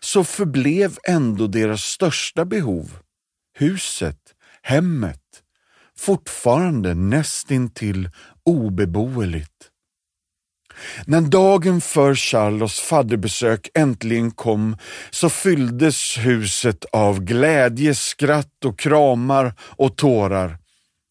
så 0.00 0.24
förblev 0.24 0.96
ändå 1.08 1.46
deras 1.46 1.82
största 1.82 2.44
behov, 2.44 2.90
huset, 3.58 4.18
hemmet, 4.62 5.22
fortfarande 5.98 6.94
nästintill 6.94 8.10
obeboeligt. 8.44 9.69
När 11.06 11.20
dagen 11.20 11.80
för 11.80 12.14
Charlos 12.14 12.80
fadderbesök 12.80 13.68
äntligen 13.74 14.30
kom 14.30 14.76
så 15.10 15.28
fylldes 15.28 16.18
huset 16.18 16.84
av 16.92 17.20
glädje, 17.20 17.94
skratt 17.94 18.64
och 18.64 18.78
kramar 18.78 19.54
och 19.60 19.96
tårar. 19.96 20.58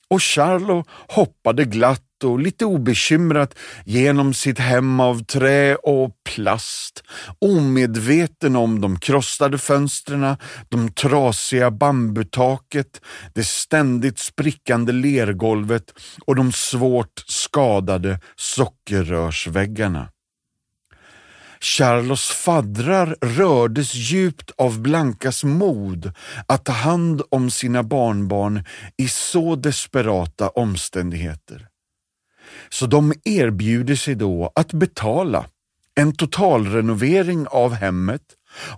Och 0.09 0.23
Charlo 0.23 0.83
hoppade 1.07 1.65
glatt 1.65 2.08
och 2.23 2.39
lite 2.39 2.65
obekymrat 2.65 3.55
genom 3.85 4.33
sitt 4.33 4.59
hem 4.59 4.99
av 4.99 5.23
trä 5.23 5.75
och 5.75 6.11
plast, 6.23 7.03
omedveten 7.39 8.55
om 8.55 8.81
de 8.81 8.99
krossade 8.99 9.57
fönstren, 9.57 10.37
de 10.69 10.91
trasiga 10.91 11.71
bambutaket, 11.71 13.01
det 13.33 13.43
ständigt 13.43 14.19
sprickande 14.19 14.91
lergolvet 14.91 15.93
och 16.25 16.35
de 16.35 16.51
svårt 16.51 17.23
skadade 17.27 18.19
sockerrörsväggarna. 18.35 20.09
Charlos 21.61 22.31
faddrar 22.31 23.15
rördes 23.21 23.95
djupt 23.95 24.51
av 24.57 24.81
Blankas 24.81 25.43
mod 25.43 26.11
att 26.47 26.65
ta 26.65 26.71
hand 26.71 27.21
om 27.31 27.51
sina 27.51 27.83
barnbarn 27.83 28.63
i 28.97 29.07
så 29.07 29.55
desperata 29.55 30.49
omständigheter. 30.49 31.68
Så 32.69 32.85
de 32.85 33.13
erbjuder 33.23 33.95
sig 33.95 34.15
då 34.15 34.51
att 34.55 34.73
betala 34.73 35.45
en 35.95 36.15
totalrenovering 36.15 37.47
av 37.47 37.73
hemmet 37.73 38.21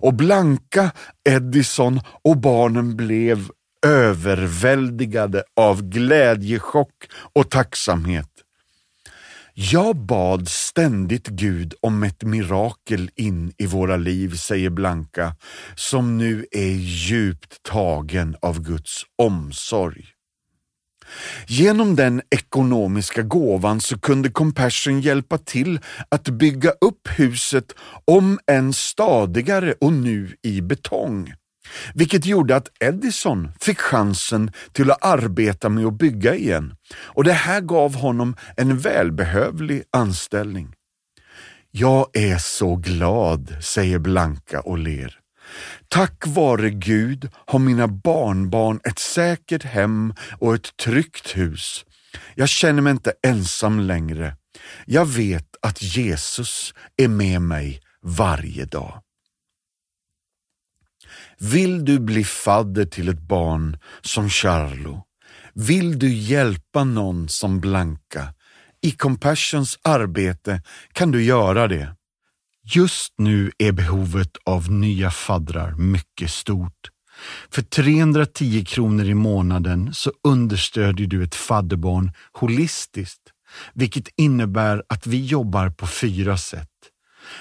och 0.00 0.14
Blanka, 0.14 0.90
Edison 1.28 2.00
och 2.24 2.36
barnen 2.36 2.96
blev 2.96 3.48
överväldigade 3.86 5.44
av 5.56 5.82
glädjechock 5.82 6.94
och 7.32 7.50
tacksamhet. 7.50 8.28
Jag 9.54 9.96
bad 9.96 10.48
ständigt 10.48 11.26
Gud 11.26 11.74
om 11.80 12.02
ett 12.02 12.22
mirakel 12.22 13.10
in 13.16 13.52
i 13.58 13.66
våra 13.66 13.96
liv, 13.96 14.36
säger 14.36 14.70
Blanka, 14.70 15.36
som 15.74 16.18
nu 16.18 16.46
är 16.50 16.72
djupt 16.72 17.62
tagen 17.62 18.36
av 18.42 18.60
Guds 18.62 19.02
omsorg. 19.18 20.11
Genom 21.46 21.96
den 21.96 22.22
ekonomiska 22.30 23.22
gåvan 23.22 23.80
så 23.80 23.98
kunde 23.98 24.28
Compassion 24.28 25.00
hjälpa 25.00 25.38
till 25.38 25.80
att 26.08 26.28
bygga 26.28 26.70
upp 26.70 27.08
huset 27.18 27.74
om 28.04 28.38
än 28.46 28.72
stadigare 28.72 29.74
och 29.80 29.92
nu 29.92 30.36
i 30.42 30.60
betong. 30.60 31.32
Vilket 31.94 32.26
gjorde 32.26 32.56
att 32.56 32.68
Edison 32.80 33.52
fick 33.60 33.78
chansen 33.78 34.52
till 34.72 34.90
att 34.90 35.04
arbeta 35.04 35.68
med 35.68 35.86
att 35.86 35.98
bygga 35.98 36.34
igen 36.34 36.74
och 36.94 37.24
det 37.24 37.32
här 37.32 37.60
gav 37.60 37.94
honom 37.94 38.36
en 38.56 38.78
välbehövlig 38.78 39.82
anställning. 39.90 40.74
Jag 41.70 42.06
är 42.12 42.38
så 42.38 42.76
glad, 42.76 43.56
säger 43.60 43.98
Blanka 43.98 44.60
och 44.60 44.78
ler. 44.78 45.21
Tack 45.88 46.26
vare 46.26 46.70
Gud 46.70 47.30
har 47.46 47.58
mina 47.58 47.88
barnbarn 47.88 48.80
ett 48.84 48.98
säkert 48.98 49.64
hem 49.64 50.14
och 50.38 50.54
ett 50.54 50.76
tryggt 50.76 51.36
hus. 51.36 51.84
Jag 52.34 52.48
känner 52.48 52.82
mig 52.82 52.90
inte 52.90 53.12
ensam 53.26 53.80
längre. 53.80 54.36
Jag 54.86 55.06
vet 55.06 55.56
att 55.62 55.82
Jesus 55.82 56.74
är 56.96 57.08
med 57.08 57.42
mig 57.42 57.80
varje 58.02 58.64
dag. 58.64 59.02
Vill 61.38 61.84
du 61.84 61.98
bli 61.98 62.24
fadder 62.24 62.84
till 62.84 63.08
ett 63.08 63.20
barn 63.20 63.78
som 64.00 64.30
Charlo? 64.30 65.02
Vill 65.54 65.98
du 65.98 66.14
hjälpa 66.14 66.84
någon 66.84 67.28
som 67.28 67.60
Blanka? 67.60 68.34
I 68.82 68.90
Compassions 68.90 69.78
arbete 69.82 70.62
kan 70.92 71.10
du 71.10 71.24
göra 71.24 71.68
det. 71.68 71.96
Just 72.64 73.14
nu 73.18 73.52
är 73.58 73.72
behovet 73.72 74.36
av 74.44 74.70
nya 74.70 75.10
faddrar 75.10 75.74
mycket 75.74 76.30
stort. 76.30 76.90
För 77.50 77.62
310 77.62 78.64
kronor 78.64 79.04
i 79.04 79.14
månaden 79.14 79.94
så 79.94 80.12
understödjer 80.24 81.06
du 81.06 81.24
ett 81.24 81.34
fadderbarn 81.34 82.12
holistiskt, 82.32 83.20
vilket 83.74 84.08
innebär 84.16 84.82
att 84.88 85.06
vi 85.06 85.26
jobbar 85.26 85.70
på 85.70 85.86
fyra 85.86 86.36
sätt. 86.36 86.68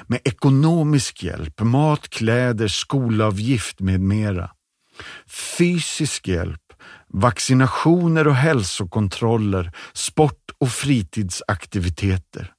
Med 0.07 0.19
ekonomisk 0.23 1.23
hjälp, 1.23 1.59
mat, 1.59 2.09
kläder, 2.09 2.67
skolavgift 2.67 3.79
med 3.79 4.01
mera. 4.01 4.51
Fysisk 5.57 6.27
hjälp, 6.27 6.73
vaccinationer 7.07 8.27
och 8.27 8.35
hälsokontroller, 8.35 9.71
sport 9.93 10.51
och 10.57 10.71
fritidsaktiviteter. 10.71 12.53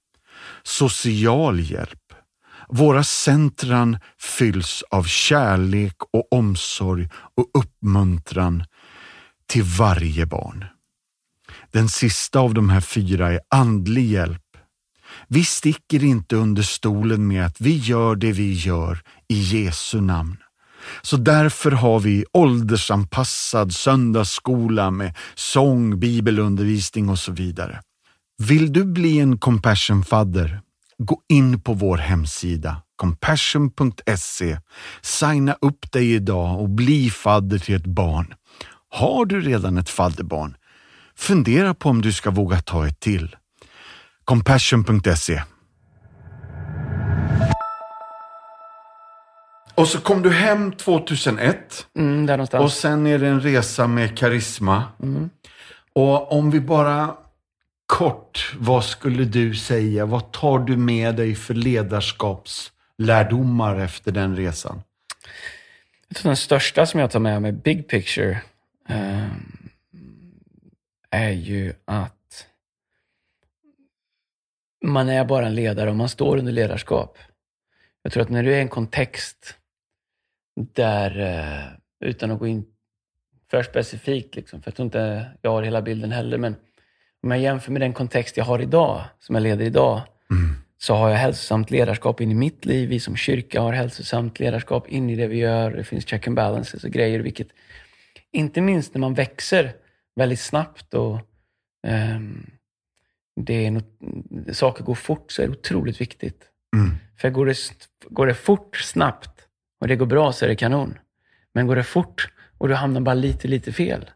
Social 0.62 1.60
hjälp, 1.60 2.01
våra 2.74 3.04
centran 3.04 3.98
fylls 4.20 4.84
av 4.90 5.04
kärlek 5.04 5.96
och 6.12 6.32
omsorg 6.32 7.08
och 7.36 7.50
uppmuntran 7.54 8.64
till 9.46 9.62
varje 9.62 10.26
barn. 10.26 10.64
Den 11.70 11.88
sista 11.88 12.40
av 12.40 12.54
de 12.54 12.68
här 12.68 12.80
fyra 12.80 13.32
är 13.32 13.40
andlig 13.48 14.06
hjälp. 14.06 14.42
Vi 15.28 15.44
sticker 15.44 16.04
inte 16.04 16.36
under 16.36 16.62
stolen 16.62 17.28
med 17.28 17.46
att 17.46 17.60
vi 17.60 17.76
gör 17.76 18.16
det 18.16 18.32
vi 18.32 18.52
gör 18.52 19.00
i 19.28 19.40
Jesu 19.40 20.00
namn. 20.00 20.36
Så 21.02 21.16
därför 21.16 21.70
har 21.70 22.00
vi 22.00 22.24
åldersanpassad 22.32 23.74
söndagsskola 23.74 24.90
med 24.90 25.16
sång, 25.34 26.00
bibelundervisning 26.00 27.08
och 27.08 27.18
så 27.18 27.32
vidare. 27.32 27.80
Vill 28.38 28.72
du 28.72 28.84
bli 28.84 29.18
en 29.18 29.38
compassion-fadder? 29.38 30.60
Gå 30.99 31.20
in 31.28 31.61
på 31.61 31.72
vår 31.72 31.97
hemsida 31.97 32.82
compassion.se. 33.03 34.59
Signa 35.01 35.57
upp 35.61 35.93
dig 35.93 36.14
idag 36.14 36.61
och 36.61 36.68
bli 36.68 37.11
fadder 37.11 37.59
till 37.59 37.74
ett 37.74 37.86
barn. 37.86 38.34
Har 38.90 39.24
du 39.24 39.40
redan 39.40 39.78
ett 39.78 39.90
fadderbarn? 39.90 40.57
Fundera 41.16 41.74
på 41.74 41.88
om 41.88 42.03
du 42.03 42.12
ska 42.12 42.30
våga 42.30 42.61
ta 42.61 42.86
ett 42.86 43.01
till. 43.01 43.36
Compassion.se 44.24 45.43
Och 49.74 49.88
så 49.88 50.01
kom 50.01 50.22
du 50.22 50.30
hem 50.30 50.72
2001 50.72 51.86
Mm, 51.99 52.40
och 52.53 52.72
sen 52.72 53.07
är 53.07 53.18
det 53.18 53.28
en 53.28 53.40
resa 53.40 53.86
med 53.86 54.18
karisma. 54.18 54.84
Mm. 55.03 55.30
Och 55.95 56.32
om 56.32 56.51
vi 56.51 56.61
bara 56.61 57.14
kort, 57.93 58.55
vad 58.59 58.84
skulle 58.84 59.24
du 59.24 59.55
säga? 59.55 60.07
Vad 60.07 60.32
tar 60.32 60.59
du 60.59 60.76
med 60.76 61.14
dig 61.14 61.34
för 61.34 61.55
ledarskapslärdomar 61.55 63.80
efter 63.80 64.12
den 64.12 64.36
resan? 64.36 64.82
Jag 66.09 66.16
tror 66.16 66.30
den 66.30 66.36
största 66.36 66.86
som 66.86 67.01
jag 67.01 67.11
tar 67.11 67.20
med 67.20 67.43
mig, 67.43 67.53
big 67.53 67.88
picture, 67.88 68.43
ehm, 68.88 69.68
är 71.11 71.30
ju 71.30 71.72
att 71.84 72.47
man 74.84 75.09
är 75.09 75.24
bara 75.24 75.47
en 75.47 75.55
ledare 75.55 75.90
om 75.90 75.97
man 75.97 76.09
står 76.09 76.36
under 76.36 76.53
ledarskap. 76.53 77.18
Jag 78.03 78.12
tror 78.12 78.22
att 78.22 78.30
när 78.30 78.43
du 78.43 78.53
är 78.53 78.59
i 78.59 78.61
en 78.61 78.68
kontext 78.68 79.57
där, 80.57 81.20
eh, 81.20 81.64
utan 82.09 82.30
att 82.30 82.38
gå 82.38 82.47
in 82.47 82.64
för 83.51 83.62
specifikt, 83.62 84.34
liksom, 84.34 84.62
för 84.62 84.70
jag 84.70 84.76
tror 84.76 84.84
inte 84.84 85.30
jag 85.43 85.51
har 85.51 85.62
hela 85.62 85.82
bilden 85.82 86.12
heller, 86.12 86.38
men 86.38 86.57
om 87.22 87.30
jag 87.30 87.40
jämför 87.40 87.72
med 87.72 87.80
den 87.80 87.92
kontext 87.92 88.36
jag 88.36 88.44
har 88.44 88.58
idag, 88.58 89.04
som 89.20 89.34
jag 89.34 89.42
leder 89.42 89.64
idag, 89.64 90.02
så 90.78 90.94
har 90.94 91.10
jag 91.10 91.16
hälsosamt 91.16 91.70
ledarskap 91.70 92.20
in 92.20 92.30
i 92.30 92.34
mitt 92.34 92.64
liv. 92.64 92.88
Vi 92.88 93.00
som 93.00 93.16
kyrka 93.16 93.60
har 93.60 93.72
hälsosamt 93.72 94.40
ledarskap 94.40 94.88
in 94.88 95.10
i 95.10 95.16
det 95.16 95.26
vi 95.26 95.36
gör. 95.36 95.70
Det 95.70 95.84
finns 95.84 96.06
check 96.06 96.26
and 96.26 96.36
balances 96.36 96.84
och 96.84 96.90
grejer, 96.90 97.20
vilket 97.20 97.48
inte 98.32 98.60
minst 98.60 98.94
när 98.94 99.00
man 99.00 99.14
växer 99.14 99.72
väldigt 100.16 100.40
snabbt 100.40 100.94
och 100.94 101.18
ehm, 101.86 102.50
det 103.40 103.66
är 103.66 103.70
något, 103.70 103.98
saker 104.52 104.84
går 104.84 104.94
fort 104.94 105.32
så 105.32 105.42
är 105.42 105.46
det 105.46 105.52
otroligt 105.52 106.00
viktigt. 106.00 106.42
Mm. 106.76 106.90
För 107.16 107.30
går 107.30 107.46
det, 107.46 107.56
går 108.08 108.26
det 108.26 108.34
fort, 108.34 108.76
snabbt 108.76 109.46
och 109.80 109.88
det 109.88 109.96
går 109.96 110.06
bra 110.06 110.32
så 110.32 110.44
är 110.44 110.48
det 110.48 110.56
kanon. 110.56 110.98
Men 111.54 111.66
går 111.66 111.76
det 111.76 111.84
fort 111.84 112.32
och 112.58 112.68
du 112.68 112.74
hamnar 112.74 113.00
bara 113.00 113.14
lite, 113.14 113.48
lite 113.48 113.72
fel. 113.72 114.10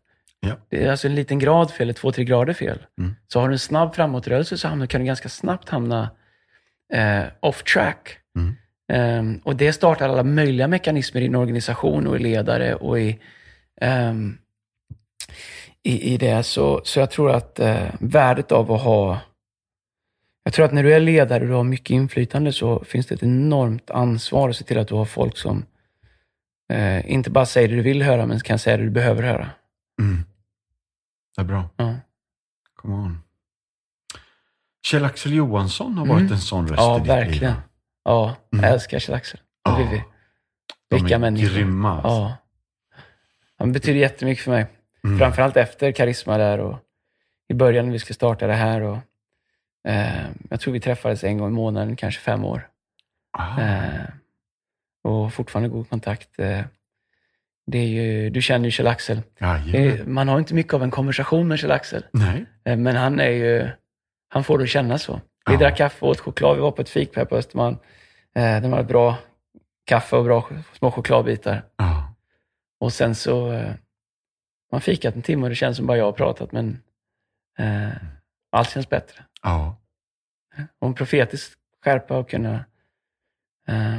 Ja. 0.46 0.54
Det 0.68 0.84
är 0.84 0.90
alltså 0.90 1.08
en 1.08 1.14
liten 1.14 1.38
grad 1.38 1.70
fel, 1.70 1.82
eller 1.84 1.92
två, 1.92 2.12
tre 2.12 2.24
grader 2.24 2.52
fel. 2.52 2.78
Mm. 2.98 3.14
Så 3.28 3.40
har 3.40 3.48
du 3.48 3.54
en 3.54 3.58
snabb 3.58 3.94
framåtrörelse 3.94 4.58
så 4.58 4.68
hamnar, 4.68 4.86
kan 4.86 5.00
du 5.00 5.06
ganska 5.06 5.28
snabbt 5.28 5.68
hamna 5.68 6.10
eh, 6.92 7.24
off 7.40 7.62
track. 7.62 8.18
Mm. 8.36 8.54
Ehm, 8.92 9.40
och 9.44 9.56
det 9.56 9.72
startar 9.72 10.08
alla 10.08 10.22
möjliga 10.22 10.68
mekanismer 10.68 11.20
i 11.20 11.24
din 11.24 11.34
organisation 11.34 12.06
och 12.06 12.16
i 12.16 12.18
ledare 12.18 12.74
och 12.74 13.00
i, 13.00 13.18
ehm, 13.80 14.38
i, 15.82 16.14
i 16.14 16.16
det. 16.16 16.42
Så, 16.42 16.80
så 16.84 17.00
jag 17.00 17.10
tror 17.10 17.30
att 17.30 17.60
eh, 17.60 17.94
värdet 18.00 18.52
av 18.52 18.72
att 18.72 18.82
ha... 18.82 19.20
Jag 20.44 20.52
tror 20.52 20.66
att 20.66 20.72
när 20.72 20.82
du 20.82 20.94
är 20.94 21.00
ledare 21.00 21.40
och 21.40 21.48
du 21.48 21.54
har 21.54 21.64
mycket 21.64 21.90
inflytande 21.90 22.52
så 22.52 22.84
finns 22.84 23.06
det 23.06 23.14
ett 23.14 23.22
enormt 23.22 23.90
ansvar 23.90 24.48
att 24.48 24.56
se 24.56 24.64
till 24.64 24.78
att 24.78 24.88
du 24.88 24.94
har 24.94 25.04
folk 25.04 25.38
som 25.38 25.64
eh, 26.72 27.10
inte 27.10 27.30
bara 27.30 27.46
säger 27.46 27.68
det 27.68 27.74
du 27.74 27.82
vill 27.82 28.02
höra, 28.02 28.26
men 28.26 28.40
kan 28.40 28.58
säga 28.58 28.76
det 28.76 28.82
du 28.82 28.90
behöver 28.90 29.22
höra. 29.22 29.50
Mm. 30.00 30.24
Det 31.36 31.42
är 31.42 31.44
bra. 31.44 31.68
Ja, 31.76 31.94
Come 32.74 32.94
on. 32.94 33.22
Kjell-Axel 34.86 35.32
Johansson 35.34 35.98
har 35.98 36.04
Mm. 36.06 36.16
varit 36.16 36.30
en 36.32 36.38
sån 36.40 36.68
röst 36.68 36.78
ja 36.80 36.96
i 36.96 36.98
ditt 36.98 37.08
liv. 37.08 37.16
verkligen. 37.16 37.54
Ja, 38.04 38.36
jag 38.50 38.58
Mm. 38.58 38.72
älskar 38.72 38.98
Kjell-Axel. 38.98 39.40
Ja. 39.64 39.76
Vivi. 39.76 40.04
De 40.88 40.96
Vilka 40.96 41.14
är 41.14 41.18
människor. 41.18 41.54
grymma. 41.54 41.90
alltså. 41.94 42.08
Ja. 42.08 42.36
Han 43.58 43.72
betyder 43.72 44.00
jättemycket 44.00 44.44
för 44.44 44.50
mig. 44.50 44.66
Mm. 45.04 45.18
Framförallt 45.18 45.56
efter 45.56 45.92
Karisma 45.92 46.38
där 46.38 46.58
och 46.60 46.78
i 47.48 47.54
början 47.54 47.84
när 47.84 47.92
vi 47.92 47.98
skulle 47.98 48.14
starta 48.14 48.46
det 48.46 48.54
här. 48.54 48.80
Och, 48.80 48.98
eh, 49.88 50.26
jag 50.50 50.60
tror 50.60 50.72
vi 50.72 50.80
träffades 50.80 51.24
en 51.24 51.38
gång 51.38 51.48
i 51.48 51.52
månaden, 51.52 51.96
kanske 51.96 52.20
fem 52.20 52.44
år. 52.44 52.68
Ah. 53.38 53.60
Eh, 53.60 54.04
och 55.02 55.32
fortfarande 55.32 55.68
god 55.68 55.88
kontakt. 55.90 56.38
Eh, 56.38 56.60
det 57.66 57.78
är 57.78 57.86
ju, 57.86 58.30
du 58.30 58.42
känner 58.42 58.64
ju 58.64 58.70
Kjell-Axel. 58.70 59.22
Eh, 59.74 60.06
Man 60.06 60.28
har 60.28 60.38
inte 60.38 60.54
mycket 60.54 60.74
av 60.74 60.82
en 60.82 60.90
konversation 60.90 61.48
med 61.48 61.58
Kjell-Axel. 61.58 62.04
Eh, 62.64 62.76
men 62.76 62.96
han 62.96 63.20
är 63.20 63.30
ju, 63.30 63.68
han 64.28 64.44
får 64.44 64.58
det 64.58 64.64
att 64.64 64.70
känna 64.70 64.98
så. 64.98 65.20
Vi 65.46 65.52
Ja. 65.52 65.58
drack 65.58 65.76
kaffe 65.76 66.04
och 66.04 66.10
åt 66.10 66.20
choklad. 66.20 66.56
Vi 66.56 66.62
var 66.62 66.70
på 66.70 66.82
ett 66.82 66.88
fik 66.88 67.16
här 67.16 67.24
på 67.24 67.36
Östermalm. 67.36 67.76
Eh, 68.34 68.62
de 68.62 68.72
hade 68.72 68.84
bra 68.84 69.18
kaffe 69.84 70.16
och 70.16 70.24
bra 70.24 70.48
små 70.72 70.90
chokladbitar. 70.90 71.64
Ja. 71.76 72.14
Och 72.80 72.92
sen 72.92 73.14
så, 73.14 73.52
eh, 73.52 73.72
man 74.72 74.80
fikat 74.80 75.14
en 75.16 75.22
timme 75.22 75.42
och 75.42 75.48
det 75.48 75.54
känns 75.54 75.76
som 75.76 75.86
bara 75.86 75.98
jag 75.98 76.04
har 76.04 76.12
pratat, 76.12 76.52
men 76.52 76.82
eh, 77.58 77.88
allt 78.52 78.70
känns 78.70 78.88
bättre. 78.88 79.24
Ja. 79.42 79.76
Och 80.78 80.88
en 80.88 80.94
profetisk 80.94 81.52
skärpa 81.84 82.18
och 82.18 82.30
kunna 82.30 82.64
eh, 83.68 83.96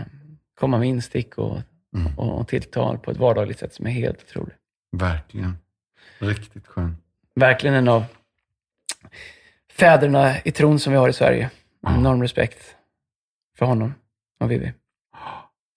komma 0.60 0.78
med 0.78 0.88
instick 0.88 1.38
och, 1.38 1.58
Mm. 1.96 2.18
och, 2.18 2.48
tilltal 2.48 2.98
på 2.98 3.12
ett 3.12 3.18
vardagligt 3.18 3.60
sätt 3.60 3.74
som 3.74 3.88
är 3.88 3.92
helt 3.92 4.24
otroligt. 4.24 4.58
Verkligen. 4.92 5.58
Riktigt 6.20 6.68
skön. 6.68 6.98
Verkligen 7.36 7.76
en 7.76 7.88
av 7.88 8.06
fäderna 9.72 10.42
i 10.42 10.52
tron 10.52 10.80
som 10.80 10.94
vi 10.94 11.00
har 11.00 11.10
i 11.10 11.14
Sverige. 11.14 11.50
Ja. 11.82 11.98
Enorm 11.98 12.22
respekt 12.22 12.76
för 13.58 13.66
honom 13.66 13.94
och 14.40 14.52
Vivi. 14.52 14.74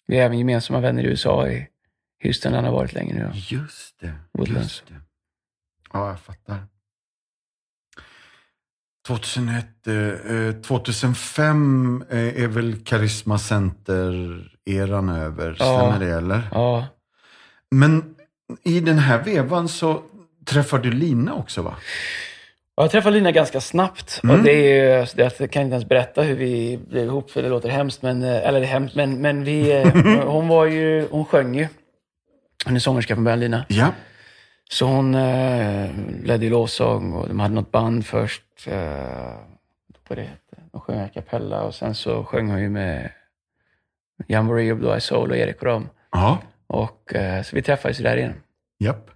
Vi 0.06 0.18
är 0.18 0.24
även 0.24 0.38
gemensamma 0.38 0.80
vänner 0.80 1.02
i 1.02 1.06
USA, 1.06 1.48
i 1.48 1.68
Houston, 2.22 2.52
där 2.52 2.58
han 2.58 2.64
har 2.64 2.72
varit 2.72 2.92
länge 2.92 3.14
nu. 3.14 3.30
Just 3.34 4.00
det. 4.00 4.12
Woodlands. 4.32 4.62
Just 4.62 4.86
det. 4.88 5.00
Ja, 5.92 6.08
jag 6.08 6.20
fattar. 6.20 6.66
2001, 9.06 9.86
eh, 9.86 9.94
eh, 9.94 10.52
2005 10.52 12.04
eh, 12.10 12.42
är 12.42 12.48
väl 12.48 12.84
Karisma 12.84 13.38
Center-eran 14.66 15.08
över? 15.08 15.56
Ja. 15.58 15.78
Stämmer 15.78 16.06
det 16.06 16.16
eller? 16.16 16.42
Ja, 16.52 16.86
Men 17.70 18.14
i 18.62 18.80
den 18.80 18.98
här 18.98 19.18
vevan 19.24 19.68
så 19.68 20.02
träffade 20.44 20.90
du 20.90 20.96
Lina 20.96 21.34
också 21.34 21.62
va? 21.62 21.74
Och 22.74 22.84
Jag 22.84 22.90
träffade 22.90 23.14
Lina 23.16 23.32
ganska 23.32 23.60
snabbt. 23.60 24.20
Mm. 24.24 24.36
Och 24.36 24.42
det 24.42 24.52
är 24.52 25.00
ju, 25.00 25.06
det 25.14 25.40
jag 25.40 25.50
kan 25.50 25.62
inte 25.62 25.74
ens 25.74 25.88
berätta 25.88 26.22
hur 26.22 26.36
vi 26.36 26.80
blev 26.88 27.04
ihop, 27.04 27.30
för 27.30 27.42
det 27.42 27.48
låter 27.48 27.68
hemskt. 27.68 28.02
Men, 28.02 28.22
eh, 28.22 28.48
eller 28.48 28.60
det 28.60 28.66
är 28.66 28.70
hemskt, 28.70 28.94
men, 28.94 29.20
men 29.20 29.44
vi, 29.44 29.72
eh, 29.72 29.88
hon 30.26 30.48
var 30.48 30.66
ju, 30.66 31.08
hon 31.10 31.24
sjöng 31.24 31.54
ju. 31.54 31.68
Hon 32.64 32.76
är 32.76 32.80
sångerska 32.80 33.14
från 33.14 33.24
början, 33.24 33.40
Lina. 33.40 33.64
Ja. 33.68 33.92
Så 34.70 34.86
hon 34.86 35.14
eh, 35.14 35.90
ledde 36.22 36.44
ju 36.44 36.50
lovsång 36.50 37.12
och 37.12 37.28
de 37.28 37.40
hade 37.40 37.54
något 37.54 37.70
band 37.72 38.06
först. 38.06 38.42
Eh, 38.66 39.34
vad 40.08 40.18
det 40.18 40.22
hette. 40.22 40.62
De 40.72 40.80
sjöng 40.80 40.98
a 41.00 41.08
cappella 41.14 41.62
och 41.62 41.74
sen 41.74 41.94
så 41.94 42.24
sjöng 42.24 42.50
hon 42.50 42.60
ju 42.60 42.68
med 42.68 43.10
Jamboree 44.28 44.72
och 44.72 44.78
Blue 44.78 44.92
Eye 44.92 45.00
Soul 45.00 45.30
och 45.30 45.36
Erik 45.36 45.58
och 45.58 45.64
dem. 45.66 45.88
Ja. 46.12 46.38
Och, 46.66 47.14
eh, 47.14 47.42
så 47.42 47.56
vi 47.56 47.62
träffades 47.62 48.00
ju 48.00 48.04
där 48.04 48.16
igen. 48.16 48.34
Japp. 48.78 49.10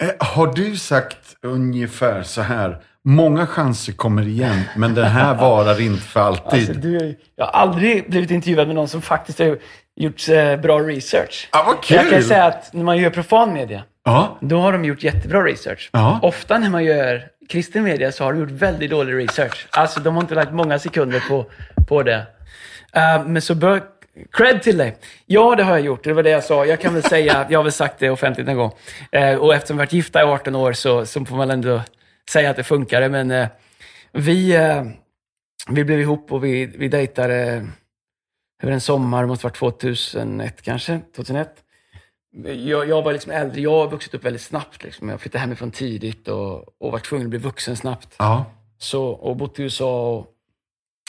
Eh, 0.00 0.08
Har 0.18 0.46
du 0.54 0.76
sagt 0.76 1.36
ungefär 1.42 2.22
så 2.22 2.40
här, 2.42 2.78
många 3.04 3.46
chanser 3.46 3.92
kommer 3.92 4.28
igen, 4.28 4.62
men 4.76 4.94
den 4.94 5.04
här 5.04 5.34
varar 5.40 5.80
inte 5.80 6.02
för 6.02 6.20
alltid? 6.20 6.60
Alltså, 6.68 6.72
du, 6.72 6.96
är 6.96 7.14
jag 7.36 7.44
har 7.44 7.52
aldrig 7.52 8.10
blivit 8.10 8.30
intervjuad 8.30 8.66
med 8.66 8.76
någon 8.76 8.88
som 8.88 9.02
faktiskt 9.02 9.38
har 9.38 9.58
gjort 9.96 10.28
eh, 10.28 10.56
bra 10.56 10.78
research. 10.78 11.48
Ja, 11.52 11.64
vad 11.66 11.82
kul! 11.82 11.96
Jag 11.96 12.10
kan 12.10 12.22
säga 12.22 12.44
att 12.44 12.72
när 12.72 12.84
man 12.84 12.98
gör 12.98 13.10
profan 13.10 13.52
media, 13.52 13.82
Ja, 14.04 14.38
då 14.40 14.60
har 14.60 14.72
de 14.72 14.84
gjort 14.84 15.02
jättebra 15.02 15.44
research. 15.44 15.90
Ja. 15.92 16.18
Ofta 16.22 16.58
när 16.58 16.70
man 16.70 16.84
gör 16.84 17.28
kristen 17.48 17.82
media 17.84 18.12
så 18.12 18.24
har 18.24 18.32
de 18.32 18.40
gjort 18.40 18.50
väldigt 18.50 18.90
dålig 18.90 19.14
research. 19.14 19.66
Alltså 19.70 20.00
de 20.00 20.14
har 20.14 20.22
inte 20.22 20.34
lagt 20.34 20.52
många 20.52 20.78
sekunder 20.78 21.20
på, 21.28 21.46
på 21.88 22.02
det. 22.02 22.26
Eh, 22.92 23.26
men 23.26 23.42
så 23.42 23.54
bör, 23.54 23.82
cred 24.32 24.62
till 24.62 24.78
dig. 24.78 24.96
Ja, 25.26 25.54
det 25.54 25.62
har 25.62 25.72
jag 25.72 25.80
gjort. 25.80 26.04
Det 26.04 26.12
var 26.12 26.22
det 26.22 26.30
jag 26.30 26.44
sa. 26.44 26.66
Jag 26.66 26.80
kan 26.80 26.94
väl 26.94 27.02
säga, 27.02 27.46
jag 27.50 27.58
har 27.58 27.62
väl 27.64 27.72
sagt 27.72 27.98
det 27.98 28.10
offentligt 28.10 28.48
en 28.48 28.56
gång. 28.56 28.72
Eh, 29.12 29.34
och 29.34 29.54
eftersom 29.54 29.76
vi 29.76 29.80
har 29.80 29.86
varit 29.86 29.92
gifta 29.92 30.20
i 30.20 30.24
18 30.24 30.54
år 30.54 30.72
så, 30.72 31.06
så 31.06 31.24
får 31.24 31.36
man 31.36 31.50
ändå 31.50 31.82
säga 32.30 32.50
att 32.50 32.56
det 32.56 32.64
funkade. 32.64 33.08
Men 33.08 33.30
eh, 33.30 33.48
vi, 34.12 34.58
vi 35.68 35.84
blev 35.84 36.00
ihop 36.00 36.32
och 36.32 36.44
vi, 36.44 36.66
vi 36.66 36.88
dejtade 36.88 37.66
över 38.62 38.72
en 38.72 38.80
sommar, 38.80 39.22
det 39.22 39.26
måste 39.28 39.46
varit 39.46 39.56
2001 39.56 40.62
kanske, 40.62 41.00
2001. 41.16 41.64
Jag, 42.44 42.88
jag 42.88 43.02
var 43.02 43.12
liksom 43.12 43.32
äldre, 43.32 43.60
jag 43.60 43.70
har 43.70 43.88
vuxit 43.88 44.14
upp 44.14 44.24
väldigt 44.24 44.42
snabbt. 44.42 44.84
Liksom. 44.84 45.08
Jag 45.08 45.20
flyttade 45.20 45.40
hemifrån 45.40 45.70
tidigt 45.70 46.28
och, 46.28 46.82
och 46.82 46.92
var 46.92 46.98
tvungen 46.98 47.26
att 47.26 47.30
bli 47.30 47.38
vuxen 47.38 47.76
snabbt. 47.76 48.14
Ja. 48.18 48.44
Så, 48.78 49.04
och 49.04 49.36
bott 49.36 49.58
i 49.58 49.62
USA 49.62 50.10
och 50.10 50.26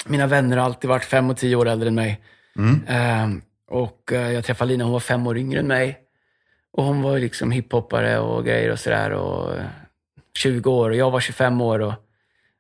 mina 0.06 0.28
vänner 0.28 0.58
har 0.58 0.66
alltid 0.66 0.90
varit 0.90 1.06
fem 1.06 1.30
och 1.30 1.38
tio 1.38 1.56
år 1.56 1.68
äldre 1.68 1.88
än 1.88 1.96
mig. 1.96 2.22
Mm. 2.58 2.82
Ehm, 2.88 3.42
och 3.70 4.14
eh, 4.14 4.32
jag 4.32 4.46
träffade 4.46 4.72
Lina, 4.72 4.84
hon 4.84 4.94
var 4.94 5.00
fem 5.00 5.28
år 5.28 5.38
yngre 5.38 5.60
än 5.60 5.68
mig. 5.68 5.98
Och 6.74 6.84
hon 6.84 7.02
var 7.02 7.20
liksom 7.20 7.52
hiphoppare 7.52 8.20
och 8.20 8.46
grejer 8.46 8.72
och 8.72 8.80
sådär. 8.80 9.12
Och 9.12 9.58
eh, 9.58 9.66
20 10.38 10.72
år 10.72 10.90
och 10.90 10.96
jag 10.96 11.12
var 11.12 11.20
25 11.20 11.62
år. 11.62 11.80
Och, 11.80 11.94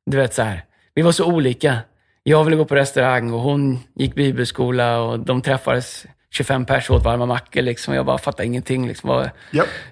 du 0.05 0.17
vet 0.17 0.33
så 0.33 0.41
här, 0.41 0.63
vi 0.93 1.01
var 1.01 1.11
så 1.11 1.25
olika. 1.25 1.77
Jag 2.23 2.43
ville 2.43 2.57
gå 2.57 2.65
på 2.65 2.75
restaurang 2.75 3.33
och 3.33 3.39
hon 3.39 3.79
gick 3.95 4.15
bibelskola 4.15 4.99
och 4.99 5.19
de 5.19 5.41
träffades 5.41 6.05
25 6.31 6.65
pers 6.65 6.89
åt 6.89 7.03
varma 7.03 7.25
mackor. 7.25 7.61
Liksom. 7.61 7.93
Jag 7.93 8.05
bara 8.05 8.17
fattade 8.17 8.45
ingenting. 8.45 8.87
Liksom. 8.87 9.09
Vad, 9.09 9.29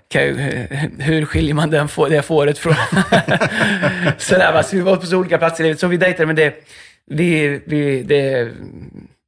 kan 0.08 0.22
jag, 0.22 0.34
hur 1.00 1.26
skiljer 1.26 1.54
man 1.54 1.70
den 1.70 1.88
få, 1.88 2.08
det 2.08 2.22
fåret 2.22 2.58
från... 2.58 2.74
Sådär, 4.18 4.54
va? 4.54 4.64
Så 4.64 4.76
vi 4.76 4.82
var 4.82 4.96
på 4.96 5.06
så 5.06 5.18
olika 5.18 5.38
platser 5.38 5.64
i 5.64 5.68
livet. 5.68 5.80
Så 5.80 5.88
vi 5.88 5.98
dejtade, 5.98 6.26
men 6.26 6.36
det... 6.36 6.68
Vi, 7.10 7.62
vi, 7.66 8.04
det 8.04 8.44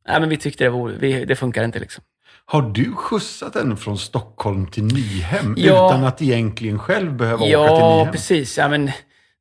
nej, 0.07 0.19
men 0.19 0.29
vi 0.29 0.37
tyckte 0.37 0.63
det, 0.63 0.69
var, 0.69 0.89
vi, 0.89 1.25
det 1.25 1.35
funkar 1.35 1.63
inte. 1.63 1.79
Liksom. 1.79 2.03
Har 2.45 2.61
du 2.61 2.91
skjutsat 2.95 3.55
henne 3.55 3.75
från 3.75 3.97
Stockholm 3.97 4.67
till 4.67 4.83
Nyhem 4.83 5.55
Ja. 5.57 5.87
utan 5.89 6.03
att 6.03 6.21
egentligen 6.21 6.79
själv 6.79 7.13
behöva 7.13 7.35
åka 7.37 7.43
till 7.45 7.51
Ja, 7.51 7.95
Nyhem? 7.97 8.11
precis. 8.11 8.57
Ja, 8.57 8.67
men, 8.67 8.91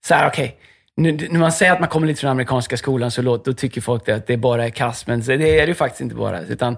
så 0.06 0.14
här, 0.14 0.28
okej. 0.28 0.56
Nu, 0.96 1.12
när 1.30 1.40
man 1.40 1.52
säger 1.52 1.72
att 1.72 1.80
man 1.80 1.88
kommer 1.88 2.06
lite 2.06 2.20
från 2.20 2.30
amerikanska 2.30 2.76
skolan 2.76 3.10
så 3.10 3.22
låt, 3.22 3.44
då 3.44 3.52
tycker 3.52 3.80
folk 3.80 4.06
det, 4.06 4.12
att 4.14 4.26
det 4.26 4.36
bara 4.36 4.64
är 4.64 4.70
kass. 4.70 5.06
Men 5.06 5.20
det 5.20 5.32
är 5.34 5.36
det 5.60 5.66
ju 5.66 5.74
faktiskt 5.74 6.00
inte 6.00 6.14
bara. 6.14 6.40
Utan 6.40 6.76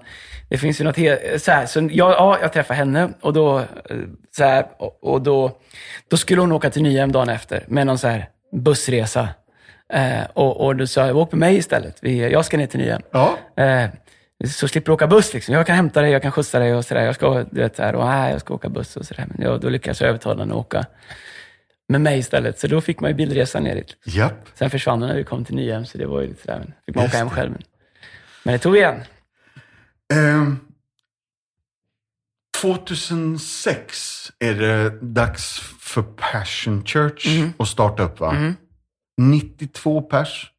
det 0.49 0.57
finns 0.57 0.81
ju 0.81 0.83
något 0.83 0.97
helt... 0.97 1.41
Så, 1.43 1.51
här, 1.51 1.65
så 1.65 1.79
jag, 1.91 2.11
ja, 2.11 2.37
jag 2.41 2.53
träffade 2.53 2.77
henne 2.77 3.09
och 3.21 3.33
då, 3.33 3.61
så 4.37 4.43
här, 4.43 4.65
och, 4.77 5.03
och 5.03 5.21
då, 5.21 5.51
då 6.09 6.17
skulle 6.17 6.41
hon 6.41 6.51
åka 6.51 6.69
till 6.69 6.81
Nyhem 6.83 7.11
dagen 7.11 7.29
efter 7.29 7.63
med 7.67 7.87
någon 7.87 7.97
så 7.97 8.07
här 8.07 8.29
bussresa. 8.55 9.29
Eh, 9.93 10.23
och, 10.33 10.65
och 10.65 10.75
då 10.75 10.87
sa 10.87 11.07
jag, 11.07 11.17
åk 11.17 11.31
med 11.31 11.39
mig 11.39 11.55
istället. 11.57 11.97
Vi, 12.01 12.31
jag 12.31 12.45
ska 12.45 12.57
ner 12.57 12.67
till 12.67 12.79
Nyhem. 12.79 13.01
Ja. 13.11 13.37
Eh, 13.57 13.89
så 14.49 14.67
slipper 14.67 14.85
du 14.85 14.93
åka 14.93 15.07
buss. 15.07 15.33
Liksom. 15.33 15.55
Jag 15.55 15.67
kan 15.67 15.75
hämta 15.75 16.01
dig, 16.01 16.11
jag 16.11 16.21
kan 16.21 16.31
skjutsa 16.31 16.59
dig 16.59 16.75
och 16.75 16.85
sådär. 16.85 17.01
Jag 17.01 17.15
ska, 17.15 17.43
du 17.51 17.61
vet, 17.61 17.75
så 17.75 17.83
här, 17.83 17.95
och, 17.95 18.05
nej, 18.05 18.31
jag 18.31 18.41
ska 18.41 18.53
åka 18.53 18.69
buss 18.69 18.97
och 18.97 19.05
sådär. 19.05 19.25
Men 19.29 19.41
jag, 19.45 19.61
då 19.61 19.69
lyckades 19.69 20.01
jag 20.01 20.09
övertala 20.09 20.39
henne 20.39 20.53
att 20.53 20.59
åka 20.59 20.85
med 21.87 22.01
mig 22.01 22.19
istället. 22.19 22.59
Så 22.59 22.67
då 22.67 22.81
fick 22.81 22.99
man 22.99 23.09
ju 23.09 23.15
bilresan 23.15 23.63
ner 23.63 23.75
dit. 23.75 23.97
Japp. 24.05 24.47
Sen 24.53 24.69
försvann 24.69 24.99
hon 25.01 25.09
när 25.09 25.15
vi 25.15 25.23
kom 25.23 25.45
till 25.45 25.55
Nyhem, 25.55 25.85
så 25.85 25.97
det 25.97 26.05
var 26.05 26.21
ju 26.21 26.27
lite 26.27 26.41
sådär. 26.41 26.59
Men 26.59 26.73
fick 26.85 26.95
man 26.95 27.03
Just 27.03 27.13
åka 27.13 27.17
hem 27.19 27.29
själv. 27.29 27.51
Men, 27.51 27.61
men 28.43 28.51
det 28.53 28.59
tog 28.59 28.77
igen. 28.77 29.01
Ehm, 30.13 30.59
2006 32.61 34.31
är 34.39 34.53
det 34.53 34.89
dags 35.01 35.59
för 35.79 36.01
Passion 36.01 36.85
Church 36.85 37.25
Mhm. 37.27 37.53
att 37.59 37.67
starta 37.67 38.03
upp 38.03 38.19
va? 38.19 38.53
92 39.17 40.01
pers. 40.01 40.51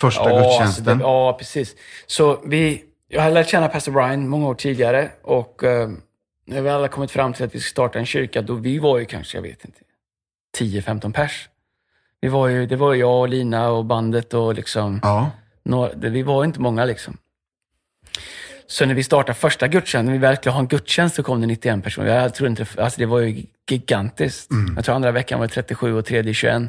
Första 0.00 0.22
Ja, 0.22 0.36
alltså 0.36 0.48
gudstjänsten. 0.48 0.98
det, 0.98 1.04
ja, 1.04 1.32
precis. 1.38 1.74
Så 2.06 2.40
vi, 2.46 2.84
jag 3.08 3.22
hade 3.22 3.34
lärt 3.34 3.48
känna 3.48 3.68
Pastor 3.68 3.92
Brian 3.92 4.28
många 4.28 4.48
år 4.48 4.54
tidigare 4.54 5.10
och 5.22 5.64
eh, 5.64 5.88
när 6.46 6.62
vi 6.62 6.68
alla 6.68 6.88
kommit 6.88 7.10
fram 7.10 7.32
till 7.32 7.44
att 7.44 7.54
vi 7.54 7.60
ska 7.60 7.70
starta 7.70 7.98
en 7.98 8.06
kyrka, 8.06 8.42
då 8.42 8.54
vi 8.54 8.78
var 8.78 8.98
ju 8.98 9.04
kanske, 9.04 9.36
jag 9.36 9.42
vet 9.42 9.64
inte, 9.64 9.80
10-15 10.58 11.12
pers. 11.12 11.48
Vi 12.20 12.28
var 12.28 12.48
ju, 12.48 12.66
det 12.66 12.76
var 12.76 12.92
ju 12.94 13.00
jag 13.00 13.20
och 13.20 13.28
Lina 13.28 13.68
och 13.70 13.84
bandet 13.84 14.34
och 14.34 14.54
liksom, 14.54 15.00
Ja. 15.02 15.30
några, 15.62 15.92
det, 15.94 16.10
vi 16.10 16.22
var 16.22 16.44
inte 16.44 16.60
många 16.60 16.84
liksom. 16.84 17.16
Så 18.66 18.86
när 18.86 18.94
vi 18.94 19.04
startade 19.04 19.34
första 19.38 19.68
gudstjänsten, 19.68 20.04
när 20.06 20.12
vi 20.12 20.18
verkligen 20.18 20.52
har 20.54 20.60
en 20.60 20.68
gudstjänst, 20.68 21.16
så 21.16 21.22
kom 21.22 21.40
det 21.40 21.46
91 21.46 21.84
personer. 21.84 22.22
Jag 22.22 22.34
tror 22.34 22.48
inte, 22.50 22.66
alltså 22.78 22.98
det 23.00 23.06
var 23.06 23.20
ju 23.20 23.44
gigantiskt. 23.70 24.50
Jag 24.76 24.84
tror 24.84 24.94
andra 24.94 25.12
veckan 25.12 25.38
var 25.38 25.46
det 25.46 25.52
37 25.52 25.94
och 25.94 26.04
tredje 26.06 26.34
21. 26.34 26.62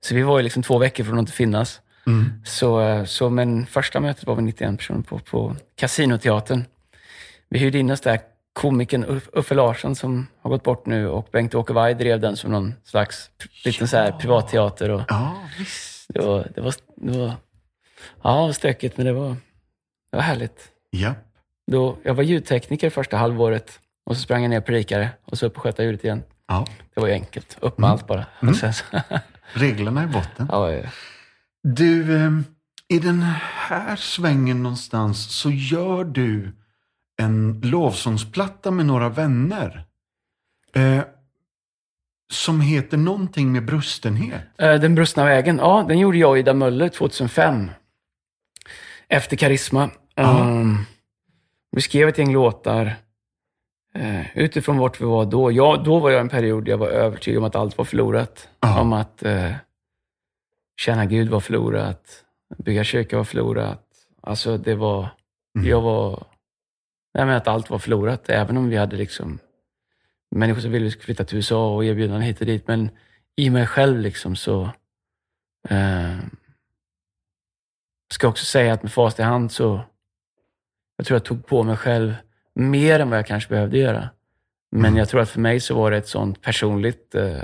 Så 0.00 0.14
vi 0.14 0.22
var 0.22 0.38
ju 0.38 0.42
liksom 0.42 0.62
två 0.62 0.78
veckor 0.78 1.04
från 1.04 1.14
att 1.14 1.20
inte 1.20 1.32
finnas. 1.32 1.80
Mm. 2.06 2.32
Så, 2.44 2.80
eh, 2.80 3.04
så, 3.04 3.30
men 3.30 3.66
första 3.66 4.00
mötet 4.00 4.26
var 4.26 4.34
vi 4.34 4.42
91 4.42 4.78
personer 4.78 5.02
på, 5.02 5.18
på 5.18 5.56
Casinoteatern. 5.76 6.64
Vi 7.48 7.58
hyrde 7.58 7.78
in 7.78 7.90
oss 7.90 8.00
där. 8.00 8.20
Komikern 8.52 9.04
Uff- 9.04 9.28
Uffe 9.32 9.54
Larsson 9.54 9.94
som 9.96 10.26
har 10.40 10.50
gått 10.50 10.62
bort 10.62 10.86
nu 10.86 11.08
och 11.08 11.28
Bengt-Åke 11.32 11.72
Vaj 11.72 11.94
drev 11.94 12.20
den 12.20 12.36
som 12.36 12.50
någon 12.52 12.74
slags 12.84 13.30
liten 13.64 13.88
så 13.88 13.96
här 13.96 14.12
privatteater. 14.12 14.90
Och 14.90 15.02
ja, 15.08 15.42
visst. 15.58 16.06
det, 16.08 16.20
var, 16.20 16.48
det, 16.54 16.60
var, 16.60 16.74
det 16.96 17.18
var 17.18 17.32
ja, 18.22 18.40
det 18.40 18.46
var 18.46 18.52
stökigt, 18.52 18.96
men 18.96 19.06
det 19.06 19.12
var, 19.12 19.28
det 20.10 20.16
var 20.16 20.20
härligt. 20.20 20.68
Japp. 20.92 21.16
Då, 21.70 21.96
jag 22.02 22.14
var 22.14 22.22
ljudtekniker 22.22 22.90
första 22.90 23.16
halvåret 23.16 23.80
och 24.06 24.16
så 24.16 24.22
sprang 24.22 24.42
jag 24.42 24.50
ner 24.50 24.60
på 24.60 24.72
Rikare 24.72 25.10
och 25.24 25.38
så 25.38 25.46
upp 25.46 25.56
och 25.56 25.62
sköta 25.62 25.84
ljudet 25.84 26.04
igen. 26.04 26.22
Ja. 26.48 26.66
Det 26.94 27.00
var 27.00 27.08
ju 27.08 27.14
enkelt. 27.14 27.56
Upp 27.60 27.78
med 27.78 27.90
allt 27.90 28.06
bara. 28.06 28.26
Och 28.40 28.56
sen, 28.60 28.72
Reglerna 29.52 30.04
i 30.04 30.06
botten. 30.06 30.48
ja, 30.50 30.72
ja. 30.72 30.88
Du, 31.62 32.16
ehm, 32.16 32.44
i 32.88 32.98
den 32.98 33.22
här 33.38 33.96
svängen 33.96 34.62
någonstans 34.62 35.36
så 35.40 35.50
gör 35.50 36.04
du 36.04 36.52
en 37.22 37.60
lovsångsplatta 37.64 38.70
med 38.70 38.86
några 38.86 39.08
vänner. 39.08 39.84
Eh, 40.74 41.00
som 42.32 42.60
heter 42.60 42.96
någonting 42.96 43.52
med 43.52 43.64
brustenhet. 43.64 44.42
Eh, 44.58 44.74
Den 44.74 44.94
brustna 44.94 45.24
vägen, 45.24 45.56
ja, 45.58 45.84
den 45.88 45.98
gjorde 45.98 46.18
jag 46.18 46.30
och 46.30 46.38
Ida 46.38 46.54
Möller 46.54 46.88
2005. 46.88 47.70
Efter 49.08 49.36
Karisma. 49.36 49.90
Um, 50.16 50.86
vi 51.70 51.80
skrev 51.80 52.08
ett 52.08 52.18
gäng 52.18 52.32
låtar 52.32 52.94
eh, 53.96 54.26
utifrån 54.38 54.78
vart 54.78 55.00
vi 55.00 55.04
var 55.04 55.24
då. 55.24 55.52
Jag, 55.52 55.84
då 55.84 55.98
var 55.98 56.10
jag 56.10 56.20
en 56.20 56.28
period 56.28 56.68
jag 56.68 56.78
var 56.78 56.88
övertygad 56.88 57.38
om 57.38 57.44
att 57.44 57.56
allt 57.56 57.78
var 57.78 57.84
förlorat. 57.84 58.48
Ja. 58.60 58.80
Om 58.80 58.92
att 58.92 59.22
eh, 59.22 59.52
känna 60.80 61.06
Gud 61.06 61.28
var 61.28 61.40
förlorat. 61.40 62.24
Bygga 62.58 62.84
kyrka 62.84 63.16
var 63.16 63.24
förlorat. 63.24 63.82
Alltså 64.22 64.56
det 64.58 64.74
var, 64.74 65.08
Mm. 65.56 65.68
jag 65.68 65.80
var, 65.80 66.24
nej 67.14 67.26
men 67.26 67.36
att 67.36 67.48
allt 67.48 67.70
var 67.70 67.78
förlorat. 67.78 68.28
Även 68.28 68.56
om 68.56 68.68
vi 68.68 68.76
hade 68.76 68.96
liksom 68.96 69.38
människor 70.30 70.60
som 70.60 70.70
ville 70.70 70.90
flytta 70.90 71.24
till 71.24 71.36
USA 71.36 71.74
och 71.74 71.84
erbjudanden 71.84 72.22
hit 72.22 72.40
och 72.40 72.46
dit. 72.46 72.68
Men 72.68 72.90
i 73.36 73.50
mig 73.50 73.66
själv 73.66 73.98
liksom 74.00 74.36
så 74.36 74.62
eh, 75.68 76.16
ska 78.14 78.28
också 78.28 78.44
säga 78.44 78.72
att 78.72 78.82
med 78.82 78.92
fast 78.92 79.18
i 79.18 79.22
hand 79.22 79.52
så 79.52 79.80
jag 80.96 81.06
tror 81.06 81.14
jag 81.14 81.24
tog 81.24 81.46
på 81.46 81.62
mig 81.62 81.76
själv 81.76 82.14
mer 82.56 83.00
än 83.00 83.10
vad 83.10 83.18
jag 83.18 83.26
kanske 83.26 83.50
behövde 83.50 83.78
göra. 83.78 84.08
Men 84.70 84.84
Mm. 84.84 84.96
jag 84.96 85.08
tror 85.08 85.20
att 85.20 85.30
för 85.30 85.40
mig 85.40 85.60
så 85.60 85.74
var 85.74 85.90
det 85.90 85.96
ett 85.96 86.08
sånt 86.08 86.42
personligt 86.42 87.14
eh, 87.14 87.42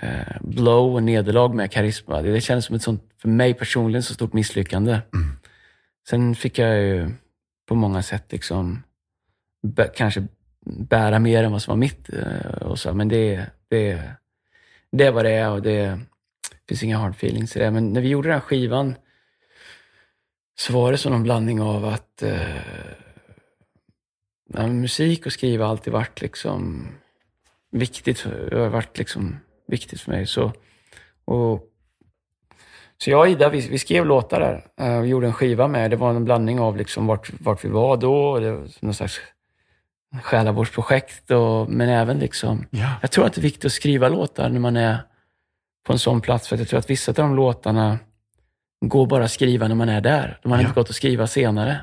eh, 0.00 0.36
blow 0.40 0.94
och 0.94 1.02
nederlag 1.02 1.54
med 1.54 1.70
karisma. 1.72 2.22
Det, 2.22 2.32
det 2.32 2.40
kändes 2.40 2.64
som 2.64 2.76
ett 2.76 2.82
sånt, 2.82 3.02
för 3.18 3.28
mig 3.28 3.54
personligen, 3.54 4.02
så 4.02 4.14
stort 4.14 4.32
misslyckande. 4.32 4.92
Mm. 4.92 5.36
Sen 6.08 6.34
fick 6.34 6.58
jag 6.58 6.78
ju 6.82 7.10
på 7.68 7.74
många 7.74 8.02
sätt 8.02 8.32
liksom 8.32 8.82
bä, 9.62 9.88
kanske 9.96 10.26
bära 10.66 11.18
mer 11.18 11.44
än 11.44 11.52
vad 11.52 11.62
som 11.62 11.72
var 11.72 11.76
mitt. 11.78 12.12
eh, 12.12 12.62
och 12.62 12.78
så. 12.78 12.94
Men 12.94 13.08
det, 13.08 13.46
det, 13.68 14.02
det 14.92 15.10
var 15.10 15.24
det 15.24 15.46
och 15.46 15.62
det 15.62 15.98
finns 16.68 16.82
inga 16.82 16.98
hard 16.98 17.12
feelings 17.14 17.56
i 17.56 17.58
det. 17.58 17.70
Men 17.70 17.92
när 17.92 18.00
vi 18.00 18.08
gjorde 18.08 18.28
den 18.28 18.34
här 18.34 18.40
skivan 18.40 18.94
så 20.58 20.72
var 20.72 20.92
det 20.92 20.98
som 20.98 21.12
en 21.12 21.22
blandning 21.22 21.60
av 21.60 21.84
att 21.84 22.22
eh, 22.22 22.56
ja, 24.56 24.66
musik 24.66 25.26
och 25.26 25.32
skriva 25.32 25.64
har 25.64 25.70
alltid 25.70 25.92
varit 25.92 26.20
liksom 26.20 26.88
viktigt. 27.70 28.24
har 28.52 28.68
varit 28.68 28.98
liksom 28.98 29.36
viktigt 29.68 30.00
för 30.00 30.10
mig. 30.12 30.26
Så, 30.26 30.52
och, 31.24 31.62
så 32.98 33.10
jag 33.10 33.20
och 33.20 33.28
Ida, 33.28 33.48
vi, 33.48 33.68
vi 33.68 33.78
skrev 33.78 34.06
låtar 34.06 34.40
där. 34.40 34.64
Eh, 34.86 35.00
Vi 35.00 35.08
gjorde 35.08 35.26
en 35.26 35.32
skiva 35.32 35.68
med. 35.68 35.90
Det 35.90 35.96
var 35.96 36.10
en 36.10 36.24
blandning 36.24 36.60
av 36.60 36.76
liksom 36.76 37.06
vart, 37.06 37.30
vart 37.40 37.64
vi 37.64 37.68
var 37.68 37.96
då. 37.96 38.14
och 38.30 38.40
Det 38.40 38.52
var 38.52 38.68
någon 38.80 38.94
slags 38.94 39.20
själavårdsprojekt. 40.22 41.30
Och, 41.30 41.70
men 41.70 41.88
även 41.88 42.18
liksom 42.18 42.66
Ja. 42.70 42.90
jag 43.02 43.10
tror 43.10 43.26
att 43.26 43.32
det 43.34 43.40
är 43.40 43.42
viktigt 43.42 43.64
att 43.64 43.72
skriva 43.72 44.08
låtar 44.08 44.48
när 44.48 44.60
man 44.60 44.76
är 44.76 44.98
på 45.86 45.92
en 45.92 45.98
sån 45.98 46.20
plats. 46.20 46.48
För 46.48 46.56
jag 46.56 46.68
tror 46.68 46.78
att 46.78 46.90
vissa 46.90 47.10
av 47.10 47.14
de 47.14 47.34
låtarna 47.36 47.98
går 48.86 49.06
bara 49.06 49.24
att 49.24 49.30
skriva 49.30 49.68
när 49.68 49.74
man 49.74 49.88
är 49.88 50.00
där. 50.00 50.38
De 50.42 50.52
har 50.52 50.58
Ja. 50.58 50.62
inte 50.62 50.74
gått 50.80 50.90
att 50.90 50.96
skriva 50.96 51.26
senare. 51.26 51.80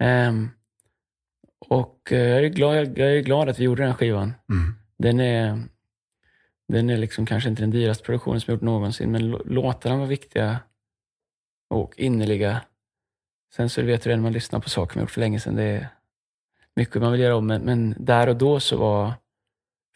Ehm, 0.00 0.50
och 1.68 2.12
eh, 2.12 2.18
jag 2.18 2.44
är, 2.44 2.48
glad, 2.48 2.76
jag 2.98 3.16
är 3.16 3.20
glad 3.20 3.48
att 3.48 3.58
vi 3.58 3.64
gjorde 3.64 3.82
den 3.82 3.94
skivan. 3.94 4.32
Mm. 4.50 4.74
Den 4.98 5.20
är, 5.20 5.62
den 6.68 6.90
är 6.90 6.96
liksom 6.96 7.26
kanske 7.26 7.48
inte 7.48 7.62
den 7.62 7.70
dyraste 7.70 8.04
produktionen 8.04 8.40
som 8.40 8.52
jag 8.52 8.56
gjort 8.56 8.62
någonsin, 8.64 9.10
men 9.12 9.22
lå- 9.34 9.42
låtarna 9.46 9.96
var 9.96 10.06
viktiga 10.06 10.58
och 11.70 11.94
innerliga. 11.98 12.60
Sen 13.56 13.70
så 13.70 13.82
vet 13.82 14.02
du 14.02 14.10
det 14.10 14.16
när 14.16 14.22
man 14.22 14.32
lyssnar 14.32 14.60
på 14.60 14.70
saker 14.70 14.96
man 14.96 15.02
gjort 15.02 15.10
för 15.10 15.20
länge 15.20 15.40
sedan. 15.40 15.54
Det 15.56 15.62
är 15.62 15.88
mycket 16.76 17.02
man 17.02 17.12
vill 17.12 17.20
göra 17.20 17.36
om, 17.36 17.46
men, 17.46 17.62
men 17.62 17.94
där 17.98 18.28
och 18.28 18.36
då 18.36 18.60
så 18.60 18.76
var 18.76 19.12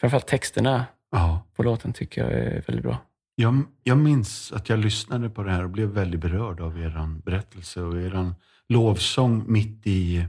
framförallt 0.00 0.26
texterna 0.26 0.86
Ja. 1.10 1.46
på 1.56 1.62
låten 1.62 1.92
tycker 1.92 2.20
jag 2.22 2.32
är 2.32 2.62
väldigt 2.66 2.82
bra. 2.82 2.98
Jag, 3.34 3.62
jag 3.82 3.98
minns 3.98 4.52
att 4.52 4.68
jag 4.68 4.78
lyssnade 4.78 5.30
på 5.30 5.42
det 5.42 5.50
här 5.50 5.64
och 5.64 5.70
blev 5.70 5.88
väldigt 5.88 6.20
berörd 6.20 6.60
av 6.60 6.78
er 6.78 7.20
berättelse 7.24 7.80
och 7.80 8.02
er 8.02 8.32
lovsång 8.68 9.44
mitt 9.52 9.86
i, 9.86 10.24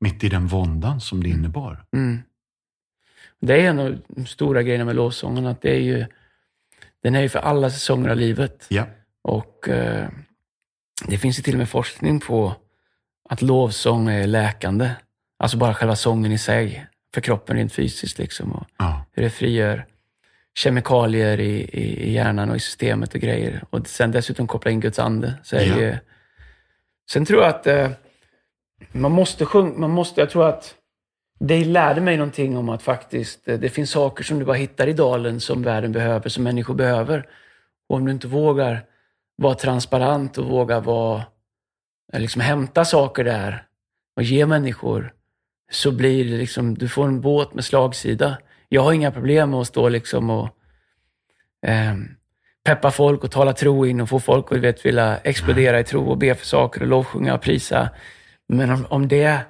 mitt 0.00 0.24
i 0.24 0.28
den 0.28 0.46
våndan 0.46 1.00
som 1.00 1.22
det 1.22 1.28
innebar. 1.28 1.84
Mm. 1.92 2.22
Det 3.40 3.54
är 3.62 3.70
en 3.70 3.78
av 3.78 3.98
de 4.08 4.26
stora 4.26 4.62
grejerna 4.62 4.84
med 4.84 4.96
lovsången, 4.96 5.46
att 5.46 5.62
det 5.62 5.70
är 5.76 5.80
ju, 5.80 6.06
den 7.02 7.14
är 7.14 7.20
ju 7.20 7.28
för 7.28 7.38
alla 7.38 7.70
säsonger 7.70 8.08
av 8.08 8.16
livet. 8.16 8.66
Ja. 8.68 8.86
Och 9.22 9.68
eh, 9.68 10.08
det 11.06 11.18
finns 11.18 11.38
ju 11.38 11.42
till 11.42 11.54
och 11.54 11.58
med 11.58 11.68
forskning 11.68 12.20
på 12.20 12.54
att 13.28 13.42
lovsång 13.42 14.08
är 14.08 14.26
läkande. 14.26 14.90
Alltså 15.38 15.56
bara 15.56 15.74
själva 15.74 15.96
sången 15.96 16.32
i 16.32 16.38
sig, 16.38 16.86
för 17.14 17.20
kroppen 17.20 17.56
rent 17.56 17.72
fysiskt. 17.72 18.18
Liksom, 18.18 18.52
och 18.52 18.66
Ja. 18.78 19.04
hur 19.12 19.22
det 19.22 19.30
frigör 19.30 19.86
kemikalier 20.54 21.40
i, 21.40 21.50
i, 21.62 22.02
i 22.08 22.12
hjärnan 22.12 22.50
och 22.50 22.56
i 22.56 22.60
systemet 22.60 23.14
och 23.14 23.20
grejer. 23.20 23.64
Och 23.70 23.86
sen 23.88 24.10
dessutom 24.10 24.46
koppla 24.46 24.70
in 24.70 24.80
Guds 24.80 24.98
ande. 24.98 25.34
Så 25.42 25.56
är 25.56 25.66
Ja. 25.66 25.78
ju, 25.80 25.96
sen 27.10 27.24
tror 27.24 27.42
jag 27.42 27.48
att 27.50 27.66
eh, 27.66 27.90
man 28.92 29.12
måste 29.12 29.44
sjunga, 29.44 29.78
man 29.78 29.90
måste, 29.90 30.20
jag 30.20 30.30
tror 30.30 30.48
att 30.48 30.74
det 31.40 31.64
lärde 31.64 32.00
mig 32.00 32.16
någonting 32.16 32.56
om 32.56 32.68
att 32.68 32.82
faktiskt, 32.82 33.48
eh, 33.48 33.58
det 33.58 33.68
finns 33.68 33.90
saker 33.90 34.24
som 34.24 34.38
du 34.38 34.44
bara 34.44 34.56
hittar 34.56 34.86
i 34.86 34.92
dalen 34.92 35.40
som 35.40 35.62
världen 35.62 35.92
behöver, 35.92 36.28
som 36.28 36.44
människor 36.44 36.74
behöver. 36.74 37.28
Och 37.88 37.96
om 37.96 38.04
du 38.04 38.12
inte 38.12 38.28
vågar 38.28 38.84
vara 39.36 39.54
transparent 39.54 40.38
och 40.38 40.44
våga 40.44 40.80
vara, 40.80 41.22
eh, 42.12 42.20
liksom 42.20 42.40
hämta 42.40 42.84
saker 42.84 43.24
där 43.24 43.64
och 44.16 44.22
ge 44.22 44.46
människor, 44.46 45.12
så 45.70 45.92
blir 45.92 46.24
det 46.24 46.36
liksom, 46.36 46.74
du 46.74 46.88
får 46.88 47.04
en 47.04 47.20
båt 47.20 47.54
med 47.54 47.64
slagsida. 47.64 48.38
Jag 48.68 48.82
har 48.82 48.92
inga 48.92 49.10
problem 49.10 49.50
med 49.50 49.60
att 49.60 49.66
stå 49.66 49.88
liksom 49.88 50.30
och 50.30 50.48
eh, 51.66 51.94
peppa 52.64 52.90
folk 52.90 53.24
och 53.24 53.30
tala 53.30 53.52
tro 53.52 53.86
in 53.86 54.00
och 54.00 54.08
få 54.08 54.20
folk 54.20 54.52
att 54.52 54.58
vet, 54.58 54.86
vilja 54.86 55.18
explodera 55.18 55.80
i 55.80 55.84
tro 55.84 56.10
och 56.10 56.18
be 56.18 56.34
för 56.34 56.46
saker 56.46 56.80
och 56.80 56.86
lovsjunga 56.86 57.34
och 57.34 57.40
prisa. 57.40 57.90
Men 58.48 58.70
om, 58.70 58.86
om, 58.88 59.08
det, 59.08 59.40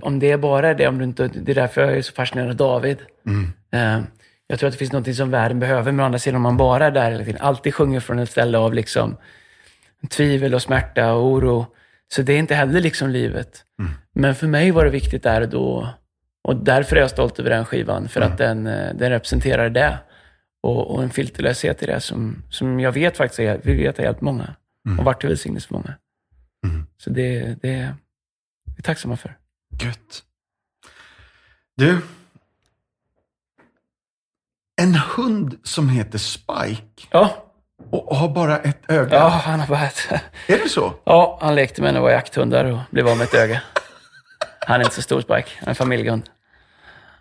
om 0.00 0.18
det 0.18 0.36
bara 0.36 0.68
är 0.68 0.74
det, 0.74 0.88
om 0.88 0.98
du 0.98 1.04
inte, 1.04 1.28
det 1.28 1.52
är 1.52 1.54
därför 1.54 1.80
jag 1.80 1.96
är 1.96 2.02
så 2.02 2.12
fascinerad 2.12 2.50
av 2.50 2.56
David. 2.56 2.98
Mm. 3.26 3.52
Eh, 3.72 4.04
jag 4.46 4.58
tror 4.58 4.66
att 4.68 4.72
det 4.72 4.78
finns 4.78 4.92
något 4.92 5.16
som 5.16 5.30
världen 5.30 5.58
behöver, 5.60 5.92
men 5.92 6.00
å 6.00 6.04
andra 6.04 6.18
sidan 6.18 6.36
om 6.36 6.42
man 6.42 6.56
bara 6.56 6.86
är 6.86 6.90
där 6.90 7.10
hela 7.10 7.24
tiden, 7.24 7.40
alltid 7.40 7.74
sjunger 7.74 8.00
från 8.00 8.18
ett 8.18 8.30
ställe 8.30 8.58
av 8.58 8.74
liksom 8.74 9.16
tvivel 10.10 10.54
och 10.54 10.62
smärta 10.62 11.12
och 11.12 11.26
oro, 11.26 11.66
så 12.14 12.22
det 12.22 12.32
är 12.32 12.38
inte 12.38 12.54
heller 12.54 12.80
liksom 12.80 13.10
livet. 13.10 13.64
Mm. 13.78 13.92
Men 14.12 14.34
för 14.34 14.46
mig 14.46 14.70
var 14.70 14.84
det 14.84 14.90
viktigt 14.90 15.22
där 15.22 15.40
och 15.40 15.48
då, 15.48 15.88
och 16.48 16.56
därför 16.56 16.96
är 16.96 17.00
jag 17.00 17.10
stolt 17.10 17.38
över 17.38 17.50
den 17.50 17.64
skivan, 17.64 18.08
för 18.08 18.20
Mm. 18.20 18.32
att 18.32 18.38
den, 18.38 18.66
eh, 18.66 18.94
den 18.94 19.10
representerar 19.10 19.70
det. 19.70 19.98
Och, 20.62 20.94
och 20.94 21.02
en 21.02 21.10
filterlöshet 21.10 21.82
i 21.82 21.86
det 21.86 22.00
som, 22.00 22.42
som 22.50 22.80
jag 22.80 22.92
vet 22.92 23.16
faktiskt 23.16 23.40
är, 23.40 23.60
vi 23.62 23.74
vet 23.76 23.96
har 23.96 24.04
hjälpt 24.04 24.20
många 24.20 24.54
Mm. 24.86 24.98
och 24.98 25.04
varit 25.04 25.20
till 25.20 25.28
välsignelse 25.28 25.68
för 25.68 25.74
många. 25.74 25.94
Mm. 26.66 26.86
Så 26.96 27.10
det, 27.10 27.56
det, 27.62 27.70
är 27.74 27.94
vi 28.76 28.82
tacksamma 28.82 29.16
för. 29.16 29.36
Gött. 29.82 30.22
Du. 31.76 32.00
En 34.80 34.94
hund 34.94 35.58
som 35.62 35.88
heter 35.88 36.18
Spike 36.18 37.06
Ja, 37.10 37.44
och 37.90 38.16
har 38.16 38.28
bara 38.28 38.58
ett 38.58 38.90
öga. 38.90 39.16
ja 39.16 39.28
han 39.28 39.60
har 39.60 39.66
bara 39.66 39.84
ett, 39.86 40.08
Är 40.46 40.58
det 40.58 40.68
så? 40.68 40.94
Ja, 41.04 41.38
han 41.42 41.54
lekte 41.54 41.82
med 41.82 41.94
när 41.94 42.00
det 42.00 42.04
var 42.04 42.10
jakthundar 42.10 42.64
och 42.64 42.78
blev 42.90 43.08
av 43.08 43.16
med 43.16 43.24
ett 43.24 43.34
öga. 43.34 43.62
Han 44.66 44.80
är 44.80 44.84
inte 44.84 44.96
så 44.96 45.02
stor 45.02 45.20
Spike, 45.20 45.50
han 45.58 45.64
är 45.64 45.68
en 45.68 45.74
familjehund. 45.74 46.30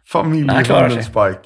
Familjehunden. 0.06 1.04
Spike. 1.04 1.40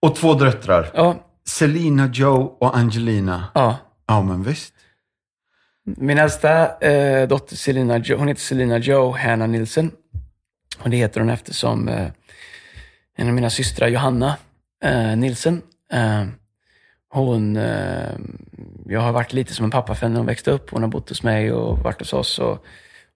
Och 0.00 0.16
två 0.16 0.34
döttrar. 0.34 0.90
Ja, 0.94 1.26
Selina 1.46 2.06
Joe 2.12 2.56
och 2.60 2.76
Angelina. 2.76 3.44
ja. 3.54 3.76
Ja, 4.06 4.22
men 4.22 4.42
visst. 4.42 4.74
Min 5.84 6.18
äldsta 6.18 6.78
eh, 6.80 7.28
dotter 7.28 7.56
Selina 7.56 7.98
jo, 7.98 8.16
hon 8.16 8.28
heter 8.28 8.40
Selina 8.40 8.78
Joe 8.78 9.16
Hanna 9.16 9.46
Nilsen. 9.46 9.90
Och 10.78 10.90
det 10.90 10.96
heter 10.96 11.20
hon 11.20 11.30
eftersom 11.30 11.88
eh, 11.88 12.08
en 13.16 13.28
av 13.28 13.34
mina 13.34 13.50
systrar, 13.50 13.88
Johanna 13.88 14.36
eh, 14.84 15.16
Nilsen, 15.16 15.62
eh, 15.92 16.24
hon, 17.08 17.56
eh, 17.56 18.12
jag 18.86 19.00
har 19.00 19.12
varit 19.12 19.32
lite 19.32 19.54
som 19.54 19.64
en 19.64 19.70
pappa 19.70 19.94
för 19.94 20.00
henne 20.00 20.12
när 20.12 20.20
hon 20.20 20.26
växte 20.26 20.50
upp. 20.50 20.70
Hon 20.70 20.82
har 20.82 20.88
bott 20.88 21.08
hos 21.08 21.22
mig 21.22 21.52
och 21.52 21.78
varit 21.78 21.98
hos 21.98 22.12
oss. 22.12 22.38
Och, 22.38 22.64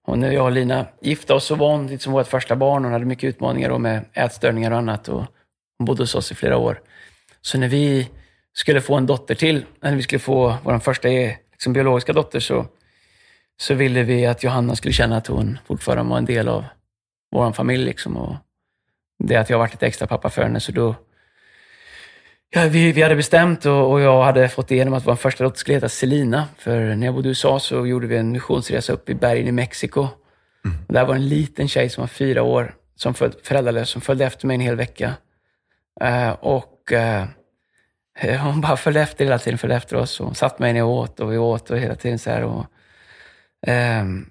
hon, 0.01 0.19
när 0.19 0.31
jag 0.31 0.45
och 0.45 0.51
Lina 0.51 0.85
gifte 1.01 1.33
oss 1.33 1.45
så 1.45 1.55
var 1.55 1.71
hon 1.71 1.87
lite 1.87 2.03
som 2.03 2.13
vårt 2.13 2.27
första 2.27 2.55
barn. 2.55 2.83
Hon 2.83 2.93
hade 2.93 3.05
mycket 3.05 3.27
utmaningar 3.27 3.69
då 3.69 3.77
med 3.77 4.05
ätstörningar 4.13 4.71
och 4.71 4.77
annat. 4.77 5.07
Och 5.07 5.23
hon 5.77 5.85
bodde 5.85 6.03
hos 6.03 6.15
oss 6.15 6.31
i 6.31 6.35
flera 6.35 6.57
år. 6.57 6.81
Så 7.41 7.57
när 7.57 7.67
vi 7.67 8.09
skulle 8.53 8.81
få 8.81 8.95
en 8.95 9.05
dotter 9.05 9.35
till, 9.35 9.65
när 9.81 9.95
vi 9.95 10.01
skulle 10.01 10.19
få 10.19 10.57
vår 10.63 10.79
första 10.79 11.09
liksom, 11.59 11.73
biologiska 11.73 12.13
dotter, 12.13 12.39
så, 12.39 12.65
så 13.57 13.73
ville 13.73 14.03
vi 14.03 14.25
att 14.25 14.43
Johanna 14.43 14.75
skulle 14.75 14.93
känna 14.93 15.17
att 15.17 15.27
hon 15.27 15.57
fortfarande 15.67 16.09
var 16.09 16.17
en 16.17 16.25
del 16.25 16.47
av 16.47 16.65
vår 17.31 17.51
familj. 17.53 17.85
Liksom, 17.85 18.17
och 18.17 18.35
det 19.23 19.35
att 19.35 19.49
jag 19.49 19.57
varit 19.57 19.71
lite 19.71 19.87
extra 19.87 20.07
pappa 20.07 20.29
för 20.29 20.41
henne, 20.41 20.59
så 20.59 20.71
då 20.71 20.95
Ja, 22.51 22.67
vi, 22.67 22.91
vi 22.91 23.01
hade 23.01 23.15
bestämt 23.15 23.65
och, 23.65 23.91
och 23.91 24.01
jag 24.01 24.23
hade 24.23 24.49
fått 24.49 24.71
igenom 24.71 24.93
att 24.93 25.07
vår 25.07 25.15
första 25.15 25.43
dotter 25.43 25.57
skulle 25.59 25.75
heta 25.75 25.89
Selina. 25.89 26.47
För 26.57 26.95
när 26.95 27.05
jag 27.05 27.15
bodde 27.15 27.27
i 27.27 27.29
USA 27.29 27.59
så 27.59 27.87
gjorde 27.87 28.07
vi 28.07 28.17
en 28.17 28.31
missionsresa 28.31 28.93
upp 28.93 29.09
i 29.09 29.15
bergen 29.15 29.47
i 29.47 29.51
Mexiko. 29.51 30.07
Och 30.87 30.93
där 30.93 31.05
var 31.05 31.15
en 31.15 31.27
liten 31.27 31.67
tjej 31.67 31.89
som 31.89 32.01
var 32.01 32.07
fyra 32.07 32.43
år, 32.43 32.75
som 32.95 33.13
föräldralös, 33.13 33.89
som 33.89 34.01
följde 34.01 34.25
efter 34.25 34.47
mig 34.47 34.55
en 34.55 34.61
hel 34.61 34.75
vecka. 34.75 35.13
Eh, 36.01 36.29
och 36.29 36.93
eh, 36.93 37.25
hon 38.21 38.61
bara 38.61 38.77
följde 38.77 39.01
efter 39.01 39.25
hela 39.25 39.39
tiden, 39.39 39.57
följde 39.57 39.75
efter 39.75 39.95
oss. 39.95 40.19
Och 40.19 40.25
hon 40.25 40.35
satt 40.35 40.59
mig 40.59 40.73
när 40.73 40.79
jag 40.79 40.89
åt 40.89 41.19
och 41.19 41.33
vi 41.33 41.37
åt 41.37 41.69
och 41.69 41.77
hela 41.77 41.95
tiden 41.95 42.19
så 42.19 42.29
här. 42.29 42.43
Och, 42.43 42.65
ehm, 43.67 44.29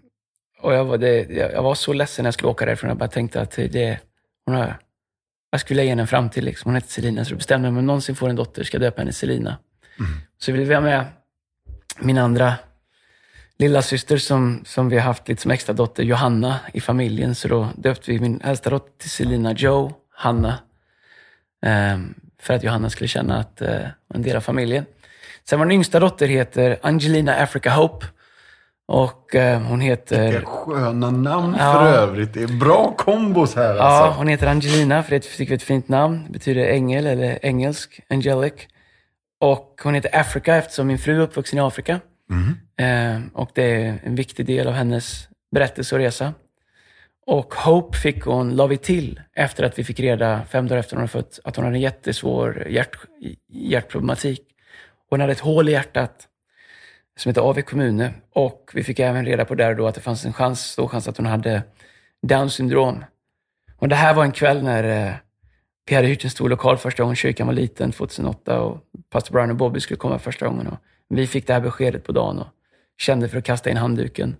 och 0.60 0.74
jag, 0.74 0.84
var 0.84 0.98
det, 0.98 1.26
jag, 1.30 1.52
jag 1.52 1.62
var 1.62 1.74
så 1.74 1.92
ledsen 1.92 2.22
när 2.22 2.26
jag 2.26 2.34
skulle 2.34 2.50
åka 2.50 2.66
därifrån. 2.66 2.88
Jag 2.88 2.98
bara 2.98 3.08
tänkte 3.08 3.40
att 3.40 3.50
det, 3.50 3.98
hon 4.46 4.54
har, 4.54 4.78
jag 5.50 5.60
skulle 5.60 5.82
ge 5.82 5.88
henne 5.88 6.02
en 6.02 6.08
framtid. 6.08 6.44
Liksom. 6.44 6.68
Hon 6.68 6.74
heter 6.74 6.88
Selina, 6.88 7.24
så 7.24 7.30
då 7.30 7.36
bestämde 7.36 7.66
jag 7.66 7.72
mig 7.72 7.78
om 7.78 7.84
jag 7.84 7.86
någonsin 7.86 8.16
får 8.16 8.28
en 8.28 8.36
dotter 8.36 8.64
ska 8.64 8.74
jag 8.74 8.82
döpa 8.82 9.00
henne 9.00 9.12
Selina. 9.12 9.58
Så 10.38 10.52
ville 10.52 10.64
vi 10.64 10.74
ha 10.74 10.80
med 10.80 11.04
min 11.98 12.18
andra 12.18 12.54
lilla 13.58 13.82
syster 13.82 14.18
som, 14.18 14.62
som 14.64 14.88
vi 14.88 14.96
har 14.96 15.04
haft 15.04 15.28
lite 15.28 15.42
som 15.42 15.50
extra 15.50 15.72
dotter, 15.72 16.02
Johanna, 16.02 16.60
i 16.72 16.80
familjen. 16.80 17.34
Så 17.34 17.48
då 17.48 17.68
döpte 17.76 18.12
vi 18.12 18.20
min 18.20 18.40
äldsta 18.40 18.70
dotter 18.70 18.92
till 18.98 19.10
Selina 19.10 19.52
Joe, 19.52 19.94
Hanna. 20.10 20.58
Ehm, 21.62 22.14
för 22.42 22.54
att 22.54 22.62
Johanna 22.62 22.90
skulle 22.90 23.08
känna 23.08 23.38
att 23.40 23.60
eh, 23.60 23.68
hon 23.68 23.78
var 24.08 24.16
en 24.16 24.22
del 24.22 24.36
av 24.36 24.40
familjen. 24.40 24.84
Sen 25.48 25.58
vår 25.58 25.72
yngsta 25.72 26.00
dotter 26.00 26.28
heter 26.28 26.78
Angelina 26.82 27.34
Africa 27.34 27.70
Hope. 27.70 28.06
Och 28.88 29.34
eh, 29.34 29.60
hon 29.62 29.80
heter... 29.80 30.32
Vilka 30.32 30.46
sköna 30.46 31.10
namn 31.10 31.56
Ja. 31.58 31.72
för 31.72 31.86
övrigt. 31.86 32.34
Det 32.34 32.42
är 32.42 32.58
bra 32.58 32.94
kombos 32.98 33.54
här 33.56 33.74
Ja, 33.76 33.82
alltså. 33.82 34.18
hon 34.18 34.28
heter 34.28 34.46
Angelina, 34.46 35.02
för 35.02 35.10
det 35.10 35.20
tycker 35.20 35.44
vi 35.44 35.52
är 35.52 35.56
ett 35.56 35.62
fint 35.62 35.88
namn. 35.88 36.24
Det 36.26 36.30
betyder 36.32 36.66
ängel 36.66 37.06
eller 37.06 37.38
engelsk, 37.42 38.00
angelic. 38.10 38.52
Och 39.40 39.80
hon 39.82 39.94
heter 39.94 40.20
Africa 40.20 40.56
eftersom 40.56 40.86
min 40.86 40.98
fru 40.98 41.16
är 41.16 41.20
uppvuxen 41.20 41.58
i 41.58 41.62
Afrika. 41.62 42.00
Eh, 42.78 43.20
och 43.34 43.50
det 43.54 43.62
är 43.86 43.98
en 44.04 44.14
viktig 44.14 44.46
del 44.46 44.66
av 44.68 44.72
hennes 44.74 45.28
berättelse 45.54 45.94
och 45.94 46.00
resa. 46.00 46.34
Och 47.30 47.54
Hope 47.54 47.98
fick 47.98 48.24
hon, 48.24 48.56
la 48.56 48.66
vi 48.66 48.76
till, 48.76 49.20
efter 49.34 49.64
att 49.64 49.78
vi 49.78 49.84
fick 49.84 50.00
reda, 50.00 50.44
fem 50.44 50.68
dagar 50.68 50.80
efter 50.80 50.96
hon 50.96 51.00
hade 51.00 51.12
fött, 51.12 51.40
att 51.44 51.56
hon 51.56 51.64
hade 51.64 51.76
en 51.76 51.80
jättesvår 51.80 52.66
hjärt, 52.68 52.96
hjärtproblematik. 53.48 54.40
Hon 55.10 55.20
hade 55.20 55.32
ett 55.32 55.40
hål 55.40 55.68
i 55.68 55.72
hjärtat 55.72 56.28
som 57.18 57.30
heter 57.30 57.40
AV 57.40 57.60
Kommune. 57.60 58.12
Och 58.34 58.70
vi 58.74 58.84
fick 58.84 58.98
även 58.98 59.26
reda 59.26 59.44
på 59.44 59.54
där 59.54 59.74
då 59.74 59.86
att 59.86 59.94
det 59.94 60.00
fanns 60.00 60.24
en 60.24 60.32
chans, 60.32 60.60
stor 60.60 60.88
chans 60.88 61.08
att 61.08 61.16
hon 61.16 61.26
hade 61.26 61.62
Downs 62.22 62.54
syndrom. 62.54 63.04
Och 63.76 63.88
det 63.88 63.96
här 63.96 64.14
var 64.14 64.24
en 64.24 64.32
kväll 64.32 64.62
när 64.62 64.84
eh, 64.84 65.14
vi 65.88 65.94
hade 65.94 66.08
hyrt 66.08 66.24
en 66.24 66.30
stor 66.30 66.48
lokal 66.48 66.76
första 66.76 67.02
gången. 67.02 67.16
Kyrkan 67.16 67.46
var 67.46 67.54
liten, 67.54 67.92
2008 67.92 68.60
och 68.60 68.78
pastor 69.10 69.32
Brian 69.32 69.50
och 69.50 69.56
Bobby 69.56 69.80
skulle 69.80 69.98
komma 69.98 70.18
första 70.18 70.46
gången. 70.48 70.66
Och 70.66 70.78
vi 71.08 71.26
fick 71.26 71.46
det 71.46 71.52
här 71.52 71.60
beskedet 71.60 72.04
på 72.04 72.12
dagen 72.12 72.38
och 72.38 72.48
kände 72.98 73.28
för 73.28 73.38
att 73.38 73.44
kasta 73.44 73.70
in 73.70 73.76
handduken. 73.76 74.36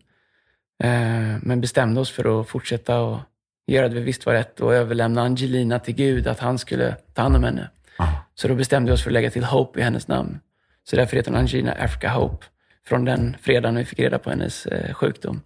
Eh, 0.84 1.36
men 1.42 1.60
bestämde 1.60 2.00
oss 2.00 2.10
för 2.10 2.40
att 2.40 2.48
fortsätta 2.48 3.00
och 3.00 3.18
göra 3.66 3.88
det 3.88 3.94
vi 3.94 4.00
visste 4.00 4.26
var 4.26 4.34
rätt 4.34 4.60
och 4.60 4.74
överlämna 4.74 5.22
Angelina 5.22 5.78
till 5.78 5.94
Gud, 5.94 6.26
att 6.26 6.38
han 6.38 6.58
skulle 6.58 6.96
ta 7.14 7.22
hand 7.22 7.36
om 7.36 7.44
henne. 7.44 7.70
Ja. 7.98 8.24
Så 8.34 8.48
då 8.48 8.54
bestämde 8.54 8.90
vi 8.90 8.96
oss 8.96 9.02
för 9.02 9.10
att 9.10 9.14
lägga 9.14 9.30
till 9.30 9.44
Hope 9.44 9.80
i 9.80 9.82
hennes 9.82 10.08
namn. 10.08 10.40
Så 10.84 10.96
därför 10.96 11.16
heter 11.16 11.30
hon 11.30 11.40
Angelina 11.40 11.72
Africa 11.72 12.08
Hope. 12.08 12.46
Från 12.86 13.04
den 13.04 13.36
fredagen 13.40 13.76
vi 13.76 13.84
fick 13.84 13.98
reda 13.98 14.18
på 14.18 14.30
hennes 14.30 14.66
eh, 14.66 14.94
sjukdom. 14.94 15.40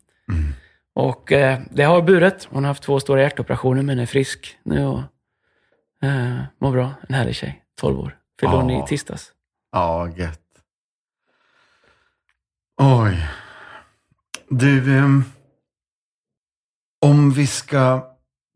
Och 0.95 1.33
eh, 1.33 1.61
det 1.70 1.83
har 1.83 2.03
burit. 2.03 2.49
Hon 2.51 2.64
har 2.64 2.68
haft 2.68 2.83
två 2.83 3.01
stora 3.01 3.22
hjärtoperationer 3.22 3.83
men 3.83 3.99
är 3.99 4.07
frisk 4.07 4.59
nu 4.62 4.87
och 4.87 5.01
eh, 6.03 6.39
mår 6.59 6.72
bra. 6.72 6.95
En 7.09 7.14
härlig 7.14 7.35
tjej. 7.35 7.62
12 7.80 8.01
år. 8.01 8.18
Fyllde 8.41 8.57
hon 8.57 8.70
i 8.70 8.87
tisdags. 8.87 9.33
Ja, 9.72 10.09
gött. 10.09 10.41
Oj. 12.76 13.28
Du, 14.59 14.98
ehm, 14.98 15.24
om 17.05 17.30
vi 17.30 17.46
ska 17.46 18.07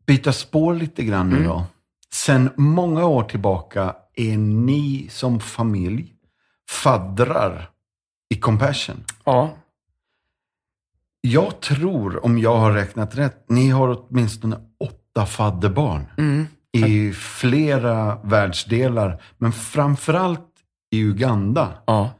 byta 0.07 0.33
spår 0.33 0.73
lite 0.75 1.03
grann 1.03 1.29
nu 1.29 1.35
Mm. 1.35 1.47
då. 1.47 1.65
Sen 2.13 2.49
många 2.57 3.05
år 3.05 3.23
tillbaka 3.23 3.95
är 4.15 4.37
ni 4.37 5.07
som 5.11 5.39
familj 5.39 6.13
faddrar 6.69 7.69
i 8.29 8.35
Compassion. 8.35 9.03
Ja, 9.25 9.49
Jag 11.21 11.59
tror, 11.59 12.25
om 12.25 12.37
jag 12.39 12.57
har 12.57 12.71
räknat 12.71 13.15
rätt, 13.17 13.45
ni 13.49 13.69
har 13.69 13.89
åtminstone 14.09 14.57
åtta 14.79 15.25
fadderbarn. 15.25 16.05
Mm. 16.17 16.45
I 16.71 17.13
flera 17.13 18.15
världsdelar, 18.23 19.21
men 19.37 19.51
framförallt 19.51 20.47
i 20.91 20.99
Uganda. 21.01 21.73
Ja. 21.87 22.11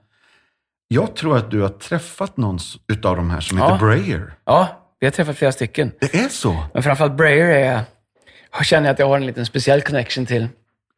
Jag 0.87 1.15
tror 1.15 1.37
att 1.37 1.51
du 1.51 1.61
har 1.61 1.69
träffat 1.69 2.37
någon 2.37 2.59
utav 2.87 3.15
de 3.15 3.29
här 3.29 3.39
som 3.39 3.57
Ja. 3.57 3.65
heter 3.73 3.85
Brayer. 3.85 4.33
ja, 4.45 4.67
vi 4.99 5.05
har 5.07 5.11
träffat 5.11 5.37
flera 5.37 5.51
stycken. 5.51 5.91
Det 5.99 6.15
är 6.15 6.29
så? 6.29 6.63
Men 6.73 6.83
framförallt 6.83 7.13
Brayer 7.13 7.45
är, 7.45 7.81
jag 8.53 8.65
känner 8.65 8.91
att 8.91 8.99
jag 8.99 9.07
har 9.07 9.17
en 9.17 9.25
liten 9.25 9.45
speciell 9.45 9.81
connection 9.81 10.25
till. 10.25 10.47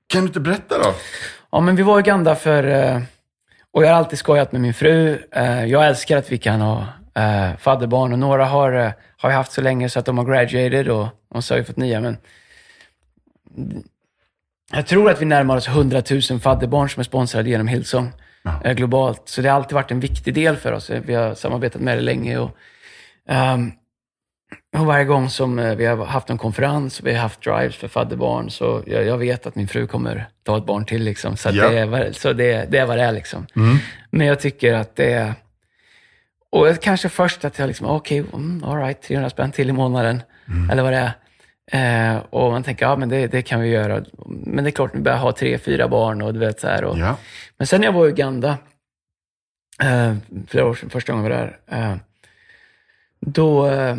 Kan 0.07 0.21
du 0.21 0.27
inte 0.27 0.39
berätta 0.39 0.77
då? 0.77 0.93
Ja, 1.51 1.59
men 1.59 1.75
vi 1.75 1.83
var 1.83 1.97
i 1.97 1.99
Uganda 2.01 2.35
för, 2.35 2.63
eh, 2.63 3.01
och 3.71 3.83
jag 3.83 3.87
har 3.89 3.95
alltid 3.95 4.19
skojat 4.19 4.51
med 4.51 4.61
min 4.61 4.73
fru. 4.73 5.17
Eh, 5.31 5.65
Jag 5.65 5.87
älskar 5.87 6.17
att 6.17 6.31
vi 6.31 6.37
kan 6.37 6.61
ha 6.61 6.85
eh, 7.15 7.57
fadderbarn 7.57 8.13
och 8.13 8.19
några 8.19 8.45
har, 8.45 8.71
har 9.17 9.29
jag 9.29 9.37
haft 9.37 9.51
så 9.51 9.61
länge 9.61 9.89
så 9.89 9.99
att 9.99 10.05
de 10.05 10.17
har 10.17 10.25
graduated 10.25 10.89
och, 10.89 11.07
och 11.29 11.43
så 11.43 11.53
har 11.53 11.59
vi 11.59 11.65
fått 11.65 11.77
nya. 11.77 12.01
Men 12.01 12.17
jag 14.71 14.87
tror 14.87 15.09
att 15.11 15.21
vi 15.21 15.25
närmar 15.25 15.57
oss 15.57 15.67
100 15.67 16.01
000 16.29 16.39
fadderbarn 16.39 16.89
som 16.89 16.99
är 16.99 17.03
sponsrade 17.03 17.49
genom 17.49 17.67
Hillsong 17.67 18.11
Ja. 18.43 18.61
eh, 18.63 18.73
globalt. 18.73 19.21
Så 19.25 19.41
det 19.41 19.49
har 19.49 19.55
alltid 19.55 19.73
varit 19.75 19.91
en 19.91 19.99
viktig 19.99 20.33
del 20.33 20.55
för 20.57 20.71
oss. 20.71 20.89
Vi 20.89 21.13
har 21.13 21.35
samarbetat 21.35 21.81
med 21.81 21.97
det 21.97 22.01
länge. 22.01 22.37
Och, 22.37 22.57
ehm, 23.29 23.71
och 24.77 24.85
varje 24.85 25.05
gång 25.05 25.29
som 25.29 25.59
eh, 25.59 25.75
vi 25.75 25.85
har 25.85 26.05
haft 26.05 26.29
en 26.29 26.37
konferens, 26.37 27.01
vi 27.03 27.13
har 27.13 27.21
haft 27.21 27.41
drives 27.43 27.75
för 27.75 27.87
fadderbarn, 27.87 28.49
så 28.49 28.83
jag, 28.87 29.05
jag 29.05 29.17
vet 29.17 29.45
att 29.45 29.55
min 29.55 29.67
fru 29.67 29.87
kommer 29.87 30.29
ta 30.43 30.57
ett 30.57 30.65
barn 30.65 30.85
till. 30.85 31.03
Liksom. 31.03 31.37
Så, 31.37 31.49
Ja. 31.53 31.69
det, 31.69 31.79
är, 31.79 31.85
vad- 31.85 32.15
så 32.15 32.33
det, 32.33 32.71
det 32.71 32.77
är 32.77 32.85
vad 32.85 32.97
det 32.97 33.03
är. 33.03 33.11
Liksom. 33.11 33.45
Mm. 33.55 33.77
Men 34.11 34.27
jag 34.27 34.39
tycker 34.39 34.73
att 34.73 34.95
det 34.95 35.11
är... 35.13 35.33
Och 36.51 36.67
kanske 36.81 37.09
först 37.09 37.45
att 37.45 37.59
jag 37.59 37.67
liksom, 37.67 37.87
okej, 37.87 38.19
mm, 38.33 38.63
all 38.63 38.77
right, 38.77 39.01
300 39.01 39.29
spänn 39.29 39.51
till 39.51 39.69
i 39.69 39.71
månaden, 39.73 40.21
eller 40.71 40.83
vad 40.83 40.93
det 40.93 40.97
är. 40.99 41.11
Eh, 41.72 42.17
och 42.30 42.51
man 42.51 42.63
tänker, 42.63 42.86
ja 42.86 42.95
men 42.95 43.09
det, 43.09 43.28
det 43.28 43.41
kan 43.41 43.61
vi 43.61 43.67
göra. 43.70 44.03
Men 44.26 44.63
det 44.63 44.70
är 44.70 44.72
klart, 44.72 44.95
vi 44.95 44.99
börjar 44.99 45.17
ha 45.17 45.32
tre, 45.32 45.57
fyra 45.57 45.88
barn 45.88 46.22
och 46.22 46.34
du 46.34 46.39
vet 46.39 46.59
så 46.59 46.67
här. 46.67 46.84
Och, 46.84 46.97
Ja. 46.99 47.17
men 47.57 47.67
sen 47.67 47.82
när 47.82 47.88
jag 47.88 47.93
var 47.93 48.07
i 48.07 48.09
Uganda, 48.09 48.57
eh, 49.84 50.15
flera 50.47 50.65
år 50.65 50.74
sedan, 50.74 50.89
första 50.89 51.11
gången 51.11 51.32
jag 51.32 51.38
var 51.38 51.53
där, 51.67 51.91
eh, 51.91 51.95
då 53.20 53.67
eh, 53.67 53.97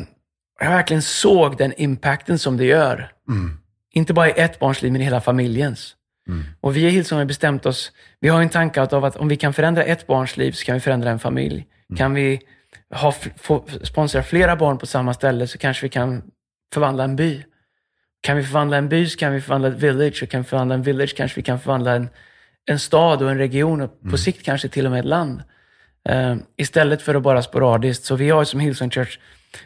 jag 0.61 0.71
verkligen 0.71 1.03
såg 1.03 1.57
den 1.57 1.73
impacten 1.77 2.39
som 2.39 2.57
det 2.57 2.65
gör. 2.65 3.13
Mm. 3.29 3.59
Inte 3.93 4.13
bara 4.15 4.29
i 4.29 4.33
ett 4.37 4.59
barns 4.59 4.83
liv, 4.83 4.93
men 4.93 5.01
i 5.01 5.05
hela 5.05 5.21
familjens. 5.21 5.97
Mm. 6.29 6.45
Och 6.61 6.77
vi 6.77 6.87
i 6.87 6.91
Hillsong 6.91 7.19
har 7.19 7.25
bestämt 7.25 7.67
oss, 7.67 7.93
vi 8.21 8.29
har 8.29 8.43
en 8.43 8.49
tanke 8.49 8.83
av 8.83 9.05
att 9.05 9.17
om 9.17 9.29
vi 9.29 9.37
kan 9.37 9.53
förändra 9.53 9.85
ett 9.85 10.07
barns 10.07 10.37
liv 10.37 10.53
så 10.53 10.65
kan 10.65 10.75
vi 10.75 10.81
förändra 10.81 11.11
en 11.11 11.19
familj. 11.19 11.67
Kan 11.97 12.15
vi 12.15 12.41
ha, 12.95 13.13
få, 13.37 13.65
sponsra 13.83 14.23
flera 14.23 14.57
barn 14.57 14.79
på 14.79 14.87
samma 14.87 15.15
ställe 15.15 15.47
så 15.47 15.59
kanske 15.59 15.87
vi 15.87 15.91
kan 15.91 16.23
förvandla 16.75 17.05
en 17.05 17.17
by. 17.17 17.45
Kan 18.21 18.37
vi 18.37 18.43
förvandla 18.43 18.77
en 18.77 18.89
by 18.89 19.07
så 19.07 19.19
kan 19.19 19.33
vi 19.33 19.41
förvandla 19.41 19.69
ett 19.69 19.75
village 19.75 20.23
och 20.23 20.29
kan 20.29 20.43
vi 20.43 20.49
förvandla 20.49 20.75
en 20.75 20.83
village 20.83 21.17
kanske 21.17 21.37
vi 21.37 21.43
kan 21.43 21.61
förvandla 21.61 21.95
en, 21.95 22.09
en 22.67 22.79
stad 22.79 23.23
och 23.23 23.31
en 23.31 23.39
region 23.39 23.81
och 23.81 24.01
på 24.11 24.19
sikt 24.19 24.45
kanske 24.45 24.69
till 24.69 24.87
och 24.87 24.93
med 24.93 25.01
ett 25.01 25.07
land. 25.07 25.43
Eh, 26.09 26.37
istället 26.57 27.03
för 27.03 27.15
att 27.15 27.23
bara 27.23 27.43
sporadiskt. 27.43 28.05
Så 28.05 28.15
vi 28.15 28.31
har 28.31 28.45
som 28.45 28.61
Hillsong 28.61 28.91
Church, 28.91 29.19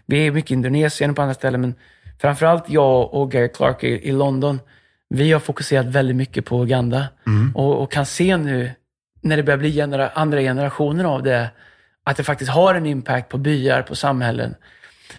vi 0.06 0.26
är 0.26 0.30
mycket 0.30 0.50
i 0.50 0.54
Indonesien 0.54 1.10
och 1.10 1.16
på 1.16 1.22
andra 1.22 1.34
ställen, 1.34 1.60
men 1.60 1.74
framförallt 2.20 2.70
jag 2.70 3.14
och 3.14 3.30
Gary 3.30 3.48
Clark 3.48 3.84
i, 3.84 4.08
i 4.08 4.12
London, 4.12 4.60
vi 5.08 5.32
har 5.32 5.40
fokuserat 5.40 5.86
väldigt 5.86 6.16
mycket 6.16 6.44
på 6.44 6.62
Uganda 6.62 7.08
och, 7.54 7.82
och 7.82 7.92
kan 7.92 8.06
se 8.06 8.36
nu, 8.36 8.70
när 9.20 9.36
det 9.36 9.42
börjar 9.42 9.58
bli 9.58 9.72
genera, 9.72 10.08
andra 10.08 10.40
generationer 10.40 11.04
av 11.04 11.22
det, 11.22 11.50
att 12.04 12.16
det 12.16 12.24
faktiskt 12.24 12.50
har 12.50 12.74
en 12.74 12.86
impact 12.86 13.28
på 13.28 13.38
byar, 13.38 13.82
på 13.82 13.94
samhällen. 13.94 14.54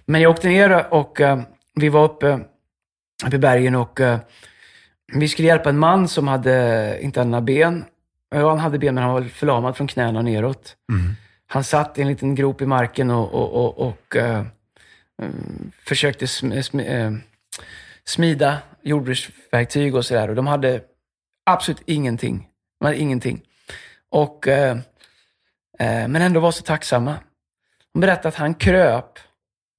Men 0.05 0.21
jag 0.21 0.31
åkte 0.31 0.47
ner 0.47 0.93
och 0.93 1.21
eh, 1.21 1.41
vi 1.75 1.89
var 1.89 2.03
uppe, 2.03 2.39
uppe 3.25 3.35
i 3.35 3.39
bergen 3.39 3.75
och 3.75 4.01
eh, 4.01 4.19
vi 5.13 5.27
skulle 5.27 5.47
hjälpa 5.47 5.69
en 5.69 5.77
man 5.77 6.07
som 6.07 6.27
hade, 6.27 6.97
inte 7.01 7.19
hade 7.19 7.29
några 7.29 7.41
ben. 7.41 7.85
Ja, 8.29 8.49
han 8.49 8.59
hade 8.59 8.79
ben 8.79 8.95
men 8.95 9.03
han 9.03 9.13
var 9.13 9.21
förlamad 9.21 9.77
från 9.77 9.87
knäna 9.87 10.19
och 10.19 10.25
neråt. 10.25 10.75
Mm. 10.91 11.15
Han 11.47 11.63
satt 11.63 11.97
i 11.97 12.01
en 12.01 12.07
liten 12.07 12.35
grop 12.35 12.61
i 12.61 12.65
marken 12.65 13.11
och, 13.11 13.33
och, 13.33 13.65
och, 13.65 13.87
och 13.87 14.15
eh, 14.15 14.45
försökte 15.83 16.27
sm, 16.27 16.51
sm, 16.61 16.79
eh, 16.79 17.11
smida 18.05 18.57
jordbruksverktyg 18.81 19.95
och 19.95 20.05
sådär. 20.05 20.29
Och 20.29 20.35
de 20.35 20.47
hade 20.47 20.81
absolut 21.45 21.81
ingenting. 21.85 22.47
De 22.79 22.85
hade 22.85 22.97
ingenting. 22.97 23.41
Och, 24.09 24.47
eh, 24.47 24.77
eh, 25.79 26.07
men 26.07 26.15
ändå 26.15 26.39
var 26.39 26.51
så 26.51 26.63
tacksamma. 26.63 27.15
De 27.93 27.99
berättade 27.99 28.27
att 28.27 28.35
han 28.35 28.53
kröp 28.53 29.19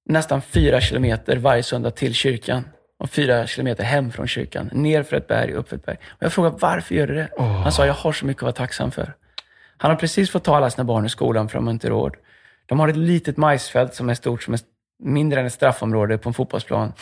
nästan 0.09 0.43
fyra 0.43 0.81
kilometer 0.81 1.37
varje 1.37 1.63
söndag 1.63 1.91
till 1.91 2.15
kyrkan. 2.15 2.65
Och 2.99 3.11
fyra 3.11 3.47
kilometer 3.47 3.85
hem 3.85 4.13
från 4.13 4.27
kyrkan. 4.27 4.71
Ner 4.73 5.03
för 5.03 5.17
ett 5.17 5.29
berg, 5.29 5.53
upp 5.53 5.69
för 5.69 5.77
ett 5.77 5.87
berg. 5.87 5.97
Och 6.07 6.23
jag 6.23 6.33
frågade 6.33 6.57
varför 6.61 6.95
gör 6.95 7.07
du 7.07 7.15
det? 7.15 7.29
Åh. 7.37 7.63
Han 7.63 7.73
sa, 7.73 7.87
jag 7.87 7.95
har 7.95 8.13
så 8.13 8.27
mycket 8.27 8.43
att 8.43 8.47
vara 8.47 8.53
tacksam 8.53 8.91
för. 8.91 9.15
Han 9.77 9.91
har 9.91 9.99
precis 9.99 10.31
fått 10.31 10.45
ta 10.45 10.57
alla 10.57 10.71
sina 10.71 10.85
barn 10.85 11.07
i 11.07 11.09
skolan 11.09 11.49
för 11.49 11.59
de 11.59 11.67
har 11.67 11.73
inte 11.73 11.89
råd. 11.89 12.17
De 12.67 12.81
har 12.81 12.89
ett 12.89 12.97
litet 12.97 13.37
majsfält 13.37 13.95
som 13.95 14.09
är 14.09 14.15
stort 14.15 14.43
som 14.43 14.55
är 14.55 14.61
mindre 15.03 15.41
än 15.41 15.47
ett 15.47 15.53
straffområde 15.53 16.19
på 16.19 16.29
en 16.29 16.35
fotbollsplan. 16.35 16.93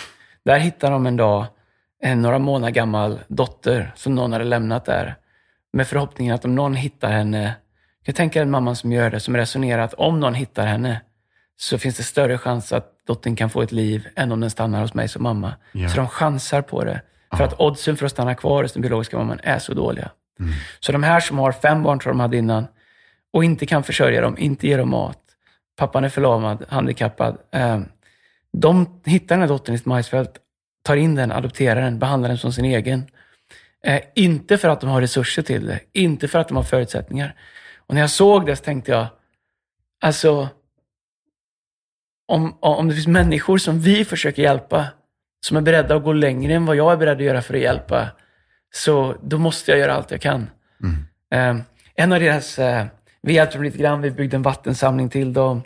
Där 0.45 0.59
hittar 0.59 0.91
de 0.91 1.07
en 1.07 1.17
dag 1.17 1.47
en 2.03 2.23
några 2.23 2.39
månader 2.39 2.73
gammal 2.73 3.21
dotter 3.29 3.93
som 3.97 4.15
någon 4.15 4.33
hade 4.33 4.45
lämnat 4.45 4.85
där. 4.85 5.17
Med 5.73 5.87
förhoppningen 5.87 6.35
att 6.35 6.45
om 6.45 6.55
någon 6.55 6.75
hittar 6.75 7.11
henne, 7.11 7.55
jag 8.05 8.17
tänker 8.17 8.43
en 8.43 8.51
mamma 8.51 8.75
som 8.75 8.93
gör 8.93 9.11
det, 9.11 9.21
som 9.21 9.37
resonerar 9.37 9.83
att 9.83 9.95
om 9.95 10.21
någon 10.21 10.35
hittar 10.35 10.67
henne 10.67 11.01
så 11.57 11.79
finns 11.79 11.97
det 11.97 12.03
större 12.03 12.39
chans 12.39 12.73
att 12.73 12.91
dottern 13.07 13.37
kan 13.37 13.51
få 13.51 13.63
ett 13.63 13.73
liv 13.73 14.09
än 14.17 14.33
om 14.33 14.41
den 14.41 14.51
stannar 14.51 14.81
hos 14.81 14.95
mig 14.95 15.09
som 15.09 15.23
mamma. 15.23 15.55
Ja. 15.73 15.89
Så 15.89 15.97
de 15.97 16.09
chansar 16.09 16.63
på 16.63 16.85
det. 16.85 17.01
För 17.37 17.45
att 17.45 17.61
oddsen 17.61 17.97
för 17.97 18.07
att 18.07 18.13
stanna 18.13 18.35
kvar 18.35 18.63
hos 18.63 18.73
den 18.73 18.83
biologiska 18.83 19.19
mamman 19.19 19.41
är 19.43 19.59
så 19.59 19.75
dåliga. 19.75 20.11
Mm. 20.41 20.53
Så 20.81 20.93
de 20.93 21.03
här 21.03 21.21
som 21.21 21.39
har 21.39 21.53
fem 21.53 21.83
barn, 21.83 21.99
tror 21.99 22.13
de 22.13 22.21
hade 22.21 22.37
innan, 22.37 22.67
och 23.33 23.45
inte 23.45 23.67
kan 23.67 23.83
försörja 23.83 24.21
dem, 24.21 24.39
inte 24.39 24.67
ge 24.67 24.77
dem 24.77 24.91
mat, 24.91 25.19
pappan 25.77 26.05
är 26.05 26.09
förlamad, 26.09 26.65
handikappad. 26.69 27.39
Eh, 27.53 27.81
de 28.53 29.01
hittar 29.05 29.35
den 29.35 29.41
här 29.41 29.49
dottern 29.49 29.75
i 29.75 29.77
ett 29.77 29.87
majsfält, 29.87 30.33
tar 30.83 30.97
in 30.97 31.15
den, 31.15 31.33
adopterar 31.33 31.81
den, 31.81 31.99
behandlar 31.99 32.29
den 32.29 32.39
som 32.39 32.53
sin 32.53 32.65
egen. 32.65 33.07
Eh, 33.85 34.01
inte 34.15 34.59
för 34.59 34.69
att 34.69 34.81
de 34.81 34.91
har 34.91 35.01
resurser 35.01 35.43
till 35.43 35.67
det, 35.67 35.81
inte 35.93 36.29
för 36.29 36.39
att 36.39 36.49
de 36.49 36.57
har 36.57 36.65
förutsättningar. 36.65 37.35
Och 37.87 37.95
när 37.95 38.01
jag 38.01 38.11
såg 38.11 38.47
det 38.47 38.57
så 38.57 38.65
tänkte 38.65 38.91
jag, 38.91 39.07
alltså, 40.01 40.49
om, 42.35 42.57
om 42.61 42.89
det 42.89 42.95
finns 42.95 43.07
människor 43.07 43.59
som 43.59 43.81
vi 43.81 44.05
försöker 44.05 44.43
hjälpa, 44.43 44.87
som 45.47 45.57
är 45.57 45.61
beredda 45.61 45.97
att 45.97 46.05
gå 46.05 46.13
längre 46.13 46.55
än 46.55 46.67
vad 46.67 46.77
jag 46.77 46.93
är 46.93 46.97
beredd 46.97 47.17
att 47.17 47.25
göra 47.25 47.43
för 47.43 47.55
att 47.55 47.61
hjälpa, 47.61 48.09
så 48.75 49.15
då 49.23 49.39
måste 49.39 49.71
jag 49.71 49.81
göra 49.81 49.95
allt 49.95 50.11
jag 50.11 50.21
kan. 50.21 50.51
Mm. 50.83 51.59
Eh, 51.59 51.65
en 51.95 52.13
av 52.13 52.21
deras, 52.21 52.59
eh, 52.59 52.85
vi 53.23 53.33
hjälpte 53.33 53.57
dem 53.57 53.65
lite 53.65 53.79
grann, 53.79 54.03
vi 54.03 54.11
byggde 54.11 54.37
en 54.37 54.43
vattensamling 54.43 55.09
till 55.09 55.33
dem. 55.33 55.63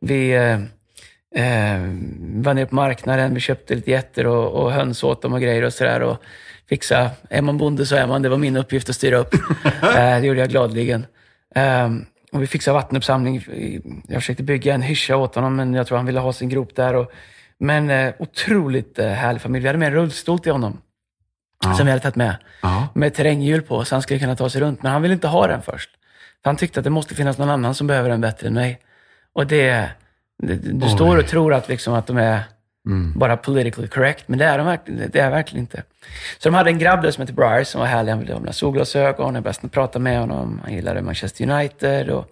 Vi 0.00 0.30
eh, 0.30 0.60
eh, 1.44 1.80
var 2.18 2.54
nere 2.54 2.66
på 2.66 2.74
marknaden, 2.74 3.34
vi 3.34 3.40
köpte 3.40 3.74
lite 3.74 3.90
getter 3.90 4.26
och, 4.26 4.62
och 4.62 4.72
höns 4.72 5.04
åt 5.04 5.22
dem 5.22 5.32
och 5.32 5.40
grejer 5.40 5.62
och 5.62 5.72
sådär. 5.72 6.02
Och 6.02 6.22
fixa, 6.68 7.10
är 7.30 7.42
man 7.42 7.58
bonde 7.58 7.86
så 7.86 7.96
är 7.96 8.06
man, 8.06 8.22
det 8.22 8.28
var 8.28 8.38
min 8.38 8.56
uppgift 8.56 8.88
att 8.88 8.96
styra 8.96 9.16
upp. 9.16 9.34
eh, 9.82 10.20
det 10.20 10.26
gjorde 10.26 10.40
jag 10.40 10.48
gladeligen. 10.48 11.06
Och 12.36 12.42
vi 12.42 12.46
fixade 12.46 12.74
vattenuppsamling. 12.74 13.34
Jag 14.08 14.22
försökte 14.22 14.42
bygga 14.42 14.74
en 14.74 14.82
hyscha 14.82 15.16
åt 15.16 15.34
honom, 15.34 15.56
men 15.56 15.74
jag 15.74 15.86
tror 15.86 15.96
han 15.96 16.06
ville 16.06 16.20
ha 16.20 16.32
sin 16.32 16.48
grop 16.48 16.74
där. 16.76 16.94
Och, 16.94 17.12
men 17.58 17.90
eh, 17.90 18.14
otroligt 18.18 18.98
eh, 18.98 19.08
härlig 19.08 19.42
familj. 19.42 19.62
Vi 19.62 19.68
hade 19.68 19.78
med 19.78 19.86
en 19.88 19.94
rullstol 19.94 20.38
till 20.38 20.52
honom, 20.52 20.80
Ja. 21.64 21.74
som 21.74 21.86
vi 21.86 21.92
hade 21.92 22.02
tagit 22.02 22.16
med 22.16 22.36
Ja. 22.62 22.88
med 22.94 23.14
terränghjul 23.14 23.62
på 23.62 23.84
så 23.84 23.94
han 23.94 24.02
skulle 24.02 24.20
kunna 24.20 24.36
ta 24.36 24.50
sig 24.50 24.60
runt. 24.60 24.82
Men 24.82 24.92
han 24.92 25.02
ville 25.02 25.14
inte 25.14 25.28
ha 25.28 25.46
den 25.46 25.62
först. 25.62 25.90
För 26.42 26.50
han 26.50 26.56
tyckte 26.56 26.80
att 26.80 26.84
det 26.84 26.90
måste 26.90 27.14
finnas 27.14 27.38
någon 27.38 27.50
annan 27.50 27.74
som 27.74 27.86
behöver 27.86 28.08
den 28.10 28.20
bättre 28.20 28.46
än 28.46 28.54
mig. 28.54 28.80
Och 29.32 29.46
det, 29.46 29.90
det 30.42 30.54
du 30.54 30.84
Oj. 30.86 30.90
står 30.90 31.18
och 31.18 31.26
tror 31.26 31.54
att, 31.54 31.68
liksom 31.68 31.94
att 31.94 32.06
de 32.06 32.16
är 32.16 32.40
Mm. 32.86 33.12
bara 33.16 33.36
politically 33.36 33.88
correct, 33.88 34.28
men 34.28 34.38
det 34.38 34.44
är 34.44 34.58
de 34.58 34.66
verkligen, 34.66 35.10
det 35.10 35.18
är 35.20 35.30
verkligen 35.30 35.60
inte. 35.60 35.82
Så 36.38 36.48
de 36.48 36.54
hade 36.54 36.70
en 36.70 36.78
grabb 36.78 37.02
där 37.02 37.10
som 37.10 37.20
hette 37.20 37.32
Briar 37.32 37.64
som 37.64 37.80
var 37.80 37.88
härlig. 37.88 38.12
Han 38.12 38.18
ville 38.20 38.34
ha 38.34 38.52
solglasögon, 38.52 39.34
jag 39.34 39.44
bäst 39.44 39.64
att 39.64 39.72
prata 39.72 39.98
med 39.98 40.20
honom. 40.20 40.60
Han 40.64 40.74
gillade 40.74 41.02
Manchester 41.02 41.50
United. 41.50 42.10
Och 42.10 42.30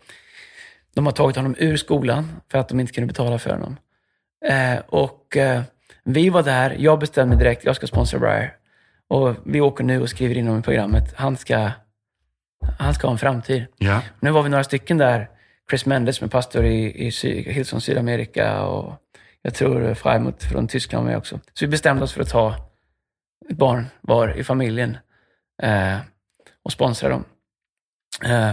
de 0.94 1.06
har 1.06 1.12
tagit 1.12 1.36
honom 1.36 1.54
ur 1.58 1.76
skolan 1.76 2.32
för 2.50 2.58
att 2.58 2.68
de 2.68 2.80
inte 2.80 2.92
kunde 2.92 3.06
betala 3.06 3.38
för 3.38 3.50
honom. 3.50 3.76
Eh, 4.46 4.78
och 4.86 5.36
eh, 5.36 5.62
vi 6.04 6.28
var 6.28 6.42
där, 6.42 6.76
jag 6.78 6.98
bestämde 6.98 7.36
direkt, 7.36 7.64
jag 7.64 7.76
ska 7.76 7.86
sponsra 7.86 8.18
Briar. 8.18 8.56
Och 9.08 9.34
vi 9.44 9.60
åker 9.60 9.84
nu 9.84 10.02
och 10.02 10.08
skriver 10.08 10.38
in 10.38 10.46
honom 10.46 10.60
i 10.60 10.62
programmet. 10.62 11.14
Han 11.16 11.36
ska, 11.36 11.70
han 12.78 12.94
ska 12.94 13.06
ha 13.06 13.12
en 13.12 13.18
framtid. 13.18 13.66
Ja. 13.78 14.00
Nu 14.20 14.30
var 14.30 14.42
vi 14.42 14.48
några 14.48 14.64
stycken 14.64 14.98
där. 14.98 15.28
Chris 15.70 15.86
Mendes 15.86 16.16
som 16.16 16.24
är 16.24 16.28
pastor 16.28 16.64
i, 16.64 17.06
i 17.06 17.10
Sy- 17.12 17.52
Hillsong 17.52 17.80
Sydamerika 17.80 18.62
och 18.62 18.92
jag 19.46 19.54
tror 19.54 19.94
Freimut 19.94 20.42
från 20.44 20.68
Tyskland 20.68 21.04
var 21.04 21.10
med 21.10 21.18
också. 21.18 21.40
Så 21.54 21.64
vi 21.64 21.68
bestämde 21.68 22.04
oss 22.04 22.12
för 22.12 22.22
att 22.22 22.28
ta 22.28 22.54
ett 23.50 23.56
barn 23.56 23.86
var 24.00 24.36
i 24.36 24.44
familjen 24.44 24.96
eh, 25.62 25.98
och 26.62 26.72
sponsra 26.72 27.08
dem. 27.08 27.24
Eh, 28.24 28.50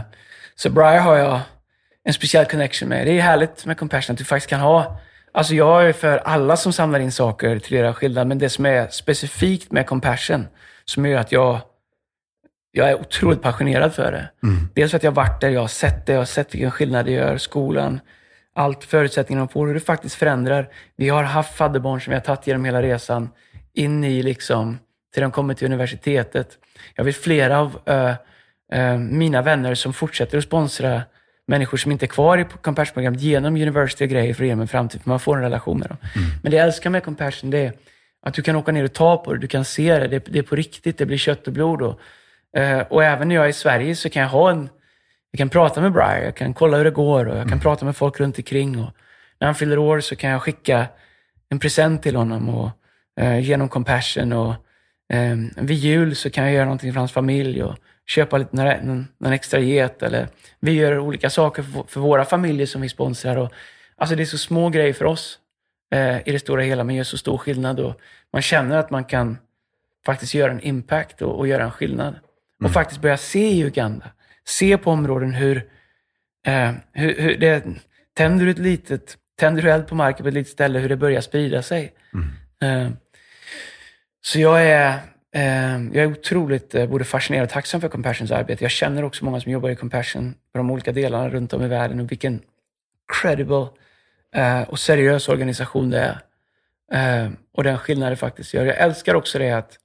så 0.55 0.69
Briar 0.69 0.99
har 0.99 1.15
jag 1.15 1.41
en 2.03 2.13
speciell 2.13 2.45
connection 2.45 2.89
med. 2.89 3.07
Det 3.07 3.17
är 3.17 3.21
härligt 3.21 3.65
med 3.65 3.77
Compassion 3.77 4.13
att 4.13 4.17
du 4.17 4.25
faktiskt 4.25 4.49
kan 4.49 4.59
ha 4.59 4.99
Alltså 5.33 5.55
jag 5.55 5.89
är 5.89 5.93
för 5.93 6.17
alla 6.17 6.57
som 6.57 6.73
samlar 6.73 6.99
in 6.99 7.11
saker 7.11 7.59
till 7.59 7.77
era 7.77 7.93
skillnad, 7.93 8.27
men 8.27 8.37
det 8.37 8.49
som 8.49 8.65
är 8.65 8.87
specifikt 8.87 9.71
med 9.71 9.87
compassion, 9.87 10.47
som 10.85 11.05
gör 11.05 11.19
att 11.19 11.31
jag, 11.31 11.59
jag 12.71 12.89
är 12.89 12.99
otroligt 12.99 13.41
passionerad 13.41 13.93
för 13.93 14.11
det. 14.11 14.29
Dels 14.73 14.91
för 14.91 14.97
att 14.97 15.03
jag 15.03 15.11
har 15.11 15.15
varit 15.15 15.41
där, 15.41 15.49
jag 15.49 15.61
har 15.61 15.67
sett 15.67 16.05
det, 16.05 16.13
jag 16.13 16.19
har 16.19 16.25
sett 16.25 16.53
vilken 16.53 16.71
skillnad 16.71 17.05
det 17.05 17.11
gör, 17.11 17.37
skolan, 17.37 17.99
allt 18.55 18.83
förutsättningarna 18.83 19.45
de 19.45 19.53
får, 19.53 19.67
hur 19.67 19.73
det 19.73 19.79
faktiskt 19.79 20.15
förändrar. 20.15 20.69
Vi 20.95 21.09
har 21.09 21.23
haft 21.23 21.55
fadderbarn 21.55 22.01
som 22.01 22.11
vi 22.11 22.15
har 22.15 22.21
tagit 22.21 22.47
genom 22.47 22.65
hela 22.65 22.81
resan, 22.81 23.29
in 23.73 24.03
i 24.03 24.23
liksom, 24.23 24.79
till 25.13 25.21
de 25.21 25.31
kommer 25.31 25.53
till 25.53 25.67
universitetet. 25.67 26.57
Jag 26.95 27.03
vet 27.03 27.15
flera 27.15 27.59
av 27.59 27.79
äh, 27.85 28.15
äh, 28.79 28.97
mina 28.97 29.41
vänner 29.41 29.75
som 29.75 29.93
fortsätter 29.93 30.37
att 30.37 30.43
sponsra 30.43 31.01
människor 31.47 31.77
som 31.77 31.91
inte 31.91 32.05
är 32.05 32.07
kvar 32.07 32.37
i 32.37 32.45
Compassion-programmet 32.61 33.21
genom 33.21 33.55
university 33.55 34.05
och 34.05 34.09
grejer 34.09 34.33
för 34.33 34.43
att 34.43 34.47
ge 34.47 34.53
dem 34.53 34.61
en 34.61 34.67
framtid, 34.67 35.01
för 35.01 35.09
man 35.09 35.19
får 35.19 35.37
en 35.37 35.43
relation 35.43 35.79
med 35.79 35.89
dem. 35.89 35.97
Men 36.43 36.51
det 36.51 36.57
jag 36.57 36.65
älskar 36.65 36.89
med 36.89 37.03
Compassion, 37.03 37.49
det 37.49 37.57
är 37.57 37.73
att 38.21 38.33
du 38.33 38.41
kan 38.41 38.55
åka 38.55 38.71
ner 38.71 38.83
och 38.83 38.93
ta 38.93 39.17
på 39.17 39.33
det, 39.33 39.39
du 39.39 39.47
kan 39.47 39.65
se 39.65 39.99
det, 39.99 40.07
det, 40.07 40.25
det 40.25 40.39
är 40.39 40.43
på 40.43 40.55
riktigt, 40.55 40.97
det 40.97 41.05
blir 41.05 41.17
kött 41.17 41.47
och 41.47 41.53
blod. 41.53 41.81
Och, 41.81 41.99
eh, 42.59 42.79
och 42.79 43.03
även 43.03 43.27
när 43.27 43.35
jag 43.35 43.45
är 43.45 43.49
i 43.49 43.53
Sverige 43.53 43.95
så 43.95 44.09
kan 44.09 44.21
jag 44.21 44.29
ha 44.29 44.51
en, 44.51 44.69
jag 45.31 45.37
kan 45.37 45.49
prata 45.49 45.81
med 45.81 45.91
Brian, 45.91 46.23
jag 46.23 46.35
kan 46.35 46.53
kolla 46.53 46.77
hur 46.77 46.83
det 46.83 46.91
går 46.91 47.25
och 47.25 47.37
jag 47.37 47.49
kan 47.49 47.59
prata 47.59 47.85
med 47.85 47.95
folk 47.95 48.19
runt 48.19 48.37
omkring. 48.37 48.79
Och 48.79 48.89
när 49.39 49.45
han 49.47 49.55
fyller 49.55 49.77
år 49.77 49.99
så 49.99 50.15
kan 50.15 50.29
jag 50.29 50.41
skicka 50.41 50.87
en 51.49 51.59
present 51.59 52.03
till 52.03 52.15
honom 52.15 52.49
och, 52.49 52.69
eh, 53.19 53.39
genom 53.39 53.69
Compassion. 53.69 54.33
Och, 54.33 54.53
eh, 55.13 55.35
vid 55.57 55.77
jul 55.77 56.15
så 56.15 56.29
kan 56.29 56.43
jag 56.43 56.53
göra 56.53 56.65
någonting 56.65 56.93
för 56.93 56.99
hans 56.99 57.11
familj 57.11 57.63
och 57.63 57.75
köpa 58.07 58.37
lite, 58.37 58.55
någon, 58.55 59.07
någon 59.17 59.33
extra 59.33 59.59
get. 59.59 60.03
Eller 60.03 60.27
vi 60.59 60.71
gör 60.71 60.99
olika 60.99 61.29
saker 61.29 61.63
för, 61.63 61.83
för 61.87 61.99
våra 61.99 62.25
familjer 62.25 62.67
som 62.67 62.81
vi 62.81 62.89
sponsrar. 62.89 63.37
Och, 63.37 63.51
alltså 63.95 64.15
det 64.15 64.23
är 64.23 64.25
så 64.25 64.37
små 64.37 64.69
grejer 64.69 64.93
för 64.93 65.05
oss 65.05 65.39
eh, 65.91 66.27
i 66.27 66.31
det 66.31 66.39
stora 66.39 66.61
hela, 66.61 66.83
men 66.83 66.95
gör 66.95 67.03
så 67.03 67.17
stor 67.17 67.37
skillnad. 67.37 67.79
Och 67.79 68.01
man 68.33 68.41
känner 68.41 68.77
att 68.77 68.89
man 68.89 69.03
kan 69.03 69.37
faktiskt 70.05 70.33
göra 70.33 70.51
en 70.51 70.61
impact 70.61 71.21
och, 71.21 71.39
och 71.39 71.47
göra 71.47 71.63
en 71.63 71.71
skillnad. 71.71 72.15
Och 72.63 72.71
faktiskt 72.71 73.01
börja 73.01 73.17
se 73.17 73.49
i 73.49 73.63
Uganda, 73.63 74.05
se 74.47 74.77
på 74.77 74.91
områden 74.91 75.33
hur, 75.33 75.57
eh, 76.45 76.71
hur, 76.93 77.21
hur 77.21 77.37
det, 77.37 77.63
tänder 78.13 78.45
du 78.45 78.51
ett 78.51 78.57
litet, 78.57 79.17
tänder 79.39 79.61
du 79.61 79.71
eld 79.71 79.87
på 79.87 79.95
marken 79.95 80.23
på 80.23 80.27
ett 80.27 80.33
litet 80.33 80.51
ställe, 80.51 80.79
hur 80.79 80.89
det 80.89 80.97
börjar 80.97 81.21
sprida 81.21 81.61
sig. 81.61 81.93
Eh, 82.61 82.89
så 84.23 84.39
jag 84.39 84.63
är, 84.65 84.99
eh, 85.35 85.83
jag 85.93 85.95
är 85.95 86.11
otroligt 86.11 86.75
eh, 86.75 86.87
både 86.87 87.03
fascinerad 87.03 87.43
och 87.43 87.49
tacksam 87.49 87.81
för 87.81 87.89
Compassions 87.89 88.31
arbete. 88.31 88.63
Jag 88.63 88.71
känner 88.71 89.03
också 89.03 89.25
många 89.25 89.41
som 89.41 89.51
jobbar 89.51 89.69
i 89.69 89.75
Compassion 89.75 90.33
på 90.51 90.57
de 90.57 90.71
olika 90.71 90.91
delarna 90.91 91.29
runt 91.29 91.53
om 91.53 91.63
i 91.63 91.67
världen 91.67 91.99
och 91.99 92.11
vilken 92.11 92.41
credible 93.21 93.67
eh, 94.35 94.61
och 94.61 94.79
seriös 94.79 95.29
organisation 95.29 95.89
det 95.89 95.99
är. 95.99 96.21
Och 97.53 97.63
den 97.63 97.77
skillnad 97.77 98.11
det 98.11 98.15
faktiskt 98.15 98.53
gör. 98.53 98.65
Jag 98.65 98.77
älskar 98.77 99.15
också 99.15 99.39
det 99.39 99.51
att 99.51 99.77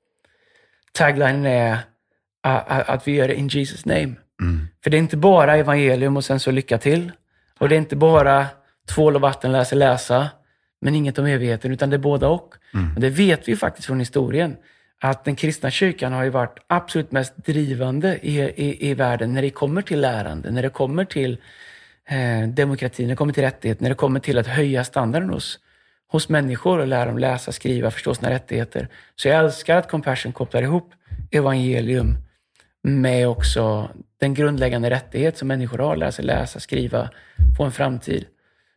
taglinen 0.93 1.47
är 1.47 1.79
att, 2.43 2.89
att 2.89 3.09
vi 3.09 3.13
gör 3.13 3.29
det 3.29 3.35
in 3.35 3.49
Jesus 3.49 3.85
name. 3.85 4.15
För 4.85 4.91
det 4.91 4.97
är 4.97 4.99
inte 4.99 5.17
bara 5.17 5.57
evangelium 5.57 6.17
och 6.17 6.25
sen 6.25 6.41
så 6.41 6.51
lycka 6.51 6.79
till. 6.79 7.13
Och 7.59 7.69
det 7.69 7.75
är 7.75 7.79
inte 7.79 7.97
bara 7.97 8.47
tvål 8.95 9.15
och 9.15 9.21
vatten, 9.21 9.53
läsa, 9.53 9.77
läsa, 9.77 10.29
men 10.81 10.95
inget 10.95 11.19
om 11.19 11.27
evigheten, 11.27 11.73
utan 11.73 11.91
det 11.91 11.97
är 11.97 11.99
båda 11.99 12.29
och. 12.29 12.55
Och 12.95 13.01
det 13.01 13.11
vet 13.11 13.49
vi 13.49 13.57
faktiskt 13.57 13.87
från 13.87 13.99
historien, 13.99 14.57
att 15.01 15.25
den 15.25 15.37
kristna 15.37 15.71
kyrkan 15.71 16.13
har 16.13 16.25
ju 16.25 16.31
varit 16.31 16.59
absolut 16.67 17.13
mest 17.13 17.37
drivande 17.37 18.19
i, 18.23 18.41
i, 18.41 18.91
i 18.91 18.95
världen 18.95 19.33
när 19.33 19.43
det 19.43 19.51
kommer 19.51 19.83
till 19.83 20.01
lärande, 20.01 20.51
när 20.51 20.63
det 20.63 20.69
kommer 20.69 21.05
till 21.05 21.39
eh, 22.09 22.49
demokrati, 22.49 23.03
när 23.03 23.11
det 23.11 23.17
kommer 23.17 23.33
till 23.33 23.43
rättigheter, 23.43 23.83
när 23.83 23.91
det 23.91 23.97
kommer 23.97 24.21
till 24.21 24.39
att 24.39 24.47
höja 24.47 24.85
standarden 24.85 25.31
hos, 25.31 25.59
hos 26.09 26.29
människor 26.29 26.79
och 26.79 26.87
lära 26.87 27.05
dem 27.07 27.19
läsa, 27.19 27.53
skriva, 27.53 27.91
förstå 27.91 28.15
sina 28.15 28.31
rättigheter. 28.31 28.89
Så 29.17 29.29
jag 29.29 29.39
älskar 29.39 29.77
att 29.77 29.91
Compassion 29.91 30.33
kopplar 30.33 30.63
ihop 30.63 30.93
evangelium 31.31 32.19
med 32.87 33.29
också 33.29 33.91
den 34.21 34.35
grundläggande 34.35 34.91
rättighet 34.91 35.39
som 35.39 35.49
människor 35.49 35.79
har, 35.79 35.97
lära 35.97 36.13
sig 36.13 36.25
läsa, 36.25 36.61
skriva, 36.61 37.11
få 37.57 37.65
en 37.65 37.73
framtid. 37.73 38.27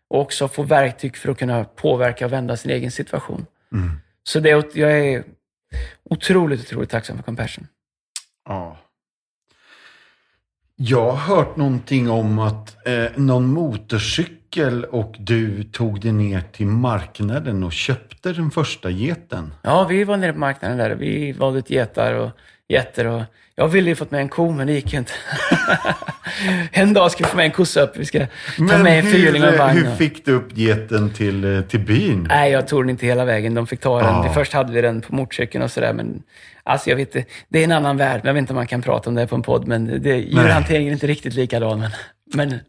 Och 0.07 0.21
också 0.21 0.47
få 0.47 0.63
verktyg 0.63 1.17
för 1.17 1.31
att 1.31 1.37
kunna 1.37 1.63
påverka 1.63 2.25
och 2.25 2.33
vända 2.33 2.57
sin 2.57 2.71
egen 2.71 2.91
situation. 2.91 3.45
Så 4.23 4.39
det, 4.39 4.75
jag 4.75 4.99
är 4.99 5.23
otroligt, 6.03 6.61
otroligt 6.61 6.89
tacksam 6.89 7.17
för 7.17 7.23
Compassion. 7.23 7.67
Ja. 8.45 8.77
Jag 10.75 11.11
har 11.11 11.35
hört 11.35 11.55
någonting 11.55 12.09
om 12.09 12.39
att 12.39 12.87
eh, 12.87 13.05
någon 13.15 13.45
motorcykel 13.45 14.85
och 14.85 15.15
du 15.19 15.63
tog 15.63 16.01
dig 16.01 16.11
ner 16.11 16.41
till 16.41 16.67
marknaden 16.67 17.63
och 17.63 17.73
köpte 17.73 18.33
den 18.33 18.51
första 18.51 18.89
geten. 18.89 19.53
Ja, 19.61 19.87
vi 19.89 20.03
var 20.03 20.17
nere 20.17 20.33
på 20.33 20.39
marknaden 20.39 20.77
där. 20.77 20.95
Vi 20.95 21.31
valde 21.31 21.59
ut 21.59 21.69
getar 21.69 22.13
och 22.13 22.31
getter. 22.69 23.05
Och 23.05 23.23
jag 23.55 23.67
ville 23.67 23.89
ju 23.89 23.95
fått 23.95 24.11
med 24.11 24.21
en 24.21 24.29
ko, 24.29 24.51
men 24.51 24.67
det 24.67 24.73
gick 24.73 24.93
ju 24.93 24.99
inte. 24.99 25.13
en 26.71 26.93
dag 26.93 27.11
ska 27.11 27.23
vi 27.23 27.29
få 27.29 27.35
med 27.37 27.45
en 27.45 27.51
kossa 27.51 27.81
upp. 27.81 27.97
Vi 27.97 28.05
ska 28.05 28.27
ta 28.57 28.77
med 28.77 28.99
en 28.99 29.11
fyrhjuling 29.11 29.43
och 29.43 29.49
en 29.49 29.57
vagn. 29.57 29.77
hur 29.77 29.95
fick 29.95 30.25
du 30.25 30.33
upp 30.33 30.57
geten 30.57 31.13
till, 31.13 31.55
eh, 31.55 31.61
till 31.61 31.79
byn? 31.79 32.25
Nej, 32.29 32.51
jag 32.51 32.67
tog 32.67 32.83
den 32.83 32.89
inte 32.89 33.05
hela 33.05 33.25
vägen. 33.25 33.53
De 33.53 33.67
fick 33.67 33.79
ta 33.79 34.01
den. 34.01 34.25
Ja. 34.25 34.33
Först 34.33 34.53
hade 34.53 34.73
vi 34.73 34.81
den 34.81 35.01
på 35.01 35.15
motorcykeln 35.15 35.63
och 35.63 35.71
sådär, 35.71 35.93
men 35.93 36.23
alltså 36.63 36.89
jag 36.89 36.97
vet 36.97 37.15
inte. 37.15 37.29
Det 37.49 37.59
är 37.59 37.63
en 37.63 37.71
annan 37.71 37.97
värld. 37.97 38.21
Jag 38.23 38.33
vet 38.33 38.39
inte 38.41 38.53
om 38.53 38.55
man 38.55 38.67
kan 38.67 38.81
prata 38.81 39.09
om 39.09 39.15
det 39.15 39.27
på 39.27 39.35
en 39.35 39.41
podd, 39.41 39.67
men 39.67 40.01
det, 40.03 40.15
djurhanteringen 40.17 40.89
är 40.89 40.93
inte 40.93 41.07
riktigt 41.07 41.33
likadan. 41.33 41.79
Men, 41.79 41.91
men 42.33 42.59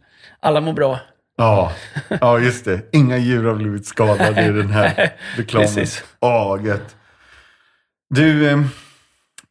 alla 0.41 0.61
mår 0.61 0.73
bra. 0.73 1.01
Ja, 1.37 1.73
ja, 2.21 2.39
just 2.39 2.65
det. 2.65 2.81
Inga 2.93 3.19
djur 3.19 3.45
har 3.45 3.55
blivit 3.55 3.87
skadade 3.87 4.45
i 4.45 4.49
den 4.49 4.71
här 4.71 5.13
reklamen. 5.37 5.69
Precis. 5.69 6.05
Ja, 6.21 6.59
gött. 6.65 6.97
Du, 8.15 8.51
eh, 8.51 8.59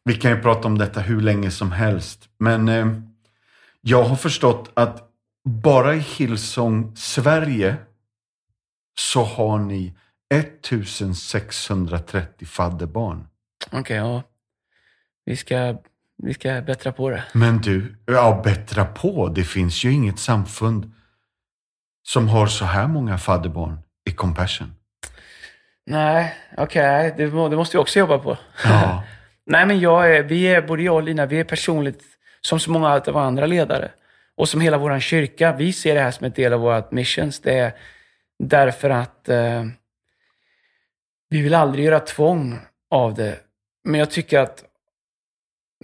vi 0.04 0.14
kan 0.14 0.30
ju 0.30 0.40
prata 0.42 0.68
om 0.68 0.78
detta 0.78 1.00
hur 1.00 1.20
länge 1.20 1.50
som 1.50 1.72
helst. 1.72 2.28
Men 2.38 2.68
eh, 2.68 2.86
jag 3.80 4.02
har 4.04 4.16
förstått 4.16 4.70
att 4.74 5.08
bara 5.48 5.94
i 5.94 5.98
Hillsong 5.98 6.96
Sverige 6.96 7.76
så 8.98 9.24
har 9.24 9.58
ni 9.58 9.94
1630 10.34 12.46
fadderbarn. 12.46 13.26
Okej, 13.72 13.96
ja. 13.96 14.22
Vi 15.24 15.36
ska, 15.36 15.76
vi 16.22 16.34
ska 16.34 16.62
bättra 16.62 16.92
på 16.92 17.10
det. 17.10 17.24
Men 17.32 17.58
du, 17.60 17.96
ja, 18.06 18.40
bättra 18.44 18.84
på. 18.84 19.28
Det 19.28 19.44
finns 19.44 19.84
ju 19.84 19.92
inget 19.92 20.18
samfund 20.18 20.92
som 22.08 22.28
har 22.28 22.46
så 22.46 22.64
här 22.64 22.86
många 22.86 23.18
fadderbarn 23.18 23.78
i 24.10 24.12
Compassion. 24.12 24.74
Nej, 25.86 26.34
okej. 26.56 27.14
Det, 27.16 27.26
må- 27.30 27.48
det 27.48 27.56
måste 27.56 27.76
vi 27.76 27.82
också 27.82 27.98
jobba 27.98 28.18
på. 28.18 28.38
Ja. 28.64 29.04
Nej, 29.46 29.66
men 29.66 29.80
jag 29.80 30.16
är, 30.16 30.22
vi 30.22 30.44
är, 30.44 30.62
både 30.62 30.82
jag 30.82 30.94
och 30.94 31.02
Lina, 31.02 31.26
vi 31.26 31.40
är 31.40 31.44
personligt, 31.44 32.02
som 32.40 32.60
så 32.60 32.70
många 32.70 33.02
av 33.06 33.16
andra 33.16 33.46
ledare, 33.46 33.90
och 34.34 34.48
som 34.48 34.60
hela 34.60 34.78
vår 34.78 35.00
kyrka, 35.00 35.52
vi 35.52 35.72
ser 35.72 35.94
det 35.94 36.00
här 36.00 36.10
som 36.10 36.24
en 36.24 36.32
del 36.32 36.52
av 36.52 36.60
vårt 36.60 36.90
missions. 36.90 37.40
Det 37.40 37.58
är 37.58 37.72
därför 38.38 38.90
att 38.90 39.28
eh, 39.28 39.64
vi 41.28 41.42
vill 41.42 41.54
aldrig 41.54 41.84
göra 41.84 42.00
tvång 42.00 42.58
av 42.90 43.14
det. 43.14 43.38
Men 43.84 44.00
jag 44.00 44.10
tycker 44.10 44.38
att 44.38 44.64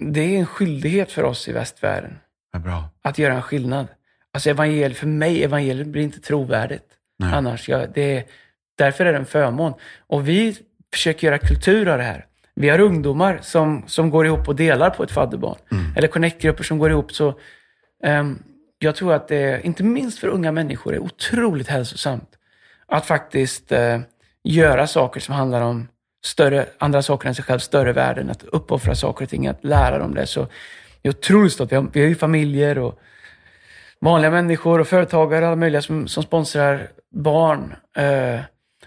det 0.01 0.35
är 0.35 0.39
en 0.39 0.45
skyldighet 0.45 1.11
för 1.11 1.23
oss 1.23 1.47
i 1.47 1.51
västvärlden 1.51 2.19
Ja, 2.51 2.89
att 3.01 3.17
göra 3.17 3.33
en 3.33 3.41
skillnad. 3.41 3.87
Alltså 4.33 4.49
evangel, 4.49 4.93
för 4.93 5.07
mig, 5.07 5.43
evangeliet 5.43 5.87
blir 5.87 6.03
inte 6.03 6.19
trovärdigt 6.19 6.87
Nej. 7.19 7.33
annars. 7.33 7.69
Jag, 7.69 7.91
det 7.93 8.17
är, 8.17 8.25
därför 8.77 9.05
är 9.05 9.11
det 9.11 9.19
en 9.19 9.25
förmån. 9.25 9.73
Och 9.99 10.27
vi 10.27 10.57
försöker 10.93 11.27
göra 11.27 11.37
kultur 11.37 11.87
av 11.87 11.97
det 11.97 12.03
här. 12.03 12.26
Vi 12.59 12.69
har 12.69 12.79
ungdomar 12.79 13.39
som, 13.41 13.83
som 13.87 14.09
går 14.09 14.25
ihop 14.25 14.47
och 14.47 14.55
delar 14.55 14.89
på 14.89 15.03
ett 15.03 15.11
fadderbarn. 15.11 15.57
Eller 15.95 16.07
connect-grupper 16.07 16.63
som 16.63 16.77
går 16.77 16.91
ihop. 16.91 17.13
Så, 17.13 17.39
ehm, 18.03 18.39
jag 18.79 18.95
tror 18.95 19.13
att 19.13 19.27
det, 19.27 19.61
inte 19.65 19.83
minst 19.83 20.19
för 20.19 20.27
unga 20.27 20.51
människor, 20.51 20.93
är 20.93 20.99
otroligt 20.99 21.67
hälsosamt 21.67 22.29
att 22.87 23.05
faktiskt 23.05 23.71
eh, 23.71 23.99
göra 24.43 24.87
saker 24.87 25.19
som 25.19 25.35
handlar 25.35 25.61
om 25.61 25.87
större, 26.25 26.65
andra 26.77 27.01
saker 27.01 27.27
än 27.27 27.35
sig 27.35 27.45
själv, 27.45 27.59
större 27.59 27.93
värden, 27.93 28.29
att 28.29 28.43
uppoffra 28.43 28.95
saker 28.95 29.25
och 29.25 29.29
ting, 29.29 29.47
att 29.47 29.63
lära 29.63 29.97
dem 29.97 30.13
det. 30.13 30.27
Så 30.27 30.39
jag 31.01 31.13
är 31.13 31.17
otroligt 31.17 31.53
stolt. 31.53 31.71
Vi 31.71 31.75
har, 31.75 31.87
vi 31.93 32.01
har 32.01 32.07
ju 32.07 32.15
familjer 32.15 32.77
och 32.77 32.99
vanliga 34.01 34.31
människor 34.31 34.79
och 34.79 34.87
företagare, 34.87 35.47
alla 35.47 35.55
möjliga 35.55 35.81
som, 35.81 36.07
som 36.07 36.23
sponsrar 36.23 36.87
barn. 37.11 37.75
Eh, 37.95 38.39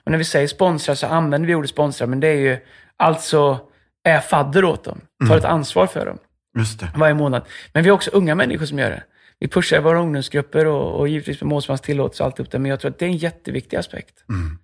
och 0.04 0.10
när 0.10 0.18
vi 0.18 0.24
säger 0.24 0.46
sponsra 0.46 0.96
så 0.96 1.06
använder 1.06 1.46
vi 1.46 1.54
ordet 1.54 1.70
sponsra, 1.70 2.06
men 2.06 2.20
det 2.20 2.28
är 2.28 2.40
ju 2.40 2.58
alltså 3.00 3.60
är 4.04 4.20
fadder 4.20 4.64
åt 4.64 4.84
dem. 4.84 5.00
Tar 5.28 5.36
ett 5.38 5.44
ansvar 5.44 5.86
för 5.86 6.06
dem 6.06 6.18
Just 6.58 6.80
det. 6.80 6.92
varje 6.96 7.14
månad. 7.14 7.42
Men 7.72 7.82
vi 7.82 7.88
har 7.90 7.94
också 7.94 8.10
unga 8.10 8.34
människor 8.34 8.66
som 8.66 8.78
gör 8.78 8.90
det. 8.90 9.02
Vi 9.38 9.48
pushar 9.48 9.80
våra 9.80 10.00
ungdomsgrupper 10.00 10.66
och, 10.66 11.00
och 11.00 11.08
givetvis 11.08 11.40
med 11.40 11.48
målsmans 11.48 11.80
tillåtelse 11.80 12.22
och 12.22 12.26
allt 12.26 12.40
upp 12.40 12.50
det. 12.50 12.58
Men 12.58 12.70
jag 12.70 12.80
tror 12.80 12.90
att 12.90 12.98
det 12.98 13.04
är 13.04 13.10
en 13.10 13.16
jätteviktig 13.16 13.76
aspekt. 13.76 14.24
Mm. 14.28 14.58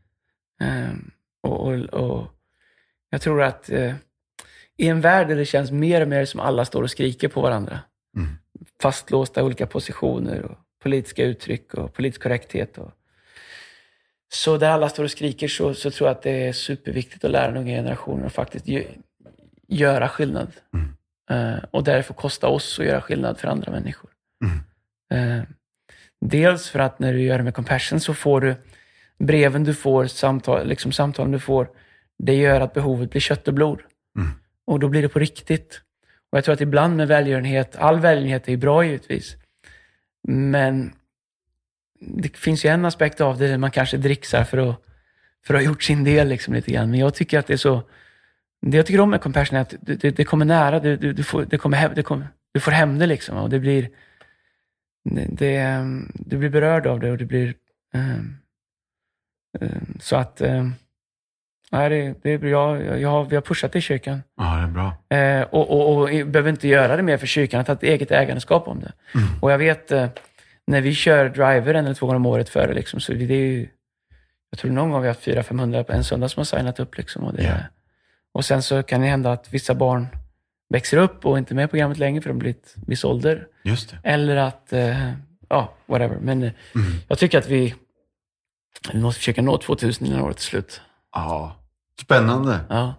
Ehm, 0.61 1.11
och, 1.43 1.66
och, 1.68 1.74
och 1.84 2.26
jag 3.11 3.20
tror 3.20 3.43
att 3.43 3.70
eh, 3.70 3.95
i 4.76 4.89
en 4.89 5.01
värld 5.01 5.28
där 5.28 5.37
det 5.37 5.45
känns 5.45 5.70
mer 5.70 6.01
och 6.01 6.09
mer 6.09 6.24
som 6.24 6.41
alla 6.41 6.64
står 6.64 6.82
och 6.82 6.91
skriker 6.91 7.28
på 7.28 7.41
varandra, 7.41 7.80
Mm. 8.16 8.28
fastlåsta 8.82 9.45
olika 9.45 9.66
positioner 9.66 10.43
och 10.43 10.59
politiska 10.82 11.24
uttryck 11.24 11.74
och 11.74 11.95
politisk 11.95 12.22
korrekthet. 12.22 12.78
Och, 12.78 12.91
Så 14.29 14.57
där 14.59 14.70
alla 14.70 14.89
står 14.89 15.05
och 15.05 15.11
skriker 15.11 15.49
så, 15.49 15.74
så 15.74 15.91
tror 15.91 16.09
jag 16.09 16.16
att 16.16 16.22
det 16.22 16.49
är 16.49 16.53
superviktigt 16.53 17.24
att 17.24 17.31
lära 17.31 17.47
den 17.47 17.57
unga 17.57 17.77
generationen 17.77 18.27
att 18.27 18.33
faktiskt 18.33 18.66
gö- 18.66 18.99
göra 19.68 20.09
skillnad. 20.09 20.53
Eh, 21.31 21.64
och 21.70 21.85
därför 21.85 22.14
kosta 22.14 22.49
oss 22.49 22.79
att 22.79 22.87
göra 22.87 23.01
skillnad 23.01 23.39
för 23.39 23.49
andra 23.49 23.72
människor. 23.72 24.11
Eh, 25.14 25.43
dels 26.20 26.70
för 26.70 26.79
att 26.79 26.99
när 26.99 27.12
du 27.12 27.22
gör 27.22 27.39
det 27.39 27.45
med 27.45 27.55
compassion 27.55 28.01
så 28.01 28.14
får 28.14 28.41
du 28.41 28.55
breven 29.18 29.64
du 29.64 29.74
får, 29.74 30.07
samtal, 30.07 30.66
liksom 30.66 30.93
samtalen 30.93 31.33
du 31.33 31.39
får, 31.39 31.68
det 32.18 32.35
gör 32.35 32.61
att 32.61 32.74
behovet 32.74 33.11
blir 33.11 33.20
kött 33.20 33.49
och 33.49 33.55
blod. 33.55 33.81
Och 34.66 34.81
då 34.81 34.89
blir 34.89 35.03
det 35.03 35.09
på 35.09 35.18
riktigt. 35.18 35.81
Och 36.31 36.39
jag 36.39 36.45
tror 36.45 36.53
att 36.53 36.61
ibland 36.61 36.97
med 36.97 37.09
välgörenhet, 37.09 37.77
all 37.77 38.01
välgörenhet 38.01 38.49
är 38.49 38.51
ju 38.53 38.57
bra 38.57 38.85
givetvis, 38.85 39.37
men 40.29 40.93
det 42.01 42.36
finns 42.36 42.64
ju 42.64 42.70
en 42.70 42.84
aspekt 42.84 43.20
av 43.20 43.38
det 43.38 43.49
där 43.49 43.59
man 43.59 43.70
kanske 43.70 43.97
dricksar 43.97 44.44
för 44.44 44.70
att, 44.70 44.82
för 45.47 45.55
att 45.55 45.61
ha 45.61 45.66
gjort 45.66 45.82
sin 45.82 46.05
del 46.05 46.28
liksom 46.28 46.55
lite 46.55 46.70
grann. 46.70 46.90
Men 46.90 47.01
jag 47.01 47.14
tycker 47.14 47.38
att 47.38 47.47
det 47.47 47.53
är 47.53 47.57
så, 47.59 47.82
det 48.62 48.76
jag 48.76 48.86
tycker 48.86 49.01
om 49.01 49.11
med 49.11 49.20
compassion 49.20 49.57
är 49.57 49.62
att 49.62 49.74
det, 49.80 49.94
det, 49.94 50.11
det 50.11 50.24
kommer 50.24 50.44
nära, 50.44 50.80
du, 50.80 50.97
du, 50.97 51.12
du, 51.12 51.22
får, 51.22 51.44
det 51.44 51.59
kommer 51.59 51.76
hem, 51.76 51.92
det 51.94 52.03
kommer, 52.03 52.28
du 52.53 52.61
får 52.61 52.72
hem 52.72 52.99
det 52.99 53.07
liksom 53.07 53.36
och 53.36 53.51
det 53.51 53.59
blir, 53.59 53.88
det, 55.28 55.84
du 56.14 56.36
blir 56.38 56.51
berörd 56.51 56.86
av 56.86 57.01
det 57.01 57.11
och 57.11 57.18
det 57.18 57.24
blir, 57.24 57.55
ehm, 57.94 58.36
ehm, 59.61 59.99
så 60.01 60.16
att, 60.16 60.40
um, 60.40 60.74
nej, 61.72 61.90
det, 61.90 62.14
det 62.22 62.30
är 62.30 62.38
bra. 62.38 62.82
Jag, 62.82 63.01
jag 63.01 63.09
har, 63.09 63.24
vi 63.24 63.34
har 63.34 63.42
pushat 63.42 63.72
det 63.72 63.78
i 63.78 63.82
kyrkan. 63.82 64.22
Ja, 64.36 64.57
det 64.57 64.62
är 64.62 64.66
bra. 64.66 65.16
Eh, 65.18 65.42
och, 65.42 65.70
och, 65.70 66.03
och 66.03 66.09
behöver 66.09 66.51
inte 66.51 66.68
göra 66.68 66.97
det 66.97 67.03
mer 67.03 67.16
för 67.16 67.26
kyrkan, 67.26 67.59
har 67.59 67.64
tagit 67.64 67.82
eget 67.82 68.11
ägandeskap 68.11 68.68
om 68.68 68.80
det. 68.80 68.92
Och 69.40 69.53
jag 69.53 69.59
vet, 69.59 69.92
eh, 69.92 70.09
när 70.66 70.80
vi 70.80 70.94
kör 70.94 71.28
driver 71.28 71.74
en 71.74 71.84
eller 71.84 71.94
två 71.94 72.06
gånger 72.06 72.16
om 72.16 72.26
året 72.26 72.48
före, 72.48 72.74
liksom, 72.74 73.00
så 73.00 73.12
det 73.12 73.24
är 73.24 73.36
ju, 73.38 73.68
jag 74.50 74.58
tror 74.58 74.70
någon 74.70 74.90
gång 74.90 75.00
vi 75.02 75.08
har 75.08 75.14
haft 75.14 75.26
400-500 75.26 75.82
på 75.82 75.92
en 75.92 76.04
söndag 76.04 76.28
som 76.28 76.40
har 76.40 76.44
signat 76.44 76.80
upp. 76.80 76.96
Liksom, 76.98 77.24
och, 77.24 77.34
det, 77.34 77.42
Ja. 77.42 77.56
och 78.32 78.44
sen 78.44 78.62
så 78.62 78.82
kan 78.82 79.00
det 79.00 79.06
hända 79.06 79.32
att 79.32 79.54
vissa 79.54 79.74
barn 79.74 80.06
växer 80.68 80.96
upp 80.98 81.26
och 81.26 81.38
inte 81.38 81.54
är 81.54 81.56
med 81.56 81.64
i 81.64 81.68
programmet 81.68 81.98
längre 81.98 82.22
för 82.22 82.28
de 82.28 82.38
blir 82.38 82.50
ett 82.50 82.74
viss 82.86 83.04
ålder. 83.04 83.46
Just 83.64 83.90
det. 83.90 83.98
Eller 84.02 84.36
att, 84.36 84.72
eh, 84.72 85.10
ja, 85.48 85.74
whatever. 85.86 86.18
Men 86.20 86.42
eh, 86.42 86.52
jag 87.08 87.18
tycker 87.18 87.38
att 87.38 87.48
vi, 87.48 87.74
vi 88.92 89.00
måste 89.00 89.18
försöka 89.18 89.42
nå 89.42 89.58
2000 89.58 90.06
innan 90.06 90.20
året 90.20 90.36
är 90.36 90.42
slut. 90.42 90.80
Ja, 91.14 91.56
spännande. 92.02 92.60
Ja. 92.68 92.94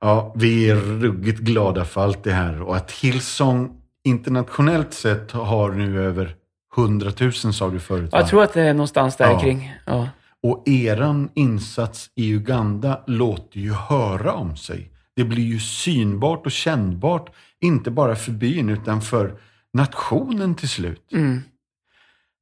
Ja, 0.00 0.32
vi 0.36 0.70
är 0.70 0.76
ruggigt 0.76 1.40
glada 1.40 1.84
för 1.84 2.00
allt 2.04 2.24
det 2.24 2.32
här 2.32 2.62
och 2.62 2.76
att 2.76 2.90
Hillsong 2.92 3.80
internationellt 4.04 4.94
sett 4.94 5.30
har 5.32 5.70
nu 5.72 6.02
över 6.04 6.34
100 6.76 7.12
000 7.20 7.32
sa 7.32 7.70
du 7.70 7.80
förut 7.80 8.12
va? 8.12 8.18
Jag 8.18 8.28
tror 8.28 8.42
att 8.42 8.52
det 8.52 8.62
är 8.62 8.74
någonstans 8.74 9.16
där 9.16 9.30
Ja. 9.30 9.40
kring. 9.40 9.74
Ja. 9.86 10.08
Och 10.42 10.68
eran 10.68 11.30
insats 11.34 12.10
i 12.14 12.30
Uganda 12.34 13.04
låter 13.06 13.60
ju 13.60 13.72
höra 13.72 14.32
om 14.32 14.56
sig. 14.56 14.90
Det 15.16 15.24
blir 15.24 15.44
ju 15.44 15.60
synbart 15.60 16.46
och 16.46 16.52
kännbart, 16.52 17.34
inte 17.60 17.90
bara 17.90 18.16
för 18.16 18.32
byn 18.32 18.68
utan 18.68 19.02
för 19.02 19.40
nationen 19.72 20.54
till 20.54 20.68
slut. 20.68 21.12
Mm. 21.12 21.40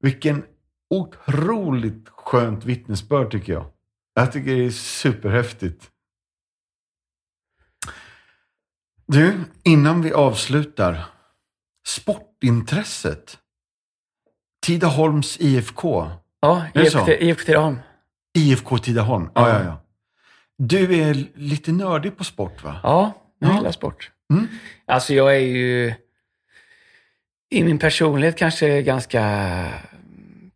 Vilken 0.00 0.42
otroligt 0.90 2.08
skönt 2.08 2.64
vittnesbörd 2.64 3.30
tycker 3.30 3.52
jag. 3.52 3.66
Jag 4.14 4.32
tycker 4.32 4.54
det 4.56 4.64
är 4.66 4.70
superhäftigt. 4.70 5.90
Du, 9.06 9.40
innan 9.62 10.02
vi 10.02 10.12
avslutar. 10.12 11.04
Sportintresset. 11.86 13.38
Tidaholms 14.62 15.36
IFK. 15.40 16.10
Ja? 16.40 16.64
IFK 16.74 17.08
IFK 17.08 17.44
Tidaholm. 17.46 17.78
IFK 18.38 18.78
Tidaholm. 18.78 19.30
Ja, 19.34 19.48
ja, 19.48 19.64
ja. 19.64 19.82
Du 20.58 21.00
är 21.00 21.24
lite 21.34 21.72
nördig 21.72 22.16
på 22.18 22.24
sport 22.24 22.64
va? 22.64 22.80
Ja, 22.82 23.12
jag 23.38 23.50
Ja. 23.50 23.56
gillar 23.56 23.72
sport. 23.72 24.10
Mm. 24.32 24.48
Alltså 24.86 25.14
jag 25.14 25.36
är 25.36 25.40
ju 25.40 25.94
i 27.50 27.64
min 27.64 27.78
personlighet 27.78 28.36
kanske 28.36 28.82
ganska 28.82 29.22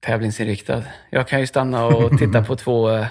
tävlingsinriktad. 0.01 0.83
Jag 1.11 1.29
kan 1.29 1.41
ju 1.41 1.47
stanna 1.47 1.85
och 1.87 2.11
titta 2.19 2.45
på 2.45 2.57
två, 2.57 3.05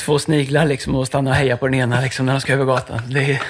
två 0.00 0.18
sniglar 0.18 0.66
liksom 0.66 0.94
och 0.94 1.06
stanna 1.06 1.30
och 1.30 1.36
heja 1.36 1.56
på 1.56 1.66
den 1.68 1.74
ena 1.74 2.00
liksom 2.00 2.26
när 2.26 2.32
de 2.32 2.40
ska 2.40 2.52
över 2.52 2.64
gatan. 2.64 3.16
Är 3.16 3.42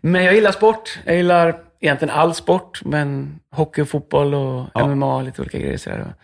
men 0.00 0.24
jag 0.24 0.34
gillar 0.34 0.52
sport. 0.52 0.98
Jag 1.04 1.16
gillar 1.16 1.56
egentligen 1.86 2.14
all 2.14 2.34
sport, 2.34 2.80
men 2.84 3.40
hockey 3.50 3.82
och 3.82 3.88
fotboll 3.88 4.34
och 4.34 4.66
Ja. 4.74 4.86
MMA 4.86 5.16
och 5.16 5.24
lite 5.24 5.42
olika 5.42 5.58
grejer. 5.58 5.76
Sådär. 5.76 6.14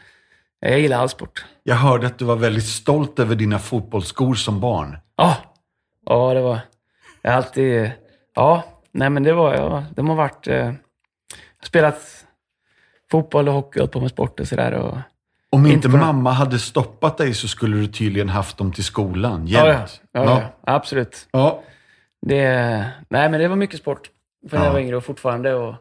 Jag 0.60 0.80
gillar 0.80 0.98
all 0.98 1.08
sport. 1.08 1.44
Jag 1.62 1.76
hörde 1.76 2.06
att 2.06 2.18
du 2.18 2.24
var 2.24 2.36
väldigt 2.36 2.66
stolt 2.66 3.18
över 3.18 3.34
dina 3.34 3.58
fotbollsskor 3.58 4.34
som 4.34 4.60
barn. 4.60 4.98
Ja, 5.16 5.36
ja 6.06 6.34
det 6.34 6.40
var... 6.40 6.60
Jag 7.22 7.30
har 7.30 7.36
alltid... 7.36 7.90
Ja, 8.34 8.64
nej 8.92 9.10
men 9.10 9.22
det 9.22 9.32
var... 9.32 9.54
Ja, 9.54 9.84
de 9.96 10.08
har 10.08 10.16
varit... 10.16 10.48
Eh, 10.48 10.54
jag 10.54 10.66
har 10.66 11.66
spelat 11.66 12.26
fotboll 13.10 13.48
och 13.48 13.54
hockey 13.54 13.78
och 13.78 13.82
hållit 13.82 13.92
på 13.92 14.00
med 14.00 14.10
sport 14.10 14.40
och 14.40 14.48
sådär. 14.48 14.72
Och, 14.72 14.98
Om 15.50 15.66
inte, 15.66 15.74
Inte 15.74 15.88
mamma 15.88 16.32
hade 16.32 16.58
stoppat 16.58 17.18
dig 17.18 17.34
så 17.34 17.48
skulle 17.48 17.76
du 17.76 17.86
tydligen 17.86 18.28
haft 18.28 18.58
dem 18.58 18.72
till 18.72 18.84
skolan 18.84 19.46
ja, 19.46 19.66
ja, 19.66 19.72
jämt. 19.72 20.00
ja, 20.12 20.24
ja, 20.24 20.42
absolut. 20.74 21.28
ja. 21.30 21.62
Det, 22.26 22.46
nej, 23.08 23.28
men 23.28 23.40
det 23.40 23.48
var 23.48 23.56
mycket 23.56 23.80
sport 23.80 24.10
för 24.50 24.56
när 24.56 24.64
Ja. 24.64 24.66
jag 24.68 24.72
var 24.72 24.80
yngre 24.80 24.96
och 24.96 25.04
fortfarande, 25.04 25.54
och 25.54 25.74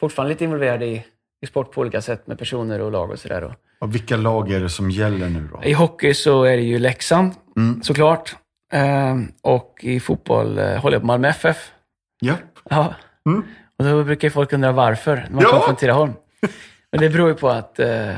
fortfarande 0.00 0.34
lite 0.34 0.44
involverad 0.44 0.82
i, 0.82 1.04
i 1.42 1.46
sport 1.46 1.72
på 1.72 1.80
olika 1.80 2.00
sätt 2.00 2.26
med 2.26 2.38
personer 2.38 2.80
och 2.80 2.92
lag 2.92 3.10
och 3.10 3.18
sådär. 3.18 3.54
Och 3.80 3.94
vilka 3.94 4.16
lag 4.16 4.52
är 4.52 4.60
det 4.60 4.68
som 4.68 4.90
gäller 4.90 5.28
nu 5.28 5.48
då? 5.52 5.64
I 5.64 5.72
hockey 5.72 6.14
så 6.14 6.44
är 6.44 6.56
det 6.56 6.62
ju 6.62 6.78
Leksand, 6.78 7.32
Mm. 7.56 7.82
såklart. 7.82 8.36
Ehm, 8.72 9.32
och 9.42 9.78
i 9.82 10.00
fotboll 10.00 10.58
eh, 10.58 10.76
håller 10.76 10.94
jag 10.94 11.02
på 11.02 11.06
Malmö 11.06 11.28
FF. 11.28 11.72
Japp. 12.20 12.58
Ja. 12.70 12.94
Mm. 13.26 13.42
Och 13.78 13.84
då 13.84 14.04
brukar 14.04 14.30
folk 14.30 14.52
undra 14.52 14.72
varför, 14.72 15.16
när 15.16 15.30
man 15.30 15.42
Ja. 15.42 15.48
kommer 15.48 15.62
från 15.66 15.76
Tidaholm. 15.76 16.12
Men 16.92 17.00
det 17.00 17.10
beror 17.10 17.28
ju 17.28 17.34
på 17.34 17.48
att 17.48 17.78
eh, 17.78 18.14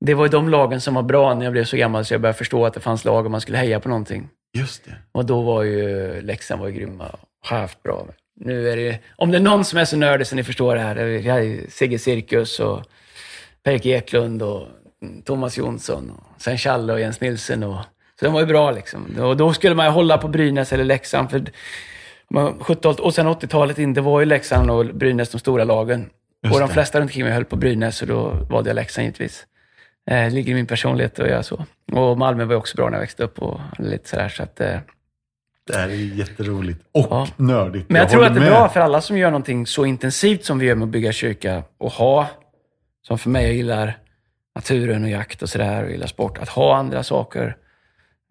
det 0.00 0.14
var 0.14 0.24
ju 0.24 0.28
de 0.30 0.48
lagen 0.48 0.80
som 0.80 0.94
var 0.94 1.02
bra 1.02 1.34
när 1.34 1.44
jag 1.44 1.52
blev 1.52 1.64
så 1.64 1.76
gammal 1.76 2.04
så 2.04 2.14
jag 2.14 2.20
började 2.20 2.38
förstå 2.38 2.66
att 2.66 2.74
det 2.74 2.80
fanns 2.80 3.04
lag 3.04 3.24
och 3.24 3.30
man 3.30 3.40
skulle 3.40 3.58
heja 3.58 3.80
på 3.80 3.88
någonting. 3.88 4.28
Just 4.58 4.84
det. 4.84 4.94
Och 5.12 5.24
då 5.26 5.42
var 5.42 5.62
ju 5.62 6.20
Leksand 6.22 6.60
var 6.60 6.68
ju 6.68 6.74
grymma 6.74 7.06
och 7.08 7.48
haft 7.48 7.82
bra. 7.82 8.06
Nu 8.40 8.70
är 8.70 8.76
det 8.76 8.82
ju, 8.82 8.94
om 9.16 9.30
det 9.30 9.38
är 9.38 9.42
någon 9.42 9.64
som 9.64 9.78
är 9.78 9.84
så 9.84 9.96
nördig 9.96 10.26
som 10.26 10.36
ni 10.36 10.44
förstår 10.44 10.74
det 10.74 10.80
här, 10.80 10.94
det 10.94 11.02
är- 11.02 11.38
är 11.40 11.70
Sigge 11.70 11.98
Cirkus 11.98 12.60
och 12.60 12.82
Per 13.62 13.86
Eklund 13.86 14.42
och 14.42 14.66
Thomas 15.24 15.58
Jonsson 15.58 16.10
och 16.10 16.42
sen 16.42 16.58
Challe 16.58 16.92
och 16.92 17.00
Jens 17.00 17.20
Nilsson. 17.20 17.62
Och, 17.62 17.76
så 18.20 18.24
de 18.24 18.32
var 18.34 18.40
ju 18.40 18.46
bra 18.46 18.70
liksom. 18.70 19.16
Och 19.20 19.36
då 19.36 19.52
skulle 19.52 19.74
man 19.74 19.86
ju 19.86 19.92
hålla 19.92 20.18
på 20.18 20.28
Brynäs 20.28 20.72
eller 20.72 20.84
Leksand. 20.84 21.30
För 21.30 21.42
man- 22.30 22.58
70 22.60 22.88
och 22.88 23.14
sen 23.14 23.26
80-talet 23.26 23.78
in, 23.78 23.94
det 23.94 24.00
var 24.00 24.20
ju 24.20 24.26
Leksand 24.26 24.70
och 24.70 24.86
Brynäs 24.86 25.30
de 25.30 25.38
stora 25.38 25.64
lagen. 25.64 26.10
Just 26.42 26.54
och 26.54 26.60
de 26.60 26.68
flesta 26.68 26.98
runt 27.00 27.08
omkring 27.10 27.24
mig 27.24 27.32
höll 27.32 27.44
på 27.44 27.56
Brynäs 27.56 28.02
och 28.02 28.08
då 28.08 28.28
valde 28.50 28.70
jag 28.70 28.74
Leksand 28.74 29.04
givetvis. 29.04 29.46
Eh, 30.10 30.14
Det 30.24 30.30
ligger 30.30 30.52
i 30.52 30.54
min 30.54 30.66
personlighet 30.66 31.18
att 31.20 31.28
göra 31.28 31.42
så. 31.42 31.64
Och 31.92 32.18
Malmö 32.18 32.44
var 32.44 32.52
ju 32.52 32.58
också 32.58 32.76
bra 32.76 32.86
när 32.86 32.92
jag 32.96 33.00
växte 33.00 33.24
upp 33.24 33.38
och 33.42 33.60
lite 33.78 34.08
sådär. 34.08 34.28
Så 34.28 34.42
att, 34.42 34.60
eh, 34.60 34.78
Det 35.66 35.76
här 35.76 35.88
är 35.88 35.94
jätteroligt. 35.94 36.80
Och 36.92 37.06
Ja. 37.10 37.28
nördigt. 37.36 37.88
men 37.90 38.00
jag, 38.00 38.10
tror 38.10 38.18
håller 38.20 38.28
att 38.30 38.34
det 38.34 38.40
är 38.40 38.50
med. 38.50 38.50
bra 38.58 38.68
för 38.68 38.80
alla 38.80 39.00
som 39.00 39.18
gör 39.18 39.30
någonting 39.30 39.66
så 39.66 39.84
intensivt 39.86 40.44
som 40.44 40.58
vi 40.58 40.66
gör 40.66 40.74
med 40.74 40.86
att 40.86 40.92
bygga 40.92 41.12
kyrka 41.12 41.62
och 41.78 41.90
ha, 41.92 42.26
som 43.06 43.18
för 43.18 43.30
mig, 43.30 43.44
jag 43.44 43.54
gillar 43.54 43.98
naturen 44.54 45.04
och 45.04 45.10
jakt 45.10 45.42
och 45.42 45.48
sådär 45.48 45.84
och 45.84 45.90
gillar 45.90 46.06
sport, 46.06 46.38
att 46.38 46.48
ha 46.48 46.76
andra 46.76 47.02
saker, 47.02 47.56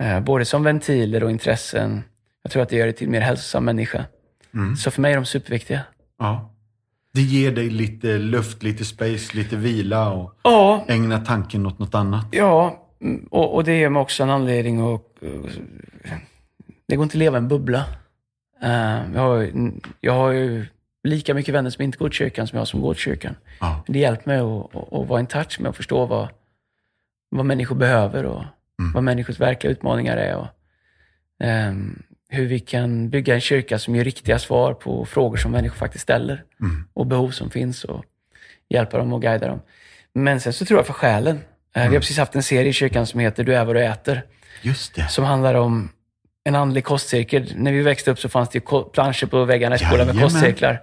eh, 0.04 0.20
både 0.20 0.46
som 0.46 0.64
ventiler 0.64 1.24
och 1.24 1.32
intressen. 1.32 2.04
Jag 2.44 2.52
tror 2.52 2.64
att 2.64 2.70
det 2.70 2.76
gör 2.76 2.86
det 2.86 2.94
till 2.94 3.08
en 3.08 3.12
mer 3.12 3.22
hälsosam 3.22 3.66
människa. 3.66 4.06
Mm. 4.54 4.76
Så 4.76 4.92
för 4.92 5.02
mig 5.02 5.12
är 5.12 5.16
de 5.16 5.26
superviktiga. 5.26 5.82
Ja. 6.20 6.52
Det 7.14 7.22
ger 7.22 7.52
dig 7.52 7.70
lite 7.70 8.18
luft, 8.18 8.64
lite 8.64 8.86
space, 8.86 9.38
lite 9.38 9.56
vila 9.56 10.10
och 10.12 10.34
Ja, 10.44 10.86
ägna 10.88 11.20
tanken 11.20 11.66
åt 11.66 11.80
något 11.80 11.96
annat. 11.96 12.26
ja 12.32 12.86
mm, 13.02 13.28
och, 13.32 13.56
och 13.56 13.64
det 13.64 13.78
ger 13.78 13.90
mig 13.90 14.00
också 14.02 14.24
en 14.24 14.30
anledning 14.30 14.94
att... 14.96 15.02
Det 16.88 16.96
går 16.96 17.04
inte 17.04 17.14
att 17.16 17.20
leva 17.20 17.38
i 17.38 17.42
en 17.42 17.48
bubbla. 17.48 17.86
Eh, 18.64 19.02
jag, 19.14 19.22
har, 19.22 19.52
jag 20.02 20.14
har 20.14 20.32
ju 20.32 20.66
lika 21.04 21.34
mycket 21.34 21.54
vänner 21.54 21.70
som 21.70 21.84
inte 21.84 21.98
går 21.98 22.10
till 22.10 22.18
kyrkan 22.18 22.48
som 22.48 22.58
jag 22.60 22.68
som 22.68 22.82
går 22.82 22.94
till 22.94 23.04
kyrkan. 23.04 23.36
Ja. 23.60 23.84
Det 23.88 24.00
hjälper 24.00 24.28
mig 24.28 24.40
att, 24.40 24.76
att, 24.76 24.94
att 24.94 25.08
vara 25.08 25.20
in 25.20 25.28
touch 25.28 25.60
med 25.60 25.70
och 25.70 25.76
förstå 25.76 26.06
vad, 26.06 26.28
vad 27.30 27.46
människor 27.46 27.76
behöver 27.76 28.24
och 28.26 28.44
Mm. 28.80 28.94
vad 28.94 29.04
människors 29.04 29.40
verkliga 29.40 29.72
utmaningar 29.72 30.18
är. 30.18 30.36
Och, 30.36 30.48
ehm, 31.40 32.04
hur 32.30 32.46
vi 32.46 32.60
kan 32.60 33.10
bygga 33.10 33.34
en 33.34 33.42
kyrka 33.42 33.80
som 33.80 33.96
ger 33.96 34.04
riktiga 34.04 34.40
svar 34.40 34.74
på 34.74 35.06
frågor 35.06 35.38
som 35.38 35.52
människor 35.52 35.76
faktiskt 35.76 36.02
ställer 36.04 36.44
Mm. 36.62 36.88
och 36.94 37.06
behov 37.08 37.30
som 37.32 37.50
finns 37.50 37.84
och 37.84 38.06
hjälpa 38.70 38.98
dem 38.98 39.14
och 39.14 39.22
guida 39.22 39.48
dem. 39.48 39.62
Men 40.14 40.40
sen 40.42 40.54
så 40.54 40.66
tror 40.66 40.80
jag 40.80 40.86
för 40.86 40.94
själen. 40.94 41.40
Mm. 41.74 41.90
Vi 41.90 41.96
har 41.96 42.02
precis 42.02 42.18
haft 42.18 42.36
en 42.36 42.44
serie 42.44 42.70
i 42.70 42.74
kyrkan 42.74 43.06
som 43.08 43.20
heter 43.20 43.44
Du 43.44 43.56
är 43.56 43.66
vad 43.66 43.76
du 43.76 43.84
äter, 43.86 44.22
Just 44.62 44.96
det. 44.96 45.08
som 45.08 45.24
handlar 45.26 45.54
om 45.56 45.90
en 46.46 46.56
andlig 46.56 46.84
kostcirkel. 46.84 47.54
När 47.56 47.72
vi 47.72 47.82
växte 47.82 48.12
upp 48.12 48.20
så 48.20 48.30
fanns 48.30 48.50
det 48.50 48.60
planscher 48.94 49.26
på 49.26 49.46
väggarna 49.46 49.76
i 49.76 49.80
skolan 49.80 50.08
med 50.08 50.20
kostcirklar. 50.22 50.82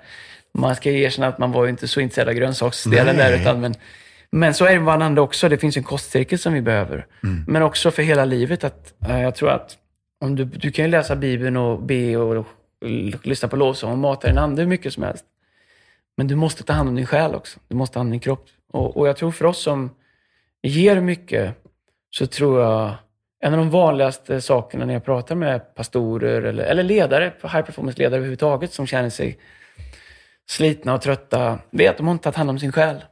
Man 0.55 0.77
ska 0.77 0.91
erkänna 0.91 1.27
att 1.29 1.39
man 1.39 1.53
var 1.53 1.65
ju 1.65 1.71
inte 1.71 1.89
så 1.89 2.01
intresserad 2.01 2.29
av 2.29 2.35
grönsaksdelen 2.35 3.17
Nej. 3.17 3.31
där, 3.31 3.41
utan 3.41 3.61
men, 3.61 3.75
Men 4.31 4.55
så 4.55 4.65
är 4.65 4.73
det 4.73 4.79
varandra 4.79 5.23
också. 5.23 5.49
Det 5.49 5.59
finns 5.59 5.77
en 5.77 5.83
kostcirkel 5.83 6.39
som 6.39 6.53
vi 6.53 6.61
behöver. 6.63 7.07
Men 7.47 7.63
också 7.63 7.91
för 7.91 8.03
hela 8.03 8.25
livet. 8.25 8.65
Att, 8.65 8.95
eh, 9.09 9.21
jag 9.23 9.35
tror 9.35 9.51
att 9.51 9.77
om 10.21 10.37
du, 10.37 10.45
du 10.45 10.71
kan 10.73 10.85
ju 10.85 10.91
läsa 10.91 11.17
Bibeln 11.17 11.57
och 11.57 11.83
be 11.83 12.17
och 12.17 12.47
l- 12.85 13.17
lyssna 13.23 13.49
på 13.49 13.57
lovsång 13.57 13.93
och 13.93 13.99
mata 13.99 14.29
din 14.29 14.39
ande 14.39 14.63
hur 14.63 14.69
mycket 14.69 14.93
som 14.93 15.03
helst. 15.03 15.25
Men 16.17 16.27
du 16.29 16.35
måste 16.37 16.63
ta 16.65 16.73
hand 16.73 16.89
om 16.89 16.95
din 16.95 17.07
själ 17.07 17.35
också. 17.35 17.61
Du 17.69 17.75
måste 17.77 17.95
ta 17.95 18.01
hand 18.01 18.07
om 18.07 18.11
din 18.11 18.21
kropp. 18.21 18.47
Och, 18.73 18.97
och 18.97 19.09
jag 19.09 19.17
tror 19.17 19.31
för 19.31 19.45
oss 19.45 19.63
som 19.63 19.91
ger 20.63 21.01
mycket, 21.01 21.55
så 22.11 22.27
tror 22.27 22.61
jag 22.63 22.95
en 23.45 23.53
av 23.53 23.59
de 23.59 23.71
vanligaste 23.71 24.41
sakerna 24.41 24.85
när 24.85 24.95
jag 24.95 25.05
pratar 25.05 25.35
med 25.35 25.75
pastorer 25.75 26.43
eller, 26.43 26.65
eller 26.65 26.83
ledare, 26.83 27.33
high 27.43 27.63
performance-ledare 27.63 28.17
överhuvudtaget, 28.17 28.73
som 28.73 28.87
känner 28.87 29.11
sig 29.11 29.39
slitna 30.47 30.95
och 30.95 31.03
trötta, 31.03 31.59
vet 31.71 31.91
att 31.91 31.97
de 31.97 32.07
har 32.07 32.13
inte 32.13 32.25
tagit 32.25 32.37
hand 32.37 32.51
om 32.51 32.59
sin 32.59 32.73
själ. 32.73 33.05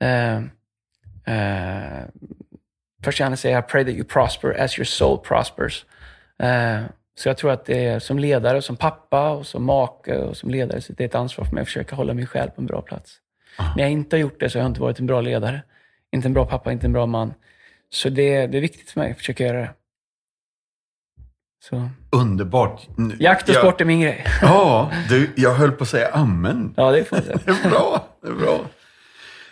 Eh, 0.00 0.36
eh, 1.34 2.04
först 3.04 3.20
gärna 3.20 3.36
säga, 3.36 3.58
I 3.58 3.62
pray 3.62 3.84
that 3.84 3.94
you 3.94 4.04
prosper 4.04 4.60
as 4.60 4.78
your 4.78 4.84
soul 4.84 5.18
prospers. 5.18 5.84
Eh, 6.38 6.80
så 7.18 7.28
jag 7.28 7.36
tror 7.36 7.50
att 7.50 7.64
det 7.64 7.84
är 7.84 7.98
som 7.98 8.18
ledare, 8.18 8.62
som 8.62 8.76
pappa 8.76 9.30
och 9.30 9.46
som 9.46 9.64
make 9.64 10.18
och 10.18 10.36
som 10.36 10.50
ledare, 10.50 10.80
så 10.80 10.92
det 10.92 11.04
är 11.04 11.08
ett 11.08 11.14
ansvar 11.14 11.44
för 11.44 11.54
mig 11.54 11.62
att 11.62 11.68
försöka 11.68 11.96
hålla 11.96 12.14
mig 12.14 12.26
själv 12.26 12.50
på 12.50 12.60
en 12.60 12.66
bra 12.66 12.82
plats. 12.82 13.16
När 13.76 13.82
jag 13.84 13.92
inte 13.92 14.16
har 14.16 14.20
gjort 14.20 14.40
det 14.40 14.50
så 14.50 14.58
har 14.58 14.62
jag 14.62 14.70
inte 14.70 14.80
varit 14.80 14.98
en 14.98 15.06
bra 15.06 15.20
ledare. 15.20 15.62
Inte 16.10 16.28
en 16.28 16.32
bra 16.32 16.46
pappa, 16.46 16.72
inte 16.72 16.86
en 16.86 16.92
bra 16.92 17.06
man. 17.06 17.34
Så 17.90 18.08
det, 18.08 18.46
det 18.46 18.58
är 18.58 18.62
viktigt 18.62 18.90
för 18.90 19.00
mig 19.00 19.10
att 19.10 19.18
försöka 19.18 19.44
göra 19.46 19.58
det. 19.60 19.74
Så. 21.64 21.90
Underbart. 22.12 22.88
Nu- 22.96 23.16
Jakt 23.20 23.48
och 23.48 23.54
jag- 23.54 23.62
sport 23.62 23.80
är 23.80 23.84
min 23.84 24.00
grej. 24.00 24.24
Ja, 24.42 24.92
du, 25.08 25.30
jag 25.36 25.54
höll 25.54 25.72
på 25.72 25.82
att 25.84 25.88
säga 25.90 26.08
amen. 26.12 26.74
Ja, 26.76 26.90
det 26.92 27.04
får 27.04 27.16
man 27.16 27.24
säga. 27.24 27.38
Det 27.46 27.50
är 27.50 27.70
bra. 27.70 28.08
Det 28.22 28.28
är 28.28 28.32
bra. 28.34 28.60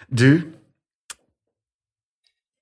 Du, 0.07 0.53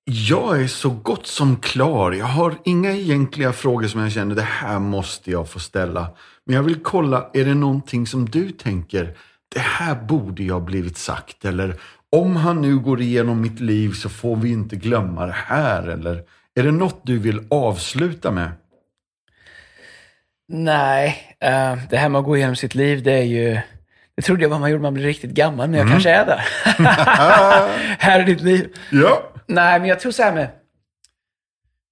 jag 0.03 0.61
är 0.63 0.67
så 0.67 0.89
gott 0.89 1.27
som 1.27 1.55
klar. 1.57 2.11
Jag 2.11 2.25
har 2.25 2.55
inga 2.65 2.91
egentliga 2.91 3.53
frågor 3.53 3.87
som 3.87 4.01
jag 4.01 4.11
känner 4.11 4.35
det 4.35 4.41
här 4.41 4.79
måste 4.79 5.31
jag 5.31 5.49
få 5.49 5.59
ställa. 5.59 6.07
Men 6.45 6.55
jag 6.55 6.63
vill 6.63 6.83
kolla, 6.83 7.29
är 7.33 7.45
det 7.45 7.53
någonting 7.55 8.07
som 8.07 8.29
du 8.29 8.51
tänker, 8.51 9.17
det 9.53 9.59
här 9.59 9.95
borde 9.95 10.43
jag 10.43 10.63
blivit 10.63 10.97
sagt? 10.97 11.45
Eller 11.45 11.79
om 12.15 12.35
han 12.35 12.61
nu 12.61 12.79
går 12.79 13.01
igenom 13.01 13.41
mitt 13.41 13.59
liv 13.59 13.91
så 13.91 14.09
får 14.09 14.35
vi 14.35 14.51
inte 14.51 14.75
glömma 14.75 15.25
det 15.25 15.35
här. 15.45 15.87
Eller 15.87 16.23
är 16.55 16.63
det 16.63 16.71
något 16.71 17.01
du 17.03 17.19
vill 17.19 17.47
avsluta 17.49 18.31
med? 18.31 18.51
Nej, 20.47 21.37
eh, 21.39 21.77
det 21.89 21.97
här 21.97 22.09
med 22.09 22.19
att 22.19 22.25
gå 22.25 22.37
igenom 22.37 22.55
sitt 22.55 22.75
liv, 22.75 23.03
det 23.03 23.13
är 23.13 23.23
ju... 23.23 23.59
Det 24.15 24.21
trodde 24.21 24.41
jag 24.41 24.49
var 24.49 24.59
man 24.59 24.71
gjorde 24.71 24.81
när 24.81 24.87
man 24.87 24.93
blev 24.93 25.05
riktigt 25.05 25.31
gammal, 25.31 25.69
men 25.69 25.79
jag 25.79 25.89
kanske 25.89 26.09
är 26.09 26.25
där. 26.25 26.41
här 27.99 28.19
är 28.19 28.23
ditt 28.23 28.41
liv. 28.41 28.69
Ja. 28.91 29.33
Nej, 29.47 29.79
men 29.79 29.89
jag 29.89 29.99
tror 29.99 30.11
så 30.11 30.23
här 30.23 30.33
med... 30.33 30.47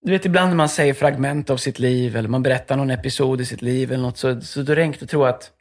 Du 0.02 0.12
vet, 0.12 0.26
ibland 0.26 0.50
när 0.50 0.56
man 0.56 0.70
säger 0.70 0.94
fragment 0.94 1.50
av 1.50 1.58
sitt 1.58 1.80
liv, 1.80 2.16
eller 2.18 2.30
man 2.30 2.44
berättar 2.44 2.78
någon 2.78 2.90
episod 2.90 3.42
i 3.42 3.46
sitt 3.46 3.62
liv, 3.62 3.92
eller 3.92 4.04
något, 4.04 4.18
så, 4.18 4.42
så 4.42 4.62
då 4.62 4.72
är 4.72 4.76
det 4.76 4.82
enkelt 4.82 5.04
att 5.04 5.10
tro 5.10 5.24
att, 5.24 5.52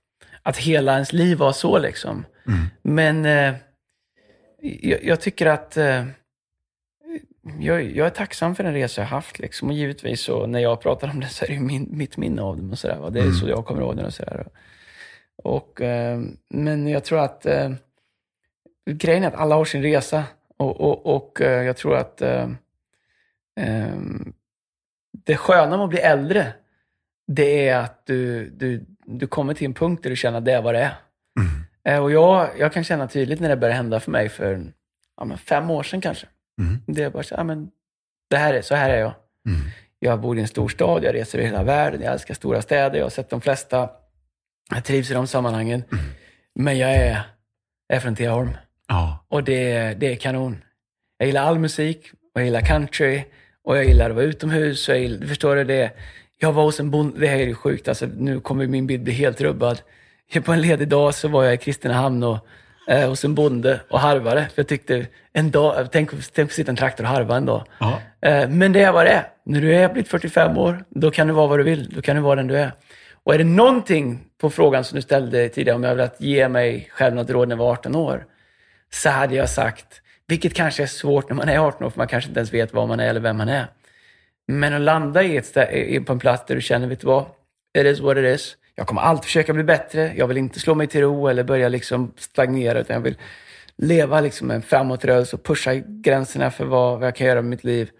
att 0.42 0.56
hela 0.56 0.92
ens 0.92 1.12
liv 1.12 1.38
var 1.38 1.52
så. 1.52 1.78
liksom. 1.78 2.24
Men 2.82 3.26
eh, 3.26 3.54
jag, 4.62 5.04
jag 5.04 5.20
tycker 5.20 5.46
att... 5.46 5.76
Eh, 5.76 6.04
jag, 7.58 7.82
jag 7.82 8.06
är 8.06 8.10
tacksam 8.10 8.54
för 8.54 8.64
den 8.64 8.72
resa 8.72 9.00
jag 9.00 9.08
haft. 9.08 9.38
Liksom. 9.38 9.68
Och 9.68 9.74
givetvis 9.74 10.20
så, 10.20 10.46
när 10.46 10.58
jag 10.60 10.80
pratar 10.80 11.10
om 11.10 11.20
det 11.20 11.28
så 11.28 11.44
är 11.44 11.48
det 11.48 11.60
min, 11.60 11.88
mitt 11.90 12.16
minne 12.16 12.42
av 12.42 12.56
dem. 12.56 12.70
Och 12.70 12.78
så 12.78 12.88
där, 12.88 12.98
va? 12.98 13.10
Det 13.10 13.20
är 13.20 13.30
så 13.30 13.48
jag 13.48 13.66
kommer 13.66 13.82
ihåg 13.82 13.96
den. 13.96 14.06
Och 14.06 14.14
så 14.14 14.24
där. 14.24 14.46
Och, 15.36 15.80
eh, 15.80 16.20
men 16.48 16.86
jag 16.86 17.04
tror 17.04 17.18
att 17.18 17.46
eh, 17.46 17.70
grejen 18.90 19.24
är 19.24 19.28
att 19.28 19.34
alla 19.34 19.54
har 19.54 19.64
sin 19.64 19.82
resa. 19.82 20.24
Och, 20.56 20.80
och, 20.80 21.16
och 21.16 21.40
eh, 21.40 21.62
jag 21.64 21.76
tror 21.76 21.96
att 21.96 22.22
eh, 22.22 22.48
eh, 23.60 23.96
det 25.24 25.36
sköna 25.36 25.76
med 25.76 25.84
att 25.84 25.90
bli 25.90 25.98
äldre, 25.98 26.52
det 27.26 27.68
är 27.68 27.78
att 27.78 28.06
du, 28.06 28.50
du, 28.50 28.84
du 29.04 29.26
kommer 29.26 29.54
till 29.54 29.64
en 29.64 29.74
punkt 29.74 30.02
där 30.02 30.10
du 30.10 30.16
känner 30.16 30.38
att 30.38 30.44
det 30.44 30.52
är 30.52 30.62
vad 30.62 30.74
det 30.74 30.80
är. 30.80 30.94
Eh, 31.88 32.02
och 32.02 32.12
jag, 32.12 32.50
jag 32.58 32.72
kan 32.72 32.84
känna 32.84 33.08
tydligt 33.08 33.40
när 33.40 33.48
det 33.48 33.56
började 33.56 33.76
hända 33.76 34.00
för 34.00 34.10
mig 34.10 34.28
för 34.28 34.72
ja, 35.16 35.24
men 35.24 35.38
fem 35.38 35.70
år 35.70 35.82
sedan 35.82 36.00
kanske. 36.00 36.26
Mm. 36.60 36.78
Det 36.86 37.02
är 37.02 37.10
bara 37.10 37.22
så, 37.22 37.34
ja, 37.34 37.44
men 37.44 37.70
det 38.30 38.36
här 38.36 38.54
är, 38.54 38.62
så 38.62 38.74
här 38.74 38.90
är 38.90 38.98
jag. 38.98 39.14
Mm. 39.48 39.60
Jag 39.98 40.20
bor 40.20 40.38
i 40.38 40.40
en 40.40 40.48
stor 40.48 40.68
stad, 40.68 41.04
jag 41.04 41.14
reser 41.14 41.38
i 41.38 41.44
hela 41.44 41.62
världen, 41.62 42.00
jag 42.02 42.12
älskar 42.12 42.34
stora 42.34 42.62
städer, 42.62 42.98
jag 42.98 43.04
har 43.04 43.10
sett 43.10 43.30
de 43.30 43.40
flesta. 43.40 43.90
Jag 44.70 44.84
trivs 44.84 45.10
i 45.10 45.14
de 45.14 45.26
sammanhangen. 45.26 45.84
Men 46.54 46.78
jag 46.78 46.94
är, 46.94 47.22
är 47.92 48.00
från 48.00 48.16
Tidaholm 48.16 48.56
Ja. 48.88 49.24
och 49.28 49.44
det, 49.44 49.94
det 49.94 50.12
är 50.12 50.16
kanon. 50.16 50.64
Jag 51.18 51.26
gillar 51.26 51.42
all 51.42 51.58
musik, 51.58 52.10
och 52.34 52.40
jag 52.40 52.44
gillar 52.44 52.60
country 52.60 53.24
och 53.64 53.76
jag 53.76 53.84
gillar 53.84 54.10
att 54.10 54.16
vara 54.16 54.24
utomhus. 54.24 54.88
Och 54.88 54.94
jag 54.94 55.00
gillar, 55.02 55.26
förstår 55.26 55.56
du 55.56 55.64
det? 55.64 55.90
Jag 56.38 56.52
var 56.52 56.62
hos 56.62 56.80
en 56.80 56.90
bonde, 56.90 57.20
det 57.20 57.26
här 57.26 57.36
är 57.38 57.46
ju 57.46 57.54
sjukt, 57.54 57.88
alltså, 57.88 58.06
nu 58.06 58.40
kommer 58.40 58.66
min 58.66 58.86
bild 58.86 59.02
bli 59.02 59.12
helt 59.12 59.40
rubbad. 59.40 59.82
På 60.40 60.52
en 60.52 60.60
ledig 60.60 60.88
dag 60.88 61.14
så 61.14 61.28
var 61.28 61.44
jag 61.44 61.54
i 61.54 61.56
Kristinehamn 61.56 62.22
och 62.22 62.38
eh, 62.88 63.08
hos 63.08 63.24
en 63.24 63.34
bonde 63.34 63.80
och 63.90 64.00
harvade. 64.00 64.40
För 64.40 64.52
jag 64.62 64.68
tyckte, 64.68 65.06
en 65.32 65.50
dag, 65.50 65.88
tänk, 65.92 66.10
tänk 66.34 66.48
att 66.50 66.54
sitta 66.54 66.70
en 66.70 66.76
traktor 66.76 67.04
och 67.04 67.10
harva 67.10 67.36
en 67.36 67.46
dag. 67.46 67.64
Eh, 68.20 68.48
Men 68.48 68.72
det 68.72 68.82
är 68.82 68.92
vad 68.92 69.06
det 69.06 69.10
är. 69.10 69.26
När 69.44 69.60
du 69.60 69.74
är 69.74 69.88
blivit 69.92 70.08
45 70.10 70.58
år, 70.58 70.84
då 70.88 71.10
kan 71.10 71.26
du 71.26 71.32
vara 71.32 71.46
vad 71.46 71.58
du 71.58 71.62
vill. 71.62 71.88
Då 71.94 72.02
kan 72.02 72.16
du 72.16 72.22
vara 72.22 72.36
den 72.36 72.46
du 72.46 72.56
är. 72.56 72.72
Och 73.24 73.34
är 73.34 73.38
det 73.38 73.44
någonting 73.44 74.20
på 74.40 74.50
frågan 74.50 74.84
som 74.84 74.96
du 74.96 75.02
ställde 75.02 75.48
tidigare, 75.48 75.76
om 75.76 75.84
jag 75.84 75.94
velat 75.94 76.20
ge 76.20 76.48
mig 76.48 76.88
själv 76.92 77.14
något 77.14 77.30
råd 77.30 77.48
när 77.48 77.56
jag 77.56 77.58
var 77.64 77.72
18 77.72 77.94
år, 77.96 78.24
så 78.92 79.08
hade 79.10 79.34
jag 79.34 79.50
sagt, 79.50 79.86
vilket 80.28 80.54
kanske 80.54 80.82
är 80.82 80.86
svårt 80.86 81.28
när 81.28 81.36
man 81.36 81.48
är 81.48 81.58
18 81.58 81.86
år, 81.86 81.90
för 81.90 81.98
man 81.98 82.08
kanske 82.08 82.28
inte 82.28 82.40
ens 82.40 82.54
vet 82.54 82.72
vad 82.74 82.88
man 82.88 83.00
är 83.00 83.08
eller 83.08 83.20
vem 83.20 83.36
man 83.36 83.48
är. 83.48 83.66
Men 84.48 84.74
att 84.74 84.80
landa 84.80 85.22
i 85.22 85.36
ett, 85.36 85.44
stä- 85.56 86.04
på 86.04 86.12
en 86.12 86.18
plats 86.18 86.44
där 86.46 86.54
du 86.54 86.60
känner, 86.60 86.86
vet 86.86 87.00
du 87.00 87.06
vad? 87.06 87.24
It 87.78 87.86
is 87.86 88.00
what 88.00 88.16
it 88.16 88.24
is. 88.24 88.56
Jag 88.74 88.86
kommer 88.86 89.00
alltid 89.00 89.24
försöka 89.24 89.52
bli 89.52 89.64
bättre. 89.64 90.12
Jag 90.16 90.26
vill 90.26 90.36
inte 90.36 90.60
slå 90.60 90.74
mig 90.74 90.86
till 90.86 91.00
ro 91.00 91.28
eller 91.28 91.44
börja 91.44 91.68
liksom 91.68 92.12
stagnera, 92.16 92.80
utan 92.80 92.94
jag 92.94 93.00
vill 93.00 93.16
leva 93.76 94.20
liksom 94.20 94.50
en 94.50 94.62
framåtrörelse 94.62 95.36
och 95.36 95.44
pusha 95.44 95.74
gränserna 95.74 96.50
för 96.50 96.64
vad, 96.64 96.98
vad 96.98 97.06
jag 97.06 97.16
kan 97.16 97.26
göra 97.26 97.42
med 97.42 97.50
mitt 97.50 97.64
liv. 97.64 97.90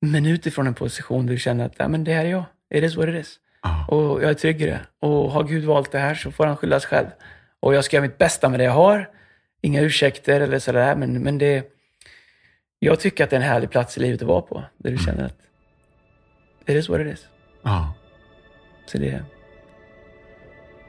Men 0.00 0.26
utifrån 0.26 0.66
en 0.66 0.74
position 0.74 1.26
där 1.26 1.32
du 1.32 1.38
känner 1.38 1.66
att 1.66 1.74
ja, 1.76 1.88
men 1.88 2.04
det 2.04 2.12
här 2.12 2.24
är 2.24 2.30
jag. 2.30 2.44
It 2.74 2.84
is 2.84 2.96
what 2.96 3.08
it 3.08 3.14
is. 3.14 3.38
Och 3.88 4.22
jag 4.22 4.30
är 4.30 4.34
trygg 4.34 4.62
i 4.62 4.66
det. 4.66 4.80
Och 5.00 5.30
har 5.30 5.44
Gud 5.44 5.64
valt 5.64 5.92
det 5.92 5.98
här 5.98 6.14
så 6.14 6.30
får 6.30 6.46
han 6.46 6.56
skylla 6.56 6.80
sig 6.80 6.88
själv. 6.88 7.06
Och 7.60 7.74
jag 7.74 7.84
ska 7.84 7.96
göra 7.96 8.06
mitt 8.06 8.18
bästa 8.18 8.48
med 8.48 8.60
det 8.60 8.64
jag 8.64 8.72
har. 8.72 9.10
Inga 9.60 9.80
ursäkter 9.80 10.40
eller 10.40 10.58
sådär, 10.58 10.96
men, 10.96 11.22
men 11.22 11.38
det... 11.38 11.72
Jag 12.78 13.00
tycker 13.00 13.24
att 13.24 13.30
det 13.30 13.36
är 13.36 13.40
en 13.40 13.46
härlig 13.46 13.70
plats 13.70 13.98
i 13.98 14.00
livet 14.00 14.22
att 14.22 14.28
vara 14.28 14.42
på. 14.42 14.64
Där 14.78 14.90
du 14.90 14.98
känner 14.98 15.24
att 15.24 15.38
it 16.66 16.76
is 16.76 16.88
what 16.88 17.00
it 17.00 17.06
is. 17.06 17.26
ja. 17.62 17.94
Så 18.86 18.98
det 18.98 19.08
är... 19.08 19.24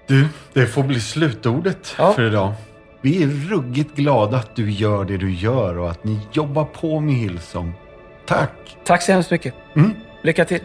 Du, 0.08 0.28
det 0.54 0.66
får 0.68 0.84
bli 0.84 1.00
slutordet 1.02 1.96
Ja. 1.98 2.14
för 2.14 2.28
idag. 2.28 2.54
Vi 3.02 3.24
är 3.24 3.28
ruggigt 3.28 3.96
glada 3.96 4.38
att 4.38 4.56
du 4.56 4.72
gör 4.72 5.06
det 5.06 5.18
du 5.18 5.34
gör 5.34 5.78
och 5.78 5.92
att 5.92 6.04
ni 6.04 6.20
jobbar 6.34 6.66
på 6.66 7.00
med 7.00 7.16
Hillsong. 7.16 7.74
Tack! 8.26 8.78
Tack 8.86 9.02
så 9.02 9.12
hemskt 9.12 9.32
mycket. 9.32 9.54
Mm. 9.76 9.94
Lycka 10.24 10.46
till. 10.46 10.60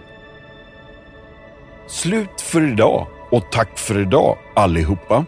Slut 1.89 2.41
för 2.41 2.69
idag 2.73 3.07
och 3.31 3.51
tack 3.53 3.79
för 3.79 3.99
idag 4.01 4.39
allihopa. 4.57 5.25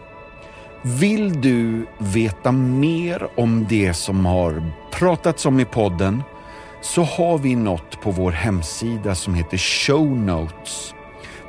Vill 0.81 1.41
du 1.41 1.85
veta 1.97 2.51
mer 2.51 3.27
om 3.35 3.65
det 3.69 3.93
som 3.93 4.25
har 4.25 4.71
pratats 4.91 5.45
om 5.45 5.59
i 5.59 5.65
podden 5.65 6.23
så 6.81 7.03
har 7.03 7.37
vi 7.37 7.55
något 7.55 8.01
på 8.01 8.11
vår 8.11 8.31
hemsida 8.31 9.15
som 9.15 9.33
heter 9.33 9.57
Show 9.57 10.17
Notes. 10.17 10.94